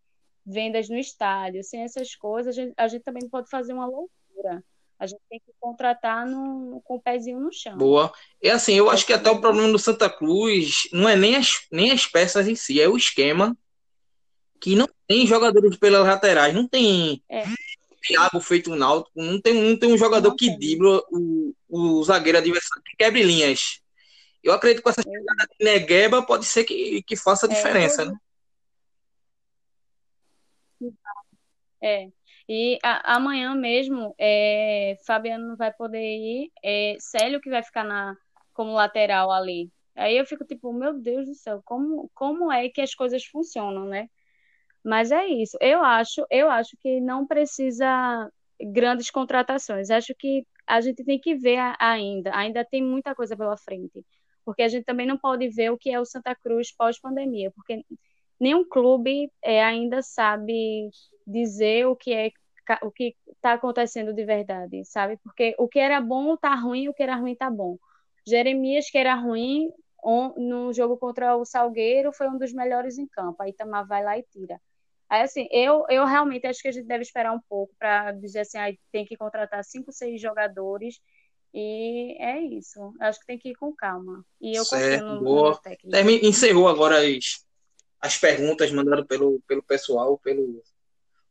vendas 0.46 0.88
no 0.88 0.96
estádio, 0.96 1.64
sem 1.64 1.82
essas 1.82 2.14
coisas, 2.14 2.56
a 2.56 2.62
gente, 2.62 2.74
a 2.76 2.88
gente 2.88 3.02
também 3.02 3.28
pode 3.28 3.50
fazer 3.50 3.72
uma 3.72 3.86
loucura. 3.86 4.62
A 4.98 5.06
gente 5.06 5.20
tem 5.28 5.38
que 5.38 5.52
contratar 5.60 6.26
no, 6.26 6.80
com 6.84 6.96
o 6.96 7.00
pezinho 7.00 7.38
no 7.38 7.52
chão. 7.52 7.76
Boa. 7.76 8.12
É 8.42 8.50
assim, 8.50 8.74
eu 8.74 8.90
acho 8.90 9.06
que 9.06 9.12
até 9.12 9.30
o 9.30 9.40
problema 9.40 9.70
do 9.70 9.78
Santa 9.78 10.10
Cruz 10.10 10.88
não 10.92 11.08
é 11.08 11.14
nem 11.14 11.36
as, 11.36 11.66
nem 11.70 11.92
as 11.92 12.06
peças 12.06 12.48
em 12.48 12.56
si, 12.56 12.80
é 12.80 12.88
o 12.88 12.96
esquema 12.96 13.56
que 14.60 14.74
não 14.74 14.88
tem 15.06 15.24
jogadores 15.24 15.76
pelas 15.76 16.04
laterais, 16.04 16.52
não 16.52 16.66
tem 16.66 17.22
é. 17.28 17.44
Thiago 18.06 18.40
feito 18.40 18.72
um 18.72 18.76
náutico, 18.76 19.10
não 19.14 19.40
tem, 19.40 19.54
não 19.54 19.76
tem 19.78 19.92
um 19.92 19.98
jogador 19.98 20.34
que 20.34 20.56
dribla 20.56 21.02
o, 21.10 21.54
o 21.68 22.04
zagueiro 22.04 22.38
adversário, 22.38 22.82
que 22.84 22.96
quebre 22.96 23.22
linhas. 23.22 23.80
Eu 24.42 24.52
acredito 24.52 24.78
que 24.78 24.84
com 24.84 24.90
essa 24.90 25.02
chegada 25.02 25.48
de 25.58 25.64
Negueba 25.64 26.24
pode 26.24 26.44
ser 26.44 26.64
que, 26.64 27.02
que 27.02 27.16
faça 27.16 27.46
a 27.46 27.48
diferença, 27.48 28.04
né? 28.04 28.14
É. 31.82 32.08
E 32.48 32.78
a, 32.82 33.16
amanhã 33.16 33.54
mesmo, 33.54 34.14
é, 34.18 34.96
Fabiano 35.06 35.48
não 35.48 35.56
vai 35.56 35.72
poder 35.72 36.00
ir, 36.00 36.50
é 36.62 36.96
Célio 36.98 37.40
que 37.40 37.50
vai 37.50 37.62
ficar 37.62 37.84
na, 37.84 38.16
como 38.54 38.72
lateral 38.72 39.30
ali. 39.30 39.70
Aí 39.94 40.16
eu 40.16 40.24
fico 40.24 40.44
tipo, 40.44 40.72
meu 40.72 40.94
Deus 40.98 41.26
do 41.26 41.34
céu, 41.34 41.60
como, 41.64 42.10
como 42.14 42.50
é 42.50 42.68
que 42.68 42.80
as 42.80 42.94
coisas 42.94 43.24
funcionam, 43.24 43.84
né? 43.84 44.08
Mas 44.88 45.12
é 45.12 45.26
isso. 45.26 45.58
Eu 45.60 45.82
acho, 45.84 46.24
eu 46.30 46.48
acho 46.50 46.74
que 46.80 46.98
não 46.98 47.26
precisa 47.26 48.30
grandes 48.72 49.10
contratações. 49.10 49.90
Acho 49.90 50.14
que 50.18 50.46
a 50.66 50.80
gente 50.80 51.04
tem 51.04 51.20
que 51.20 51.34
ver 51.34 51.58
ainda, 51.78 52.34
ainda 52.34 52.64
tem 52.64 52.82
muita 52.82 53.14
coisa 53.14 53.36
pela 53.36 53.54
frente. 53.58 54.02
Porque 54.46 54.62
a 54.62 54.68
gente 54.68 54.84
também 54.84 55.06
não 55.06 55.18
pode 55.18 55.46
ver 55.50 55.70
o 55.70 55.76
que 55.76 55.90
é 55.90 56.00
o 56.00 56.06
Santa 56.06 56.34
Cruz 56.34 56.74
pós-pandemia, 56.74 57.50
porque 57.50 57.84
nenhum 58.40 58.66
clube 58.66 59.30
é, 59.42 59.62
ainda 59.62 60.00
sabe 60.00 60.88
dizer 61.26 61.86
o 61.86 61.94
que 61.94 62.14
é 62.14 62.30
o 62.82 62.90
que 62.90 63.14
está 63.28 63.54
acontecendo 63.54 64.14
de 64.14 64.24
verdade, 64.24 64.84
sabe? 64.86 65.18
Porque 65.22 65.54
o 65.58 65.68
que 65.68 65.78
era 65.78 66.00
bom 66.00 66.34
está 66.34 66.54
ruim, 66.54 66.88
o 66.88 66.94
que 66.94 67.02
era 67.02 67.16
ruim 67.16 67.32
está 67.32 67.50
bom. 67.50 67.76
Jeremias, 68.26 68.90
que 68.90 68.96
era 68.98 69.14
ruim, 69.14 69.70
no 70.36 70.72
jogo 70.72 70.96
contra 70.96 71.36
o 71.36 71.44
Salgueiro, 71.44 72.12
foi 72.12 72.28
um 72.28 72.38
dos 72.38 72.52
melhores 72.54 72.98
em 72.98 73.06
campo. 73.06 73.42
Aí 73.42 73.50
Itamar 73.50 73.86
vai 73.86 74.02
lá 74.02 74.18
e 74.18 74.22
tira. 74.22 74.58
Aí, 75.08 75.22
assim, 75.22 75.48
eu, 75.50 75.84
eu 75.88 76.04
realmente 76.04 76.46
acho 76.46 76.60
que 76.60 76.68
a 76.68 76.72
gente 76.72 76.86
deve 76.86 77.02
esperar 77.02 77.32
um 77.32 77.40
pouco 77.48 77.74
para 77.78 78.12
dizer 78.12 78.40
assim, 78.40 78.58
tem 78.92 79.06
que 79.06 79.16
contratar 79.16 79.64
cinco, 79.64 79.90
seis 79.90 80.20
jogadores 80.20 81.00
e 81.52 82.16
é 82.20 82.40
isso. 82.40 82.92
Acho 83.00 83.18
que 83.20 83.26
tem 83.26 83.38
que 83.38 83.50
ir 83.50 83.54
com 83.56 83.74
calma. 83.74 84.24
E 84.40 84.54
eu 84.54 84.64
certo, 84.64 85.02
confio 85.02 85.14
no, 85.14 85.24
boa. 85.24 85.50
no 85.50 85.56
técnico. 85.58 86.26
Encerrou 86.26 86.68
agora 86.68 86.98
as, 87.00 87.44
as 88.00 88.18
perguntas 88.18 88.70
mandadas 88.70 89.06
pelo, 89.06 89.40
pelo 89.46 89.62
pessoal, 89.62 90.18
pelo, 90.18 90.62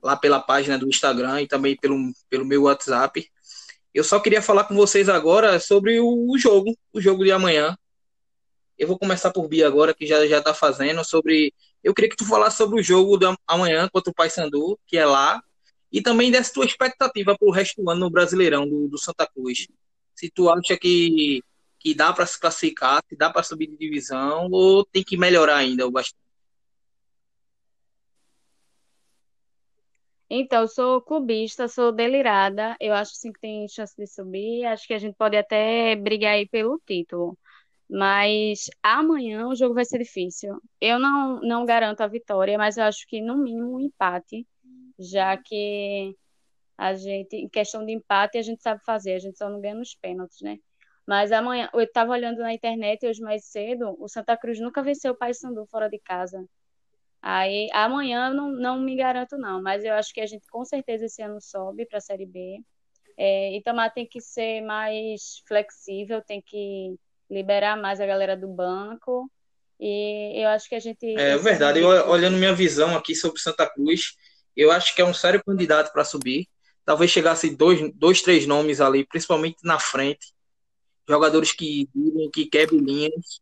lá 0.02 0.16
pela 0.16 0.40
página 0.40 0.78
do 0.78 0.88
Instagram 0.88 1.42
e 1.42 1.48
também 1.48 1.78
pelo, 1.78 2.12
pelo 2.30 2.46
meu 2.46 2.64
WhatsApp. 2.64 3.30
Eu 3.94 4.04
só 4.04 4.20
queria 4.20 4.42
falar 4.42 4.64
com 4.64 4.76
vocês 4.76 5.08
agora 5.08 5.60
sobre 5.60 6.00
o, 6.00 6.32
o 6.32 6.38
jogo, 6.38 6.76
o 6.92 7.00
jogo 7.00 7.24
de 7.24 7.32
amanhã. 7.32 7.78
Eu 8.78 8.88
vou 8.88 8.98
começar 8.98 9.32
por 9.32 9.48
Bia 9.48 9.68
agora, 9.68 9.94
que 9.94 10.06
já 10.06 10.26
já 10.28 10.38
está 10.40 10.54
fazendo, 10.54 11.04
sobre 11.04 11.54
eu 11.84 11.94
queria 11.94 12.10
que 12.10 12.18
tu 12.18 12.26
falasse 12.28 12.58
sobre 12.58 12.80
o 12.80 12.84
jogo 12.84 13.18
de 13.18 13.26
amanhã 13.48 13.88
contra 13.90 14.12
o 14.12 14.14
Paysandu, 14.14 14.80
que 14.86 14.98
é 14.98 15.06
lá, 15.06 15.42
e 15.92 16.02
também 16.02 16.32
dessa 16.32 16.54
tua 16.54 16.66
expectativa 16.66 17.36
para 17.38 17.48
o 17.48 17.52
resto 17.52 17.82
do 17.82 17.90
ano 17.90 18.02
no 18.02 18.10
Brasileirão 18.10 18.68
do, 18.68 18.88
do 18.88 18.98
Santa 18.98 19.26
Cruz. 19.28 19.68
Se 20.14 20.30
tu 20.30 20.50
acha 20.50 20.78
que, 20.78 21.42
que 21.80 21.94
dá 21.94 22.12
para 22.14 22.26
se 22.26 22.40
classificar, 22.40 23.02
se 23.08 23.16
dá 23.16 23.30
para 23.30 23.44
subir 23.44 23.68
de 23.68 23.78
divisão, 23.78 24.50
ou 24.52 24.86
tem 24.86 25.04
que 25.04 25.18
melhorar 25.18 25.58
ainda 25.58 25.88
o 25.88 25.92
bastante? 25.92 26.28
Então, 30.30 30.64
eu 30.64 30.68
sou 30.68 31.02
clubista, 31.02 31.70
sou 31.70 31.92
delirada. 31.92 32.76
Eu 32.82 32.94
acho 32.94 33.16
sim 33.16 33.32
que 33.32 33.40
tem 33.40 33.68
chance 33.70 33.96
de 33.98 34.06
subir. 34.06 34.66
Acho 34.66 34.86
que 34.86 34.94
a 34.94 35.00
gente 35.00 35.16
pode 35.16 35.38
até 35.38 35.96
brigar 35.96 36.34
aí 36.34 36.46
pelo 36.48 36.82
título. 36.86 37.38
Mas 37.90 38.70
amanhã 38.84 39.48
o 39.48 39.56
jogo 39.56 39.74
vai 39.74 39.86
ser 39.86 40.00
difícil. 40.00 40.62
Eu 40.82 41.00
não, 41.00 41.40
não 41.42 41.66
garanto 41.66 42.02
a 42.02 42.08
vitória, 42.08 42.58
mas 42.58 42.78
eu 42.78 42.84
acho 42.84 43.08
que 43.08 43.22
no 43.22 43.38
mínimo 43.38 43.76
um 43.76 43.80
empate, 43.80 44.46
já 45.00 45.38
que 45.38 46.16
a 46.78 46.94
gente, 46.96 47.36
em 47.38 47.50
questão 47.50 47.86
de 47.86 47.94
empate, 47.94 48.38
a 48.38 48.42
gente 48.42 48.62
sabe 48.62 48.84
fazer, 48.86 49.14
a 49.14 49.20
gente 49.20 49.38
só 49.38 49.50
não 49.50 49.62
ganha 49.62 49.76
nos 49.76 49.96
pênaltis, 49.96 50.42
né? 50.42 50.60
Mas 51.08 51.32
amanhã, 51.32 51.70
eu 51.74 51.82
estava 51.82 52.12
olhando 52.12 52.40
na 52.40 52.54
internet 52.54 53.06
hoje 53.08 53.22
mais 53.22 53.46
cedo, 53.46 53.96
o 54.00 54.08
Santa 54.10 54.38
Cruz 54.38 54.60
nunca 54.60 54.84
venceu 54.84 55.14
o 55.14 55.18
Paysandu 55.18 55.66
fora 55.68 55.90
de 55.90 56.00
casa. 56.00 56.46
Aí 57.22 57.70
amanhã 57.74 58.30
não, 58.34 58.52
não 58.52 58.80
me 58.80 58.96
garanto, 58.96 59.38
não, 59.38 59.62
mas 59.62 59.84
eu 59.84 59.94
acho 59.94 60.14
que 60.14 60.22
a 60.22 60.26
gente 60.26 60.46
com 60.50 60.64
certeza 60.66 61.06
esse 61.06 61.22
ano 61.22 61.42
sobe 61.42 61.86
para 61.86 61.98
a 62.00 62.02
Série 62.02 62.26
B. 62.26 62.62
É, 63.18 63.56
Itamar 63.58 63.94
tem 63.94 64.06
que 64.08 64.22
ser 64.22 64.62
mais 64.62 65.42
flexível, 65.48 66.22
tem 66.22 66.42
que 66.42 66.96
liberar 67.30 67.78
mais 67.78 68.00
a 68.00 68.06
galera 68.06 68.36
do 68.36 68.48
banco. 68.48 69.30
E 69.80 70.42
eu 70.42 70.50
acho 70.50 70.68
que 70.68 70.76
a 70.76 70.80
gente. 70.80 71.06
É 71.18 71.38
verdade, 71.38 71.80
eu, 71.80 71.88
olhando 72.10 72.38
minha 72.38 72.54
visão 72.54 72.96
aqui 72.96 73.16
sobre 73.16 73.40
Santa 73.40 73.70
Cruz, 73.70 74.16
eu 74.56 74.72
acho 74.72 74.96
que 74.96 75.02
é 75.02 75.06
um 75.06 75.14
sério 75.14 75.42
candidato 75.46 75.92
para 75.94 76.04
subir. 76.04 76.48
Talvez 76.84 77.12
chegasse 77.12 77.50
dois, 77.50 77.92
dois, 77.94 78.22
três 78.22 78.48
nomes 78.48 78.82
ali, 78.82 79.06
principalmente 79.06 79.58
na 79.64 79.78
frente. 79.78 80.34
Jogadores 81.08 81.52
que 81.52 81.88
que 82.34 82.46
quebrem 82.46 82.80
linhas. 82.80 83.40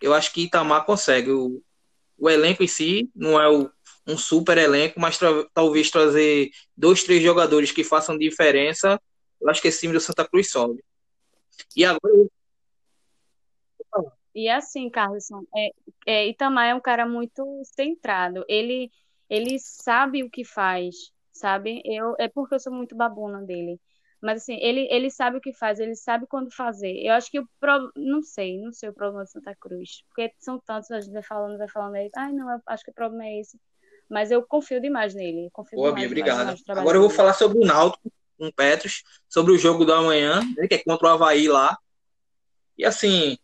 Eu 0.00 0.14
acho 0.14 0.32
que 0.32 0.42
Itamar 0.42 0.84
consegue. 0.84 1.30
O, 1.30 1.62
o 2.18 2.28
elenco 2.28 2.62
em 2.64 2.68
si 2.68 3.08
não 3.14 3.40
é 3.40 3.48
o, 3.48 3.70
um 4.06 4.18
super 4.18 4.58
elenco, 4.58 4.98
mas 4.98 5.16
tra 5.16 5.30
talvez 5.54 5.90
trazer 5.90 6.50
dois, 6.76 7.04
três 7.04 7.22
jogadores 7.22 7.70
que 7.70 7.84
façam 7.84 8.18
diferença. 8.18 9.00
Eu 9.40 9.48
acho 9.48 9.62
que 9.62 9.68
esse 9.68 9.80
time 9.80 9.92
do 9.92 10.00
Santa 10.00 10.26
Cruz 10.26 10.50
sobe. 10.50 10.82
E 11.76 11.84
agora 11.84 12.14
eu 12.14 12.30
e 14.38 14.48
assim, 14.48 14.88
Carlson, 14.88 15.42
é, 15.56 15.70
é, 16.06 16.28
Itamar 16.28 16.68
é 16.68 16.74
um 16.74 16.80
cara 16.80 17.04
muito 17.04 17.44
centrado. 17.64 18.44
Ele, 18.48 18.88
ele 19.28 19.58
sabe 19.58 20.22
o 20.22 20.30
que 20.30 20.44
faz, 20.44 21.12
sabe? 21.32 21.82
Eu, 21.84 22.14
é 22.20 22.28
porque 22.28 22.54
eu 22.54 22.60
sou 22.60 22.72
muito 22.72 22.94
babuna 22.94 23.42
dele. 23.42 23.80
Mas 24.22 24.42
assim, 24.42 24.56
ele, 24.60 24.86
ele 24.92 25.10
sabe 25.10 25.38
o 25.38 25.40
que 25.40 25.52
faz, 25.52 25.80
ele 25.80 25.96
sabe 25.96 26.24
quando 26.28 26.54
fazer. 26.54 27.04
Eu 27.04 27.14
acho 27.14 27.28
que 27.32 27.40
o 27.40 27.48
pro... 27.58 27.90
não 27.96 28.22
sei, 28.22 28.60
não 28.60 28.70
sei 28.72 28.88
o 28.88 28.92
problema 28.92 29.24
de 29.24 29.32
Santa 29.32 29.56
Cruz, 29.56 30.04
porque 30.08 30.32
são 30.38 30.60
tantos, 30.60 30.88
a 30.92 31.00
gente 31.00 31.12
vai 31.12 31.22
falando, 31.22 31.58
vai 31.58 31.68
falando 31.68 31.96
aí, 31.96 32.08
ai 32.16 32.32
não, 32.32 32.48
eu 32.48 32.60
acho 32.66 32.84
que 32.84 32.92
o 32.92 32.94
problema 32.94 33.26
é 33.26 33.40
esse. 33.40 33.60
Mas 34.08 34.30
eu 34.30 34.46
confio 34.46 34.80
demais 34.80 35.16
nele. 35.16 35.50
Confio 35.52 35.76
Boa, 35.76 35.88
demais, 35.88 36.08
Bia, 36.08 36.22
obrigado. 36.22 36.56
Agora 36.68 36.96
eu 36.96 37.02
vou 37.02 37.10
falar 37.10 37.34
sobre 37.34 37.58
o 37.58 37.66
Náutico, 37.66 38.08
com 38.38 38.52
Petros, 38.52 39.02
sobre 39.28 39.52
o 39.52 39.58
jogo 39.58 39.84
do 39.84 39.92
amanhã, 39.92 40.40
né, 40.56 40.68
que 40.68 40.74
é 40.74 40.78
contra 40.78 41.08
o 41.08 41.10
Havaí 41.10 41.48
lá. 41.48 41.76
E 42.76 42.84
assim, 42.84 43.36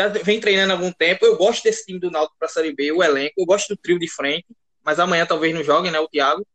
já 0.00 0.08
vem 0.08 0.40
treinando 0.40 0.72
há 0.72 0.76
algum 0.76 0.90
tempo. 0.92 1.26
Eu 1.26 1.36
gosto 1.36 1.62
desse 1.62 1.84
time 1.84 1.98
do 1.98 2.10
Náutico 2.10 2.36
para 2.38 2.48
a 2.48 2.50
Série 2.50 2.74
B, 2.74 2.90
o 2.92 3.02
elenco. 3.02 3.34
Eu 3.36 3.44
gosto 3.44 3.68
do 3.68 3.76
trio 3.76 3.98
de 3.98 4.08
frente, 4.08 4.46
mas 4.82 4.98
amanhã 4.98 5.26
talvez 5.26 5.54
não 5.54 5.62
jogue, 5.62 5.90
né? 5.90 6.00
O 6.00 6.08
Thiago. 6.08 6.46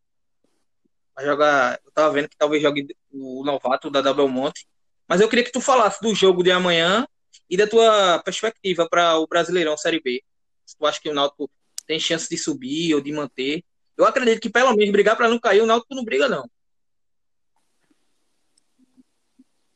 Vai 1.16 1.26
jogar. 1.26 1.80
Eu 1.86 1.92
tava 1.92 2.12
vendo 2.12 2.30
que 2.30 2.38
talvez 2.38 2.62
jogue 2.62 2.88
o 3.12 3.44
novato 3.46 3.90
da 3.92 4.02
Double 4.02 4.28
Monte. 4.28 4.68
Mas 5.08 5.22
eu 5.22 5.30
queria 5.30 5.44
que 5.46 5.52
tu 5.52 5.62
falasse 5.62 6.02
do 6.02 6.16
jogo 6.16 6.42
de 6.42 6.52
amanhã 6.52 7.08
e 7.48 7.56
da 7.56 7.68
tua 7.68 8.20
perspectiva 8.20 8.88
para 8.90 9.18
o 9.18 9.28
Brasileirão 9.28 9.78
Série 9.78 10.02
B. 10.02 10.24
Se 10.66 10.76
tu 10.76 10.86
acha 10.86 11.00
que 11.00 11.10
o 11.10 11.14
Náutico 11.14 11.50
tem 11.86 12.00
chance 12.00 12.28
de 12.28 12.38
subir 12.38 12.96
ou 12.96 13.02
de 13.02 13.12
manter. 13.12 13.64
Eu 13.96 14.06
acredito 14.06 14.42
que 14.42 14.50
pelo 14.50 14.76
menos 14.76 14.92
brigar 14.92 15.16
para 15.16 15.30
não 15.30 15.40
cair, 15.40 15.62
o 15.62 15.68
Náutico 15.68 15.94
não 15.94 16.04
briga, 16.04 16.28
não. 16.28 16.50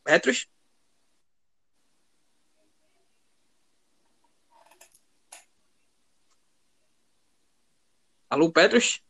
Petros? 0.03 0.47
Alô, 8.29 8.51
Petros? 8.51 9.01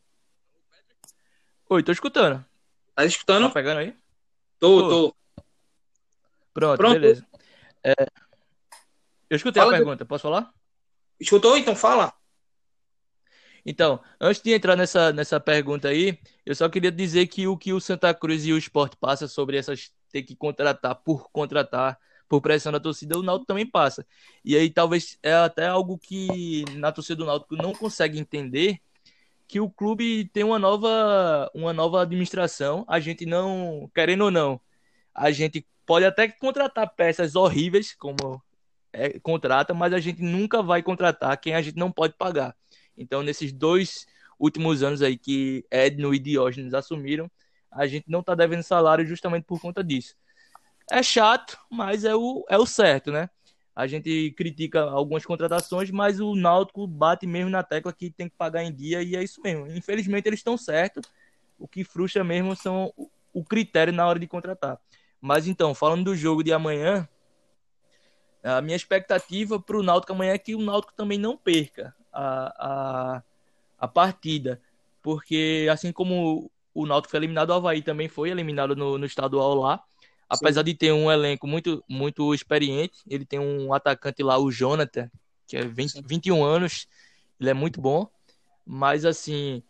Oi, 1.69 1.83
tô 1.83 1.91
escutando. 1.91 2.45
Tá 2.95 3.03
escutando? 3.03 3.47
Tá 3.47 3.53
pegando 3.53 3.79
aí? 3.79 3.93
Tô, 4.57 4.81
tô. 4.81 4.89
tô. 4.89 5.15
Pronto, 6.53 6.77
Pronto, 6.77 6.93
beleza. 6.93 7.27
É... 7.83 7.93
Eu 9.29 9.35
escutei 9.35 9.61
fala 9.61 9.73
a 9.73 9.77
pergunta, 9.77 10.05
posso 10.05 10.21
falar? 10.21 10.53
Escutou? 11.19 11.57
Então 11.57 11.75
fala. 11.75 12.13
Então, 13.65 14.01
antes 14.21 14.41
de 14.41 14.53
entrar 14.53 14.77
nessa, 14.77 15.11
nessa 15.11 15.37
pergunta 15.37 15.89
aí, 15.89 16.17
eu 16.45 16.55
só 16.55 16.69
queria 16.69 16.91
dizer 16.91 17.27
que 17.27 17.45
o 17.45 17.57
que 17.57 17.73
o 17.73 17.81
Santa 17.81 18.13
Cruz 18.13 18.45
e 18.45 18.53
o 18.53 18.57
Sport 18.57 18.95
passa 19.01 19.27
sobre 19.27 19.57
essas 19.57 19.91
ter 20.09 20.23
que 20.23 20.33
contratar 20.33 20.95
por 20.95 21.29
contratar, 21.29 21.99
por 22.27 22.39
pressão 22.41 22.71
da 22.71 22.79
torcida, 22.79 23.17
o 23.17 23.21
Náutico 23.21 23.47
também 23.47 23.69
passa. 23.69 24.07
E 24.45 24.55
aí 24.55 24.69
talvez 24.69 25.19
é 25.21 25.33
até 25.33 25.67
algo 25.67 25.99
que 25.99 26.63
na 26.75 26.89
torcida 26.89 27.17
do 27.17 27.25
Náutico 27.25 27.57
não 27.57 27.73
consegue 27.73 28.17
entender, 28.17 28.79
que 29.49 29.59
o 29.59 29.67
clube 29.67 30.29
tem 30.31 30.43
uma 30.43 30.59
nova, 30.59 31.49
uma 31.55 31.73
nova 31.73 32.03
administração. 32.03 32.85
A 32.87 32.99
gente 32.99 33.25
não, 33.25 33.89
querendo 33.95 34.25
ou 34.25 34.31
não, 34.31 34.61
a 35.13 35.31
gente 35.31 35.67
pode 35.87 36.05
até 36.05 36.27
contratar 36.29 36.87
peças 36.95 37.35
horríveis, 37.35 37.95
como 37.95 38.39
é, 38.93 39.19
contrata, 39.19 39.73
mas 39.73 39.91
a 39.91 39.99
gente 39.99 40.21
nunca 40.21 40.61
vai 40.61 40.83
contratar 40.83 41.35
quem 41.41 41.55
a 41.55 41.61
gente 41.63 41.77
não 41.77 41.91
pode 41.91 42.13
pagar. 42.13 42.55
Então, 42.95 43.23
nesses 43.23 43.51
dois 43.51 44.05
últimos 44.37 44.83
anos 44.83 45.01
aí 45.01 45.17
que 45.17 45.65
Edno 45.71 46.13
e 46.13 46.19
Diógenes 46.19 46.75
assumiram, 46.75 47.29
a 47.71 47.87
gente 47.87 48.05
não 48.07 48.19
está 48.19 48.35
devendo 48.35 48.61
salário 48.61 49.05
justamente 49.05 49.45
por 49.45 49.59
conta 49.59 49.83
disso. 49.83 50.15
É 50.91 51.01
chato, 51.01 51.57
mas 51.71 52.03
é 52.05 52.15
o, 52.15 52.45
é 52.49 52.57
o 52.57 52.67
certo, 52.67 53.11
né? 53.11 53.31
A 53.79 53.87
gente 53.87 54.31
critica 54.31 54.81
algumas 54.81 55.25
contratações, 55.25 55.89
mas 55.89 56.19
o 56.19 56.35
Náutico 56.35 56.85
bate 56.85 57.25
mesmo 57.25 57.49
na 57.49 57.63
tecla 57.63 57.93
que 57.93 58.09
tem 58.09 58.27
que 58.27 58.35
pagar 58.35 58.61
em 58.61 58.73
dia 58.73 59.01
e 59.01 59.15
é 59.15 59.23
isso 59.23 59.41
mesmo. 59.41 59.67
Infelizmente 59.67 60.27
eles 60.27 60.41
estão 60.41 60.57
certos. 60.57 61.09
O 61.57 61.65
que 61.65 61.85
frustra 61.85 62.21
mesmo 62.21 62.53
são 62.57 62.93
o 63.33 63.41
critério 63.41 63.93
na 63.93 64.05
hora 64.05 64.19
de 64.19 64.27
contratar. 64.27 64.77
Mas 65.21 65.47
então, 65.47 65.73
falando 65.73 66.03
do 66.03 66.13
jogo 66.13 66.43
de 66.43 66.51
amanhã, 66.51 67.07
a 68.43 68.59
minha 68.59 68.75
expectativa 68.75 69.57
para 69.57 69.77
o 69.77 69.83
Náutico 69.83 70.11
amanhã 70.11 70.33
é 70.33 70.37
que 70.37 70.55
o 70.55 70.61
Náutico 70.61 70.93
também 70.93 71.17
não 71.17 71.37
perca 71.37 71.95
a, 72.11 72.55
a, 72.59 73.23
a 73.79 73.87
partida. 73.87 74.61
Porque 75.01 75.69
assim 75.71 75.93
como 75.93 76.51
o 76.73 76.85
Náutico 76.85 77.11
foi 77.11 77.21
eliminado, 77.21 77.51
o 77.51 77.53
Havaí 77.53 77.81
também 77.81 78.09
foi 78.09 78.29
eliminado 78.29 78.75
no, 78.75 78.97
no 78.97 79.05
estadual 79.05 79.55
lá. 79.55 79.81
Apesar 80.29 80.61
Sim. 80.61 80.65
de 80.65 80.73
ter 80.75 80.91
um 80.91 81.11
elenco 81.11 81.47
muito, 81.47 81.83
muito 81.89 82.33
experiente, 82.33 82.99
ele 83.07 83.25
tem 83.25 83.39
um 83.39 83.73
atacante 83.73 84.21
lá, 84.21 84.37
o 84.37 84.51
Jonathan, 84.51 85.09
que 85.47 85.57
é 85.57 85.65
20, 85.65 86.03
21 86.05 86.43
anos, 86.43 86.87
ele 87.39 87.49
é 87.49 87.53
muito 87.53 87.81
bom. 87.81 88.07
Mas 88.63 89.05
assim, 89.05 89.63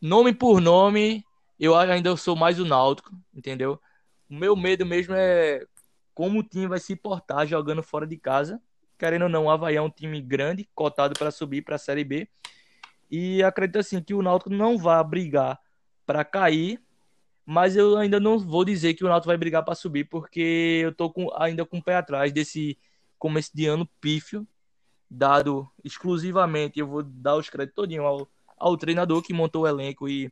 nome 0.00 0.32
por 0.32 0.60
nome, 0.60 1.24
eu 1.58 1.74
ainda 1.74 2.16
sou 2.16 2.36
mais 2.36 2.60
o 2.60 2.64
Náutico, 2.64 3.10
entendeu? 3.34 3.80
O 4.30 4.34
meu 4.34 4.54
medo 4.54 4.86
mesmo 4.86 5.14
é 5.14 5.66
como 6.14 6.38
o 6.38 6.42
time 6.42 6.68
vai 6.68 6.78
se 6.78 6.94
portar 6.94 7.46
jogando 7.46 7.82
fora 7.82 8.06
de 8.06 8.16
casa. 8.16 8.60
Querendo 8.96 9.22
ou 9.22 9.28
não, 9.28 9.46
o 9.46 9.50
Havaí 9.50 9.76
é 9.76 9.82
um 9.82 9.90
time 9.90 10.20
grande, 10.20 10.68
cotado 10.74 11.18
para 11.18 11.30
subir 11.30 11.62
para 11.62 11.74
a 11.74 11.78
Série 11.78 12.04
B. 12.04 12.28
E 13.10 13.42
acredito 13.42 13.78
assim 13.78 14.00
que 14.00 14.14
o 14.14 14.22
Náutico 14.22 14.50
não 14.50 14.78
vai 14.78 15.02
brigar 15.02 15.58
para 16.06 16.24
cair, 16.24 16.80
mas 17.46 17.76
eu 17.76 17.96
ainda 17.96 18.18
não 18.18 18.40
vou 18.40 18.64
dizer 18.64 18.94
que 18.94 19.04
o 19.04 19.08
Náutico 19.08 19.28
vai 19.28 19.36
brigar 19.36 19.64
para 19.64 19.76
subir, 19.76 20.04
porque 20.04 20.80
eu 20.82 20.92
tô 20.92 21.08
com, 21.08 21.32
ainda 21.36 21.64
com 21.64 21.78
o 21.78 21.82
pé 21.82 21.94
atrás 21.94 22.32
desse 22.32 22.76
começo 23.16 23.52
de 23.54 23.66
ano 23.66 23.88
pífio, 24.00 24.46
dado 25.08 25.70
exclusivamente, 25.84 26.80
eu 26.80 26.88
vou 26.88 27.04
dar 27.04 27.36
os 27.36 27.48
créditos 27.48 27.76
todinho 27.76 28.04
ao, 28.04 28.28
ao 28.58 28.76
treinador 28.76 29.22
que 29.22 29.32
montou 29.32 29.62
o 29.62 29.66
elenco 29.68 30.08
e 30.08 30.28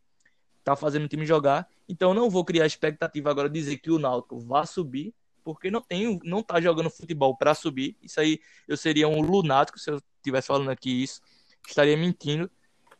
tá 0.64 0.74
fazendo 0.74 1.04
o 1.04 1.08
time 1.08 1.24
jogar. 1.24 1.68
Então 1.88 2.12
não 2.12 2.28
vou 2.28 2.44
criar 2.44 2.66
expectativa 2.66 3.30
agora 3.30 3.48
dizer 3.48 3.76
que 3.78 3.92
o 3.92 3.98
Náutico 3.98 4.40
vai 4.40 4.66
subir, 4.66 5.14
porque 5.44 5.70
não 5.70 5.80
tem, 5.80 6.18
não 6.24 6.42
tá 6.42 6.60
jogando 6.60 6.90
futebol 6.90 7.36
para 7.36 7.54
subir. 7.54 7.96
Isso 8.02 8.18
aí 8.18 8.40
eu 8.66 8.76
seria 8.76 9.06
um 9.06 9.20
lunático 9.20 9.78
se 9.78 9.88
eu 9.88 10.02
estivesse 10.16 10.48
falando 10.48 10.70
aqui 10.70 11.04
isso, 11.04 11.20
estaria 11.68 11.96
mentindo. 11.96 12.50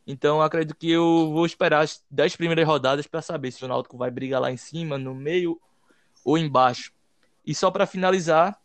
Então 0.07 0.42
acredito 0.42 0.76
que 0.76 0.90
eu 0.90 1.30
vou 1.32 1.46
esperar 1.46 1.80
as 1.80 2.05
10 2.11 2.36
primeiras 2.36 2.66
rodadas 2.66 3.07
para 3.07 3.22
saber 3.22 3.50
se 3.50 3.64
o 3.64 3.68
Náutico 3.68 3.96
vai 3.96 4.11
brigar 4.11 4.40
lá 4.40 4.52
em 4.52 4.57
cima, 4.57 4.98
no 4.98 5.14
meio 5.14 5.61
ou 6.24 6.36
embaixo. 6.36 6.92
E 7.46 7.55
só 7.55 7.70
para 7.70 7.86
finalizar, 7.86 8.59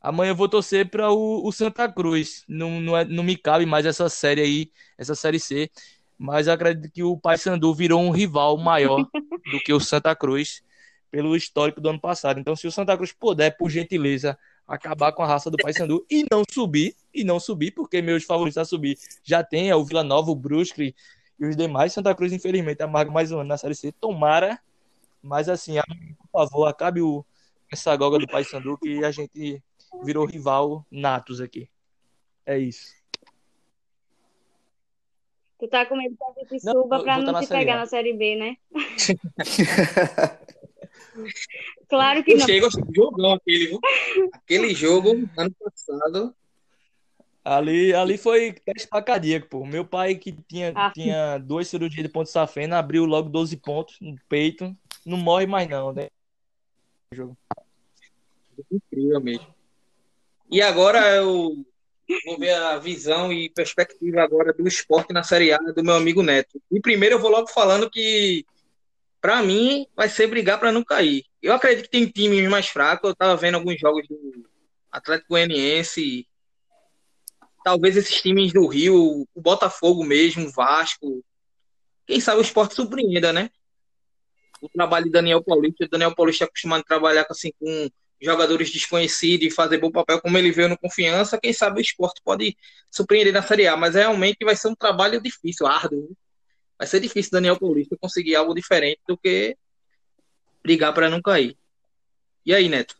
amanhã 0.00 0.30
eu 0.30 0.36
vou 0.36 0.48
torcer 0.48 0.88
para 0.90 1.10
o, 1.10 1.46
o, 1.46 1.52
Santa 1.52 1.90
Cruz. 1.90 2.44
Não, 2.48 2.80
não, 2.80 2.96
é, 2.96 3.04
não 3.04 3.22
me 3.22 3.36
cabe 3.36 3.66
mais 3.66 3.86
essa 3.86 4.08
série 4.08 4.40
aí, 4.40 4.72
essa 4.96 5.14
série 5.14 5.38
C. 5.38 5.70
Mas 6.18 6.48
acredito 6.48 6.92
que 6.92 7.02
o 7.02 7.16
Paysandu 7.16 7.72
virou 7.74 8.00
um 8.00 8.10
rival 8.10 8.56
maior 8.58 9.06
do 9.52 9.60
que 9.64 9.72
o 9.72 9.80
Santa 9.80 10.14
Cruz 10.16 10.62
pelo 11.10 11.36
histórico 11.36 11.80
do 11.80 11.88
ano 11.88 12.00
passado. 12.00 12.40
Então, 12.40 12.56
se 12.56 12.66
o 12.66 12.72
Santa 12.72 12.96
Cruz 12.96 13.12
puder, 13.12 13.56
por 13.56 13.70
gentileza, 13.70 14.38
acabar 14.68 15.12
com 15.12 15.22
a 15.22 15.26
raça 15.26 15.50
do 15.50 15.56
Paysandu 15.56 16.04
e 16.10 16.26
não 16.30 16.42
subir, 16.48 16.94
e 17.12 17.24
não 17.24 17.40
subir, 17.40 17.70
porque 17.70 18.02
meus 18.02 18.24
favoritos 18.24 18.58
a 18.58 18.64
subir 18.64 18.98
já 19.24 19.42
tem 19.42 19.70
é 19.70 19.74
o 19.74 19.84
Vila 19.84 20.04
Nova, 20.04 20.30
o 20.30 20.34
Brusque 20.34 20.94
e 21.40 21.46
os 21.46 21.56
demais. 21.56 21.94
Santa 21.94 22.14
Cruz, 22.14 22.32
infelizmente, 22.32 22.82
amarga 22.82 23.10
mais 23.10 23.32
um 23.32 23.38
ano 23.38 23.48
na 23.48 23.56
Série 23.56 23.74
C. 23.74 23.90
Tomara, 23.92 24.60
mas 25.22 25.48
assim, 25.48 25.76
por 26.30 26.46
favor, 26.46 26.66
acabe 26.66 27.00
o, 27.00 27.24
essa 27.72 27.96
goga 27.96 28.18
do 28.18 28.26
Paysandu 28.26 28.76
que 28.76 29.02
a 29.02 29.10
gente 29.10 29.62
virou 30.04 30.26
rival 30.26 30.84
natos 30.90 31.40
aqui. 31.40 31.68
É 32.44 32.58
isso. 32.58 32.96
Tu 35.58 35.66
tá 35.66 35.84
com 35.86 35.96
medo 35.96 36.14
que 36.14 36.24
a 36.24 36.44
gente 36.44 36.60
suba 36.60 37.02
pra 37.02 37.18
não 37.18 37.40
te 37.40 37.48
pegar 37.48 37.76
na 37.76 37.86
Série 37.86 38.12
B, 38.12 38.36
né? 38.36 38.56
Claro 41.88 42.22
que 42.22 42.34
gostei, 42.34 42.60
não. 42.60 42.66
Gostei, 42.66 42.84
jogão 42.94 43.32
aquele, 43.32 43.78
aquele 44.32 44.74
jogo 44.74 45.28
ano 45.36 45.54
passado. 45.58 46.34
Ali, 47.44 47.94
ali 47.94 48.18
foi 48.18 48.52
teste 48.52 48.88
pra 48.88 49.00
cardíaco, 49.00 49.48
pô. 49.48 49.64
Meu 49.64 49.84
pai, 49.84 50.16
que 50.16 50.32
tinha, 50.32 50.72
ah. 50.74 50.90
tinha 50.92 51.38
duas 51.38 51.66
cirurgias 51.66 52.02
de 52.02 52.12
ponto 52.12 52.28
safena, 52.28 52.78
abriu 52.78 53.06
logo 53.06 53.30
12 53.30 53.56
pontos 53.56 53.96
no 54.00 54.16
peito. 54.28 54.76
Não 55.04 55.16
morre 55.16 55.46
mais, 55.46 55.68
não, 55.68 55.92
né? 55.92 56.08
Jogo. 57.12 57.36
Incrível 58.70 59.20
mesmo. 59.20 59.46
E 60.50 60.60
agora 60.60 61.16
eu 61.16 61.64
vou 62.26 62.38
ver 62.38 62.54
a 62.54 62.78
visão 62.78 63.32
e 63.32 63.48
perspectiva 63.50 64.22
agora 64.22 64.52
do 64.52 64.66
esporte 64.66 65.12
na 65.12 65.22
Série 65.22 65.52
A 65.52 65.58
do 65.58 65.82
meu 65.82 65.94
amigo 65.94 66.22
Neto. 66.22 66.60
E 66.70 66.80
primeiro 66.80 67.14
eu 67.14 67.18
vou 67.18 67.30
logo 67.30 67.48
falando 67.48 67.88
que 67.90 68.44
para 69.20 69.42
mim, 69.42 69.86
vai 69.96 70.08
ser 70.08 70.26
brigar 70.26 70.58
para 70.58 70.72
não 70.72 70.84
cair. 70.84 71.24
Eu 71.42 71.52
acredito 71.52 71.84
que 71.84 71.90
tem 71.90 72.06
times 72.06 72.48
mais 72.48 72.68
fracos. 72.68 73.10
Eu 73.10 73.16
tava 73.16 73.36
vendo 73.36 73.56
alguns 73.56 73.78
jogos 73.78 74.06
do 74.08 74.48
Atlético 74.90 75.30
Goianiense. 75.30 76.26
Talvez 77.64 77.96
esses 77.96 78.20
times 78.22 78.52
do 78.52 78.66
Rio, 78.66 79.26
o 79.34 79.40
Botafogo 79.40 80.04
mesmo, 80.04 80.46
o 80.46 80.50
Vasco. 80.50 81.24
Quem 82.06 82.20
sabe 82.20 82.38
o 82.38 82.42
esporte 82.42 82.74
surpreenda, 82.74 83.32
né? 83.32 83.50
O 84.60 84.68
trabalho 84.68 85.06
de 85.06 85.10
Daniel 85.10 85.42
Paulista. 85.42 85.84
O 85.84 85.88
Daniel 85.88 86.14
Paulista 86.14 86.44
é 86.44 86.46
acostumado 86.46 86.80
a 86.80 86.84
trabalhar 86.84 87.26
assim, 87.28 87.52
com 87.58 87.88
jogadores 88.20 88.70
desconhecidos 88.70 89.46
e 89.46 89.50
fazer 89.50 89.78
bom 89.78 89.90
papel, 89.90 90.20
como 90.20 90.38
ele 90.38 90.50
veio 90.50 90.68
no 90.68 90.78
confiança. 90.78 91.38
Quem 91.38 91.52
sabe 91.52 91.80
o 91.80 91.82
esporte 91.82 92.20
pode 92.24 92.56
surpreender 92.90 93.32
na 93.32 93.42
Série 93.42 93.66
A, 93.66 93.76
mas 93.76 93.94
realmente 93.94 94.44
vai 94.44 94.56
ser 94.56 94.68
um 94.68 94.74
trabalho 94.74 95.20
difícil, 95.20 95.66
árduo 95.66 96.16
vai 96.78 96.86
ser 96.86 97.00
difícil 97.00 97.32
Daniel 97.32 97.58
Paulista 97.58 97.96
conseguir 98.00 98.36
algo 98.36 98.54
diferente 98.54 99.00
do 99.06 99.16
que 99.16 99.56
brigar 100.62 100.94
para 100.94 101.10
não 101.10 101.20
cair. 101.20 101.56
E 102.46 102.54
aí, 102.54 102.68
Neto? 102.68 102.96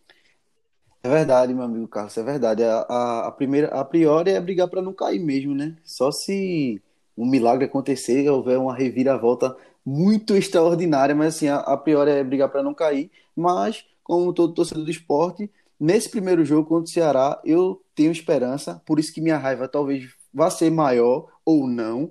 É 1.03 1.09
verdade, 1.09 1.55
meu 1.55 1.63
amigo 1.63 1.87
Carlos, 1.87 2.17
é 2.19 2.23
verdade. 2.23 2.65
A, 2.65 2.81
a, 2.81 3.29
a 3.29 3.33
primeira, 3.33 3.69
a 3.69 3.85
priori 3.85 4.33
é 4.33 4.41
brigar 4.41 4.69
para 4.69 4.83
não 4.83 4.93
cair 4.93 5.21
mesmo, 5.21 5.55
né? 5.55 5.77
Só 5.85 6.11
se 6.11 6.83
um 7.17 7.27
milagre 7.27 7.65
acontecer, 7.65 8.29
houver 8.29 8.59
uma 8.59 8.75
reviravolta 8.75 9.57
muito 9.85 10.37
extraordinária, 10.37 11.15
mas 11.15 11.37
assim, 11.37 11.49
a, 11.49 11.59
a 11.59 11.77
priori 11.77 12.11
é 12.11 12.25
brigar 12.25 12.49
para 12.51 12.63
não 12.63 12.75
cair. 12.75 13.11
Mas, 13.35 13.85
como 14.03 14.33
todo 14.33 14.55
torcedor 14.55 14.85
do 14.85 14.91
esporte, 14.91 15.51
nesse 15.79 16.09
primeiro 16.11 16.45
jogo 16.45 16.69
contra 16.69 16.85
o 16.85 16.93
Ceará, 16.93 17.41
eu 17.45 17.83
tenho 17.95 18.13
esperança, 18.13 18.83
por 18.85 18.99
isso 18.99 19.13
que 19.13 19.21
minha 19.21 19.39
raiva 19.39 19.69
talvez 19.69 20.11
vá 20.33 20.51
ser 20.51 20.71
maior 20.71 21.29
ou 21.45 21.67
não, 21.67 22.11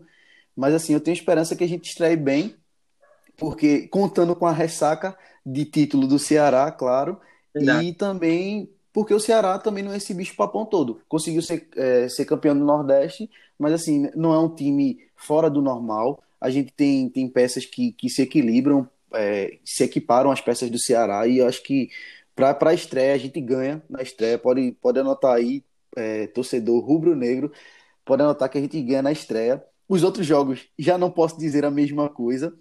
mas 0.58 0.74
assim, 0.74 0.94
eu 0.94 1.00
tenho 1.00 1.16
esperança 1.16 1.56
que 1.56 1.64
a 1.64 1.68
gente 1.68 1.88
estreie 1.88 2.18
bem, 2.18 2.56
porque 3.38 3.88
contando 3.88 4.36
com 4.36 4.48
a 4.48 4.52
ressaca 4.52 5.16
de 5.46 5.64
título 5.64 6.08
do 6.08 6.20
Ceará, 6.20 6.72
claro, 6.72 7.22
Verdade. 7.54 7.86
e 7.86 7.94
também 7.94 8.70
porque 8.98 9.14
o 9.14 9.20
Ceará 9.20 9.60
também 9.60 9.84
não 9.84 9.94
é 9.94 9.98
esse 9.98 10.12
bicho 10.12 10.36
papão 10.36 10.66
todo. 10.66 11.00
Conseguiu 11.08 11.44
ser, 11.44 11.70
é, 11.76 12.10
ser 12.10 12.26
campeão 12.26 12.58
do 12.58 12.66
Nordeste, 12.66 13.30
mas 13.60 13.72
assim, 13.72 14.10
não 14.16 14.34
é 14.34 14.40
um 14.40 14.50
time 14.50 15.00
fora 15.16 15.52
do 15.52 15.62
normal. 15.62 16.20
A 16.42 16.50
gente 16.50 16.74
tem, 16.74 17.08
tem 17.08 17.30
peças 17.30 17.64
que, 17.64 17.92
que 17.92 18.10
se 18.10 18.24
equilibram, 18.24 18.90
é, 19.14 19.60
se 19.64 19.84
equiparam 19.84 20.32
às 20.32 20.42
peças 20.42 20.72
do 20.72 20.80
Ceará, 20.80 21.28
e 21.28 21.38
eu 21.38 21.48
acho 21.48 21.62
que 21.62 21.92
para 22.36 22.58
a 22.60 22.74
estreia 22.74 23.14
a 23.14 23.20
gente 23.20 23.40
ganha 23.40 23.84
na 23.88 24.02
estreia. 24.02 24.36
Pode, 24.40 24.72
pode 24.82 24.98
anotar 24.98 25.36
aí, 25.36 25.64
é, 25.96 26.26
torcedor 26.26 26.84
rubro-negro, 26.84 27.52
pode 28.04 28.24
anotar 28.24 28.50
que 28.50 28.58
a 28.58 28.62
gente 28.62 28.82
ganha 28.82 29.04
na 29.04 29.12
estreia. 29.12 29.64
Os 29.88 30.04
outros 30.04 30.26
jogos 30.26 30.68
já 30.78 30.98
não 30.98 31.10
posso 31.10 31.38
dizer 31.38 31.66
a 31.66 31.72
mesma 31.72 32.10
coisa, 32.10 32.54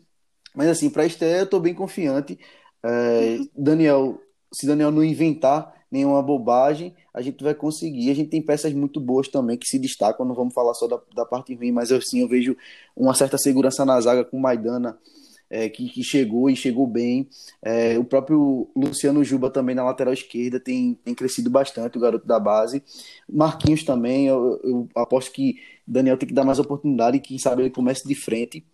mas 0.54 0.68
assim, 0.68 0.88
para 0.88 1.02
a 1.02 1.06
estreia 1.06 1.38
eu 1.38 1.44
estou 1.44 1.60
bem 1.60 1.74
confiante. 1.74 2.38
É, 2.84 3.38
Daniel, 3.56 4.20
se 4.52 4.66
Daniel 4.66 4.90
não 4.90 5.04
inventar 5.04 5.74
nenhuma 5.90 6.22
bobagem, 6.22 6.94
a 7.12 7.20
gente 7.20 7.42
vai 7.42 7.54
conseguir. 7.54 8.10
A 8.10 8.14
gente 8.14 8.30
tem 8.30 8.42
peças 8.42 8.72
muito 8.72 9.00
boas 9.00 9.28
também 9.28 9.56
que 9.56 9.68
se 9.68 9.78
destacam, 9.78 10.26
não 10.26 10.34
vamos 10.34 10.54
falar 10.54 10.74
só 10.74 10.86
da, 10.86 11.00
da 11.14 11.24
parte 11.24 11.54
ruim, 11.54 11.72
mas 11.72 11.90
eu 11.90 12.00
sim 12.00 12.20
eu 12.20 12.28
vejo 12.28 12.56
uma 12.94 13.14
certa 13.14 13.38
segurança 13.38 13.84
na 13.84 14.00
zaga 14.00 14.24
com 14.24 14.38
Maidana 14.38 14.98
é, 15.50 15.68
que, 15.68 15.88
que, 15.88 16.02
chegou 16.02 16.50
e 16.50 16.56
chegou 16.56 16.86
bem. 16.86 17.28
É, 17.62 17.98
o 17.98 18.04
próprio 18.04 18.68
Luciano 18.76 19.24
Juba 19.24 19.50
também 19.50 19.74
na 19.74 19.84
lateral 19.84 20.12
esquerda 20.12 20.58
tem, 20.60 20.94
tem 21.04 21.14
crescido 21.14 21.50
bastante, 21.50 21.96
o 21.96 22.00
garoto 22.00 22.26
da 22.26 22.38
base. 22.38 22.82
Marquinhos 23.28 23.84
também, 23.84 24.26
eu, 24.26 24.60
eu 24.62 24.88
aposto 24.94 25.32
que 25.32 25.56
Daniel 25.86 26.16
tem 26.16 26.28
que 26.28 26.34
dar 26.34 26.44
mais 26.44 26.58
oportunidade 26.58 27.16
e 27.16 27.20
quem 27.20 27.38
sabe 27.38 27.62
ele 27.62 27.70
comece 27.70 28.06
de 28.06 28.14
frente. 28.14 28.64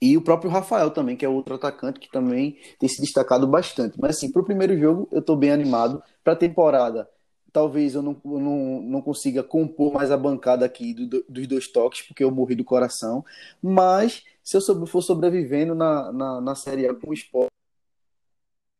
E 0.00 0.16
o 0.16 0.22
próprio 0.22 0.50
Rafael 0.50 0.90
também, 0.90 1.16
que 1.16 1.24
é 1.24 1.28
outro 1.28 1.54
atacante 1.54 2.00
que 2.00 2.10
também 2.10 2.56
tem 2.78 2.88
se 2.88 3.00
destacado 3.00 3.46
bastante. 3.46 3.96
Mas 4.00 4.16
assim, 4.16 4.32
para 4.32 4.42
o 4.42 4.44
primeiro 4.44 4.76
jogo 4.76 5.08
eu 5.12 5.20
estou 5.20 5.36
bem 5.36 5.52
animado. 5.52 6.02
Para 6.24 6.32
a 6.32 6.36
temporada, 6.36 7.08
talvez 7.52 7.94
eu 7.94 8.02
não, 8.02 8.16
não, 8.24 8.82
não 8.82 9.00
consiga 9.00 9.44
compor 9.44 9.92
mais 9.92 10.10
a 10.10 10.16
bancada 10.16 10.64
aqui 10.64 10.92
do, 10.92 11.24
dos 11.28 11.46
dois 11.46 11.68
toques, 11.68 12.02
porque 12.02 12.24
eu 12.24 12.32
morri 12.32 12.56
do 12.56 12.64
coração. 12.64 13.24
Mas 13.62 14.24
se 14.42 14.56
eu 14.56 14.86
for 14.86 15.02
sobrevivendo 15.02 15.74
na, 15.74 16.12
na, 16.12 16.40
na 16.40 16.54
Série 16.54 16.86
A 16.86 16.94
com 16.94 17.10
o 17.10 17.14
esporte, 17.14 17.50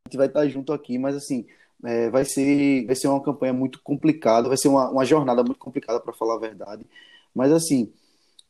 a 0.05 0.09
gente 0.09 0.19
vai 0.19 0.27
estar 0.27 0.47
junto 0.49 0.73
aqui, 0.73 0.99
mas 0.99 1.17
assim, 1.17 1.47
é, 1.85 2.11
vai, 2.11 2.25
ser, 2.25 2.87
vai 2.87 2.95
ser 2.95 3.09
uma 3.09 3.23
campanha 3.23 3.53
muito 3.53 3.81
complicada, 3.83 4.49
vai 4.49 4.57
ser 4.57 4.69
uma, 4.69 4.91
uma 4.91 5.05
jornada 5.05 5.43
muito 5.43 5.59
complicada, 5.59 6.01
para 6.01 6.13
falar 6.13 6.35
a 6.35 6.39
verdade. 6.41 6.85
Mas 7.35 7.53
assim, 7.53 7.93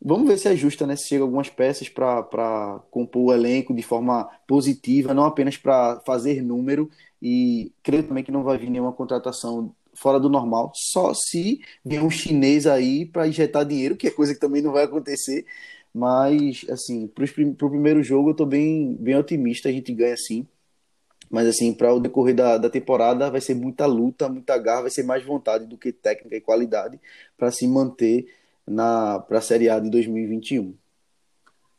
vamos 0.00 0.26
ver 0.28 0.38
se 0.38 0.48
ajusta, 0.48 0.86
né? 0.86 0.96
Se 0.96 1.08
chega 1.08 1.22
algumas 1.22 1.48
peças 1.48 1.88
para 1.88 2.80
compor 2.90 3.26
o 3.26 3.32
elenco 3.32 3.74
de 3.74 3.82
forma 3.82 4.28
positiva, 4.46 5.14
não 5.14 5.24
apenas 5.24 5.56
para 5.56 6.00
fazer 6.06 6.42
número. 6.42 6.90
E 7.20 7.72
creio 7.82 8.02
também 8.02 8.24
que 8.24 8.32
não 8.32 8.42
vai 8.42 8.58
vir 8.58 8.70
nenhuma 8.70 8.92
contratação 8.92 9.74
fora 9.94 10.18
do 10.18 10.28
normal, 10.28 10.72
só 10.74 11.12
se 11.14 11.60
vier 11.84 12.02
um 12.02 12.10
chinês 12.10 12.66
aí 12.66 13.04
para 13.04 13.28
injetar 13.28 13.64
dinheiro, 13.64 13.96
que 13.96 14.06
é 14.06 14.10
coisa 14.10 14.34
que 14.34 14.40
também 14.40 14.62
não 14.62 14.72
vai 14.72 14.84
acontecer. 14.84 15.44
Mas, 15.94 16.64
assim, 16.70 17.06
para 17.06 17.24
o 17.24 17.70
primeiro 17.70 18.02
jogo 18.02 18.30
eu 18.30 18.34
tô 18.34 18.46
bem, 18.46 18.94
bem 18.94 19.16
otimista, 19.16 19.68
a 19.68 19.72
gente 19.72 19.92
ganha 19.92 20.16
sim. 20.16 20.46
Mas, 21.30 21.46
assim, 21.46 21.72
para 21.72 21.92
o 21.92 22.00
decorrer 22.00 22.34
da, 22.34 22.58
da 22.58 22.70
temporada 22.70 23.30
vai 23.30 23.40
ser 23.40 23.54
muita 23.54 23.86
luta, 23.86 24.28
muita 24.28 24.56
garra, 24.58 24.82
vai 24.82 24.90
ser 24.90 25.02
mais 25.02 25.24
vontade 25.24 25.66
do 25.66 25.76
que 25.76 25.92
técnica 25.92 26.36
e 26.36 26.40
qualidade 26.40 27.00
para 27.36 27.50
se 27.50 27.66
manter 27.66 28.26
na 28.66 29.18
para 29.18 29.38
a 29.38 29.42
Série 29.42 29.68
A 29.68 29.78
de 29.78 29.90
2021. 29.90 30.74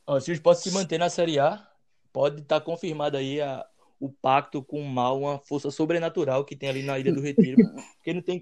Ó, 0.06 0.20
se 0.20 0.32
o 0.32 0.34
Sport 0.34 0.58
se 0.58 0.72
manter 0.72 0.98
na 0.98 1.10
Série 1.10 1.40
A, 1.40 1.66
pode 2.12 2.42
estar 2.42 2.60
tá 2.60 2.66
confirmado 2.66 3.16
aí 3.18 3.40
a, 3.42 3.66
o 4.00 4.10
pacto 4.10 4.62
com 4.62 4.82
o 4.82 4.86
mal, 4.86 5.20
uma 5.20 5.40
força 5.40 5.72
sobrenatural 5.72 6.44
que 6.44 6.56
tem 6.56 6.70
ali 6.70 6.84
na 6.84 7.00
Ilha 7.00 7.14
do 7.14 7.22
Retiro. 7.22 7.58
Porque 7.98 8.14
não 8.14 8.22
tem 8.22 8.42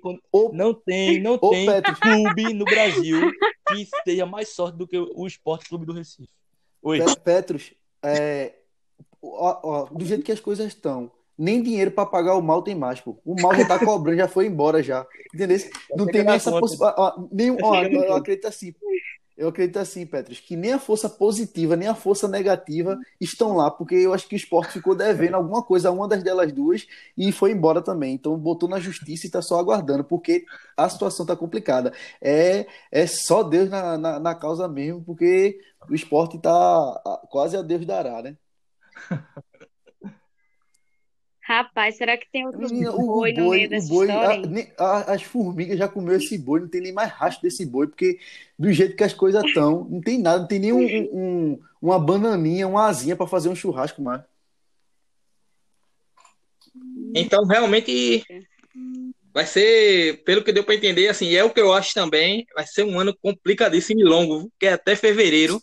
não 0.53 0.73
tem, 0.73 1.21
não 1.21 1.37
tem 1.37 1.67
clube 2.01 2.53
no 2.53 2.65
Brasil 2.65 3.31
que 3.75 4.03
tenha 4.03 4.25
mais 4.25 4.49
sorte 4.49 4.77
do 4.77 4.87
que 4.87 4.97
o 4.97 5.25
Esporte 5.25 5.67
Clube 5.67 5.85
do 5.85 5.93
Recife. 5.93 6.29
Oi. 6.81 6.99
Petros, 7.23 7.73
é, 8.03 8.53
ó, 9.21 9.59
ó, 9.63 9.85
do 9.85 10.03
jeito 10.03 10.23
que 10.23 10.31
as 10.31 10.39
coisas 10.39 10.67
estão, 10.67 11.11
nem 11.37 11.61
dinheiro 11.61 11.91
para 11.91 12.05
pagar 12.05 12.35
o 12.35 12.41
mal 12.41 12.61
tem 12.61 12.75
mais, 12.75 12.99
pô. 12.99 13.17
O 13.25 13.39
mal 13.39 13.55
já 13.55 13.67
tá 13.67 13.79
cobrando, 13.83 14.17
já 14.17 14.27
foi 14.27 14.45
embora 14.45 14.81
já. 14.83 15.05
Entendeu? 15.33 15.57
Não 15.95 16.05
tem 16.05 16.23
nem 16.23 16.35
essa 16.35 16.51
possibilidade. 16.59 17.95
Eu 17.95 18.15
acredito 18.15 18.47
assim. 18.47 18.73
Eu 19.37 19.47
acredito 19.47 19.77
assim, 19.77 20.05
Petros, 20.05 20.39
que 20.39 20.55
nem 20.55 20.73
a 20.73 20.79
força 20.79 21.09
positiva, 21.09 21.75
nem 21.75 21.87
a 21.87 21.95
força 21.95 22.27
negativa 22.27 22.99
estão 23.19 23.55
lá, 23.55 23.71
porque 23.71 23.95
eu 23.95 24.13
acho 24.13 24.27
que 24.27 24.35
o 24.35 24.37
esporte 24.37 24.73
ficou 24.73 24.95
devendo 24.95 25.35
alguma 25.35 25.63
coisa 25.63 25.89
a 25.89 25.91
uma 25.91 26.07
das 26.07 26.21
delas 26.21 26.51
duas 26.51 26.85
e 27.17 27.31
foi 27.31 27.51
embora 27.51 27.81
também. 27.81 28.13
Então 28.13 28.37
botou 28.37 28.69
na 28.69 28.79
justiça 28.79 29.25
e 29.25 29.27
está 29.27 29.41
só 29.41 29.57
aguardando, 29.59 30.03
porque 30.03 30.45
a 30.77 30.87
situação 30.89 31.23
está 31.23 31.35
complicada. 31.35 31.93
É, 32.21 32.67
é 32.91 33.07
só 33.07 33.43
Deus 33.43 33.69
na, 33.69 33.97
na, 33.97 34.19
na, 34.19 34.35
causa 34.35 34.67
mesmo, 34.67 35.03
porque 35.03 35.59
o 35.89 35.95
esporte 35.95 36.37
está 36.37 37.01
quase 37.29 37.57
a 37.57 37.61
Deus 37.61 37.85
dará, 37.85 38.21
né? 38.21 38.37
Rapaz, 41.51 41.97
será 41.97 42.15
que 42.15 42.31
tem 42.31 42.45
outro 42.45 42.61
Menina, 42.61 42.91
boi, 42.91 43.03
boi 43.05 43.33
no 43.33 43.49
meio 43.49 43.69
dessa 43.69 43.89
boi, 43.89 44.07
história? 44.07 44.73
A, 44.77 44.85
a, 44.85 45.13
as 45.15 45.23
formigas 45.23 45.77
já 45.77 45.85
comeu 45.85 46.15
esse 46.15 46.37
boi, 46.37 46.61
não 46.61 46.69
tem 46.69 46.79
nem 46.79 46.93
mais 46.93 47.11
rastro 47.11 47.41
desse 47.41 47.65
boi, 47.65 47.87
porque 47.87 48.17
do 48.57 48.71
jeito 48.71 48.95
que 48.95 49.03
as 49.03 49.13
coisas 49.13 49.43
estão, 49.43 49.83
não 49.89 49.99
tem 49.99 50.17
nada, 50.17 50.39
não 50.39 50.47
tem 50.47 50.59
nem 50.59 50.71
um, 50.71 50.79
um, 51.11 51.59
uma 51.81 51.99
bananinha, 51.99 52.65
uma 52.65 52.87
asinha 52.87 53.17
para 53.17 53.27
fazer 53.27 53.49
um 53.49 53.55
churrasco 53.55 54.01
mais. 54.01 54.21
Então, 57.13 57.43
realmente, 57.43 58.23
vai 59.33 59.45
ser, 59.45 60.23
pelo 60.23 60.45
que 60.45 60.53
deu 60.53 60.63
para 60.63 60.75
entender, 60.75 61.09
assim, 61.09 61.35
é 61.35 61.43
o 61.43 61.49
que 61.49 61.59
eu 61.59 61.73
acho 61.73 61.93
também, 61.93 62.47
vai 62.55 62.65
ser 62.65 62.85
um 62.85 62.97
ano 62.97 63.13
complicadíssimo 63.21 63.99
e 63.99 64.05
longo, 64.05 64.49
que 64.57 64.67
é 64.67 64.71
até 64.71 64.95
fevereiro. 64.95 65.61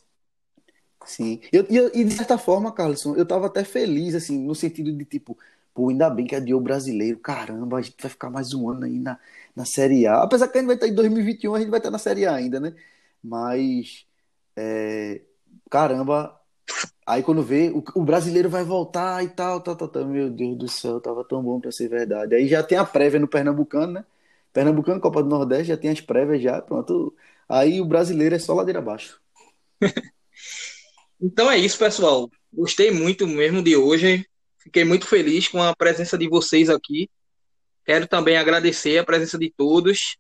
Sim, 1.07 1.41
eu, 1.51 1.66
e, 1.70 2.01
e 2.03 2.05
de 2.05 2.12
certa 2.12 2.36
forma, 2.36 2.70
Carlson, 2.70 3.16
eu 3.16 3.24
tava 3.24 3.47
até 3.47 3.64
feliz, 3.64 4.14
assim, 4.14 4.39
no 4.39 4.55
sentido 4.55 4.93
de, 4.93 5.07
tipo, 5.07 5.39
Pô, 5.79 5.91
ainda 5.91 6.11
bem 6.11 6.26
que 6.26 6.35
adiou 6.35 6.59
o 6.61 6.62
brasileiro. 6.62 7.18
Caramba, 7.20 7.79
a 7.79 7.83
gente 7.83 7.95
vai 8.03 8.11
ficar 8.11 8.29
mais 8.31 8.53
um 8.53 8.68
ano 8.68 8.85
aí 8.85 8.99
na, 8.99 9.16
na 9.55 9.64
Série 9.64 10.09
A. 10.09 10.24
Apesar 10.24 10.49
que 10.49 10.59
a 10.59 10.61
gente 10.61 10.66
vai 10.66 10.74
estar 10.74 10.89
em 10.89 10.95
2021, 10.95 11.55
a 11.55 11.61
gente 11.61 11.70
vai 11.70 11.79
estar 11.79 11.91
na 11.93 11.99
Série 11.99 12.26
A 12.26 12.35
ainda, 12.35 12.59
né? 12.59 12.74
Mas, 13.22 14.05
é, 14.57 15.22
caramba, 15.70 16.37
aí 17.07 17.22
quando 17.22 17.43
vê, 17.45 17.70
o, 17.70 17.85
o, 18.01 18.05
brasileiro 18.05 18.51
vai 18.51 18.64
voltar 18.64 19.24
e 19.24 19.29
tal, 19.31 19.61
tal, 19.62 19.76
tal, 19.76 19.89
tal. 19.89 20.07
Meu 20.07 20.31
Deus 20.31 20.59
do 20.59 20.68
céu, 20.68 21.01
tava 21.01 21.24
tão 21.24 21.43
bom 21.43 21.61
para 21.61 21.72
ser 21.72 21.89
verdade. 21.89 22.35
Aí 22.35 22.49
já 22.49 22.62
tem 22.62 22.79
a 22.79 22.85
prévia 22.85 23.20
no 23.20 23.29
Pernambucano, 23.29 23.93
né? 23.93 24.05
Pernambucano, 24.53 25.01
Copa 25.01 25.22
do 25.22 25.29
Nordeste, 25.29 25.66
já 25.68 25.76
tem 25.76 25.91
as 25.91 26.01
prévias 26.01 26.43
já, 26.43 26.61
pronto. 26.62 27.14
Aí 27.49 27.81
o 27.81 27.87
brasileiro 27.87 28.35
é 28.35 28.39
só 28.41 28.55
ladeira 28.55 28.81
abaixo. 28.81 29.20
então 31.20 31.51
é 31.51 31.59
isso, 31.59 31.79
pessoal. 31.79 32.31
Gostei 32.53 32.91
muito 32.91 33.26
mesmo 33.29 33.62
de 33.62 33.76
hoje. 33.76 34.28
Fiquei 34.68 34.84
muito 34.84 35.06
feliz 35.06 35.48
com 35.48 35.62
a 35.62 35.74
presença 35.74 36.18
de 36.18 36.28
vocês 36.28 36.68
aqui. 36.68 37.10
Quero 37.86 38.06
também 38.06 38.36
agradecer 38.36 38.98
a 38.98 39.04
presença 39.04 39.38
de 39.38 39.50
todos. 39.50 40.18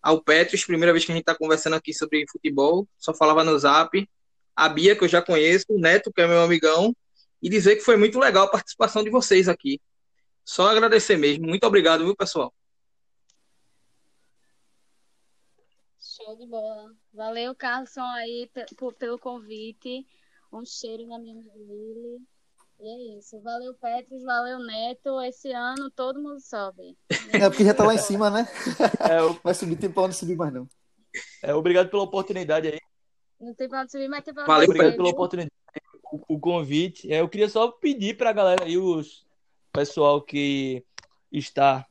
Ao 0.00 0.24
Petros, 0.24 0.64
primeira 0.64 0.94
vez 0.94 1.04
que 1.04 1.12
a 1.12 1.14
gente 1.14 1.24
está 1.24 1.36
conversando 1.36 1.76
aqui 1.76 1.92
sobre 1.92 2.24
futebol, 2.32 2.88
só 2.96 3.12
falava 3.12 3.44
no 3.44 3.58
zap. 3.58 4.08
A 4.56 4.66
Bia, 4.66 4.96
que 4.96 5.04
eu 5.04 5.08
já 5.08 5.20
conheço, 5.20 5.66
o 5.68 5.78
Neto, 5.78 6.10
que 6.10 6.22
é 6.22 6.26
meu 6.26 6.40
amigão, 6.40 6.96
e 7.42 7.50
dizer 7.50 7.76
que 7.76 7.82
foi 7.82 7.98
muito 7.98 8.18
legal 8.18 8.46
a 8.46 8.50
participação 8.50 9.04
de 9.04 9.10
vocês 9.10 9.46
aqui. 9.46 9.78
Só 10.42 10.70
agradecer 10.70 11.18
mesmo. 11.18 11.46
Muito 11.46 11.64
obrigado, 11.66 12.02
viu, 12.02 12.16
pessoal? 12.16 12.54
Show 16.00 16.34
de 16.38 16.46
bola. 16.46 16.94
Valeu, 17.12 17.54
Carlson, 17.54 18.00
aí, 18.00 18.50
pelo 18.98 19.18
convite. 19.18 20.06
Um 20.50 20.64
cheiro 20.64 21.06
na 21.06 21.18
minha 21.18 21.44
família. 21.44 22.20
E 22.80 22.88
é 22.88 23.18
isso. 23.18 23.40
Valeu, 23.42 23.74
Petros, 23.74 24.22
valeu, 24.22 24.58
Neto. 24.58 25.20
Esse 25.20 25.52
ano 25.52 25.90
todo 25.90 26.20
mundo 26.20 26.40
sobe. 26.40 26.96
É 27.32 27.48
porque 27.48 27.64
já 27.64 27.74
tá 27.74 27.84
lá 27.84 27.94
em 27.94 27.98
cima, 27.98 28.30
né? 28.30 28.48
É, 29.00 29.20
Vai 29.44 29.52
subir, 29.54 29.76
tem 29.76 29.90
pra 29.90 30.04
onde 30.04 30.16
subir 30.16 30.36
mais 30.36 30.52
não. 30.52 30.66
É, 31.42 31.54
obrigado 31.54 31.90
pela 31.90 32.02
oportunidade 32.02 32.68
aí. 32.68 32.80
Não 33.38 33.54
tem 33.54 33.68
pra 33.68 33.82
onde 33.82 33.92
subir, 33.92 34.08
mas 34.08 34.24
tem 34.24 34.32
pra 34.32 34.44
onde 34.44 34.52
Valeu, 34.52 34.68
Obrigado 34.68 34.96
pela 34.96 35.08
oportunidade, 35.10 35.52
o, 36.10 36.34
o, 36.34 36.40
convite. 36.40 37.12
É, 37.12 37.20
eu 37.20 37.28
queria 37.28 37.48
só 37.48 37.68
pedir 37.70 38.16
pra 38.16 38.32
galera 38.32 38.64
aí, 38.64 38.78
os 38.78 39.26
pessoal 39.72 40.22
que 40.22 40.84
está 41.30 41.86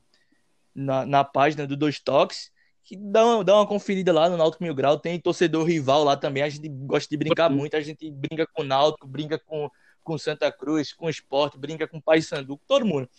na, 0.74 1.06
na 1.06 1.24
página 1.24 1.68
do 1.68 1.78
Dois 1.78 2.00
Toques, 2.00 2.52
que 2.84 2.98
dá 2.98 3.26
uma, 3.26 3.44
dá 3.44 3.56
uma 3.56 3.68
conferida 3.68 4.12
lá 4.12 4.28
no 4.28 4.38
Náutico 4.38 4.64
Mil 4.64 4.74
Grau. 4.74 4.98
Tem 4.98 5.20
torcedor 5.20 5.66
rival 5.66 6.04
lá 6.04 6.18
também. 6.18 6.42
A 6.42 6.50
gente 6.50 6.68
gosta 6.68 7.08
de 7.08 7.18
brincar 7.18 7.50
muito. 7.50 7.76
A 7.76 7.82
gente 7.82 8.10
brinca 8.10 8.48
com 8.52 8.64
o 8.64 8.66
Náutico, 8.66 9.08
brinca 9.08 9.38
com 9.38 9.70
com 10.04 10.18
Santa 10.18 10.52
Cruz, 10.52 10.94
com 10.94 11.10
esporte, 11.10 11.58
brinca 11.58 11.88
com 11.88 12.00
Paysandu, 12.02 12.58
com 12.58 12.66
todo 12.68 12.86
mundo. 12.86 13.10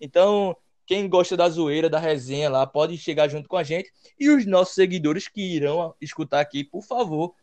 Então, 0.00 0.56
quem 0.86 1.08
gosta 1.08 1.36
da 1.36 1.48
zoeira, 1.48 1.90
da 1.90 1.98
resenha 1.98 2.48
lá, 2.48 2.66
pode 2.66 2.96
chegar 2.96 3.28
junto 3.28 3.48
com 3.48 3.56
a 3.56 3.62
gente. 3.62 3.92
E 4.18 4.30
os 4.30 4.46
nossos 4.46 4.74
seguidores 4.74 5.28
que 5.28 5.42
irão 5.42 5.94
escutar 6.00 6.40
aqui, 6.40 6.64
por 6.64 6.82
favor, 6.82 7.34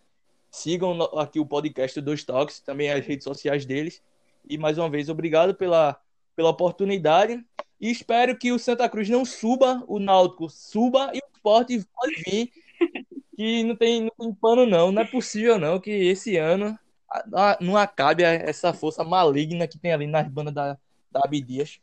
sigam 0.49 0.99
aqui 1.19 1.39
o 1.39 1.45
podcast 1.45 2.01
dos 2.01 2.23
Toques, 2.23 2.59
também 2.59 2.91
as 2.91 3.05
redes 3.05 3.23
sociais 3.23 3.65
deles. 3.65 4.01
E 4.49 4.57
mais 4.57 4.77
uma 4.77 4.89
vez, 4.89 5.09
obrigado 5.09 5.53
pela, 5.53 5.99
pela 6.35 6.49
oportunidade. 6.49 7.43
E 7.79 7.91
espero 7.91 8.37
que 8.37 8.51
o 8.51 8.57
Santa 8.57 8.87
Cruz 8.89 9.09
não 9.09 9.25
suba, 9.25 9.83
o 9.87 9.99
Náutico 9.99 10.49
suba 10.49 11.11
e 11.13 11.19
o 11.19 11.35
esporte 11.35 11.85
pode 11.93 12.15
vir. 12.25 12.51
Que 13.35 13.63
não 13.63 13.75
tem, 13.75 14.01
não 14.01 14.11
tem 14.17 14.33
pano, 14.33 14.65
não. 14.65 14.91
Não 14.91 15.01
é 15.01 15.05
possível, 15.05 15.59
não, 15.59 15.77
que 15.77 15.91
esse 15.91 16.37
ano 16.37 16.79
não 17.59 17.77
acabe 17.77 18.23
essa 18.23 18.73
força 18.73 19.03
maligna 19.03 19.67
que 19.67 19.77
tem 19.77 19.91
ali 19.93 20.07
nas 20.07 20.27
bandas 20.27 20.53
da, 20.53 20.77
da 21.11 21.21
Abdias. 21.23 21.79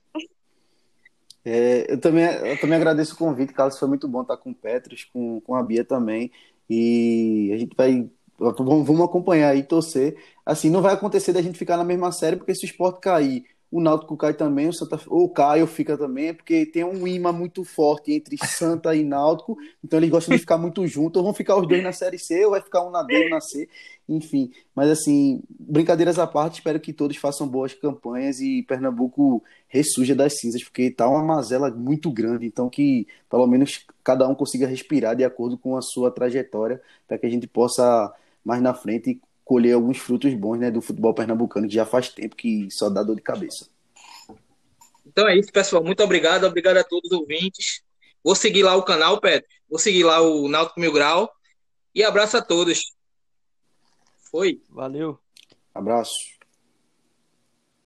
É, 1.45 1.93
eu, 1.93 2.01
também, 2.01 2.25
eu 2.25 2.61
também 2.61 2.77
agradeço 2.77 3.15
o 3.15 3.19
convite, 3.19 3.53
Carlos. 3.53 3.79
Foi 3.79 3.89
muito 3.89 4.07
bom 4.07 4.23
estar 4.23 4.37
com 4.37 4.51
o 4.51 4.55
Petros, 4.55 5.05
com, 5.05 5.41
com 5.41 5.55
a 5.55 5.63
Bia 5.63 5.85
também. 5.85 6.31
E 6.69 7.51
a 7.53 7.59
gente 7.59 7.75
vai. 7.77 8.09
Vamos, 8.39 9.01
acompanhar 9.01 9.55
e 9.57 9.63
torcer. 9.63 10.17
Assim, 10.45 10.71
não 10.71 10.83
vai 10.83 10.95
acontecer 10.95 11.33
da 11.33 11.43
gente 11.43 11.59
ficar 11.59 11.77
na 11.77 11.85
mesma 11.85 12.11
série, 12.11 12.37
porque 12.37 12.55
se 12.55 12.65
o 12.65 12.67
esporte 12.67 13.01
cair 13.01 13.45
o 13.73 13.81
Náutico 13.81 14.19
cai 14.19 14.35
também, 14.35 14.69
o 14.69 14.73
Santa 14.75 15.01
ou 15.09 15.31
Caio 15.31 15.67
fica 15.67 15.97
também, 15.97 16.35
porque 16.35 16.67
tem 16.67 16.85
um 16.85 17.09
imã 17.09 17.33
muito 17.33 17.65
forte 17.65 18.13
entre 18.13 18.37
Santa 18.47 18.95
e 18.95 19.03
Náutico, 19.03 19.57
então 19.83 19.99
eles 19.99 20.11
gostam 20.11 20.35
de 20.35 20.41
ficar 20.41 20.59
muito 20.59 20.87
juntos, 20.87 21.17
ou 21.17 21.25
vão 21.25 21.33
ficar 21.33 21.57
os 21.57 21.67
dois 21.67 21.83
na 21.83 21.91
Série 21.91 22.19
C, 22.19 22.45
ou 22.45 22.51
vai 22.51 22.61
ficar 22.61 22.87
um 22.87 22.91
na 22.91 23.03
D, 23.03 23.27
um 23.27 23.31
na 23.31 23.41
C, 23.41 23.67
enfim. 24.07 24.53
Mas 24.75 24.91
assim, 24.91 25.43
brincadeiras 25.59 26.19
à 26.19 26.27
parte, 26.27 26.57
espero 26.57 26.79
que 26.79 26.93
todos 26.93 27.17
façam 27.17 27.49
boas 27.49 27.73
campanhas 27.73 28.41
e 28.41 28.63
Pernambuco 28.63 29.43
ressurja 29.69 30.15
das 30.15 30.39
cinzas, 30.39 30.63
porque 30.63 30.91
tá 30.91 31.09
uma 31.09 31.25
mazela 31.25 31.71
muito 31.71 32.11
grande, 32.11 32.45
então 32.45 32.69
que 32.69 33.07
pelo 33.31 33.47
menos 33.47 33.87
cada 34.05 34.29
um 34.29 34.35
consiga 34.35 34.67
respirar 34.67 35.17
de 35.17 35.25
acordo 35.25 35.57
com 35.57 35.79
a 35.79 35.81
sua 35.81 36.11
trajetória, 36.11 36.79
para 37.09 37.17
que 37.17 37.25
a 37.25 37.31
gente 37.31 37.47
possa 37.47 38.13
mais 38.45 38.61
na 38.61 38.75
frente 38.75 39.19
colher 39.53 39.75
alguns 39.75 39.99
frutos 39.99 40.33
bons 40.33 40.59
né, 40.59 40.71
do 40.71 40.81
futebol 40.81 41.13
pernambucano, 41.13 41.69
que 41.69 41.75
já 41.75 41.85
faz 41.85 42.09
tempo 42.09 42.35
que 42.35 42.71
só 42.71 42.89
dá 42.89 43.03
dor 43.03 43.17
de 43.17 43.21
cabeça. 43.21 43.69
Então 45.05 45.29
é 45.29 45.37
isso, 45.37 45.53
pessoal. 45.53 45.85
Muito 45.85 46.03
obrigado. 46.03 46.45
Obrigado 46.45 46.79
a 46.79 46.85
todos 46.85 47.11
os 47.11 47.19
ouvintes. 47.19 47.83
Vou 48.25 48.35
seguir 48.35 48.63
lá 48.63 48.75
o 48.77 48.83
canal, 48.83 49.21
Pedro. 49.21 49.47
Vou 49.69 49.79
seguir 49.79 50.05
lá 50.05 50.23
o 50.23 50.49
Náutico 50.49 50.81
Mil 50.81 50.91
Grau. 50.91 51.31
E 51.95 52.03
abraço 52.03 52.39
a 52.39 52.41
todos. 52.41 52.95
Foi. 54.31 54.63
Valeu. 54.71 55.19
Abraço. 55.75 56.42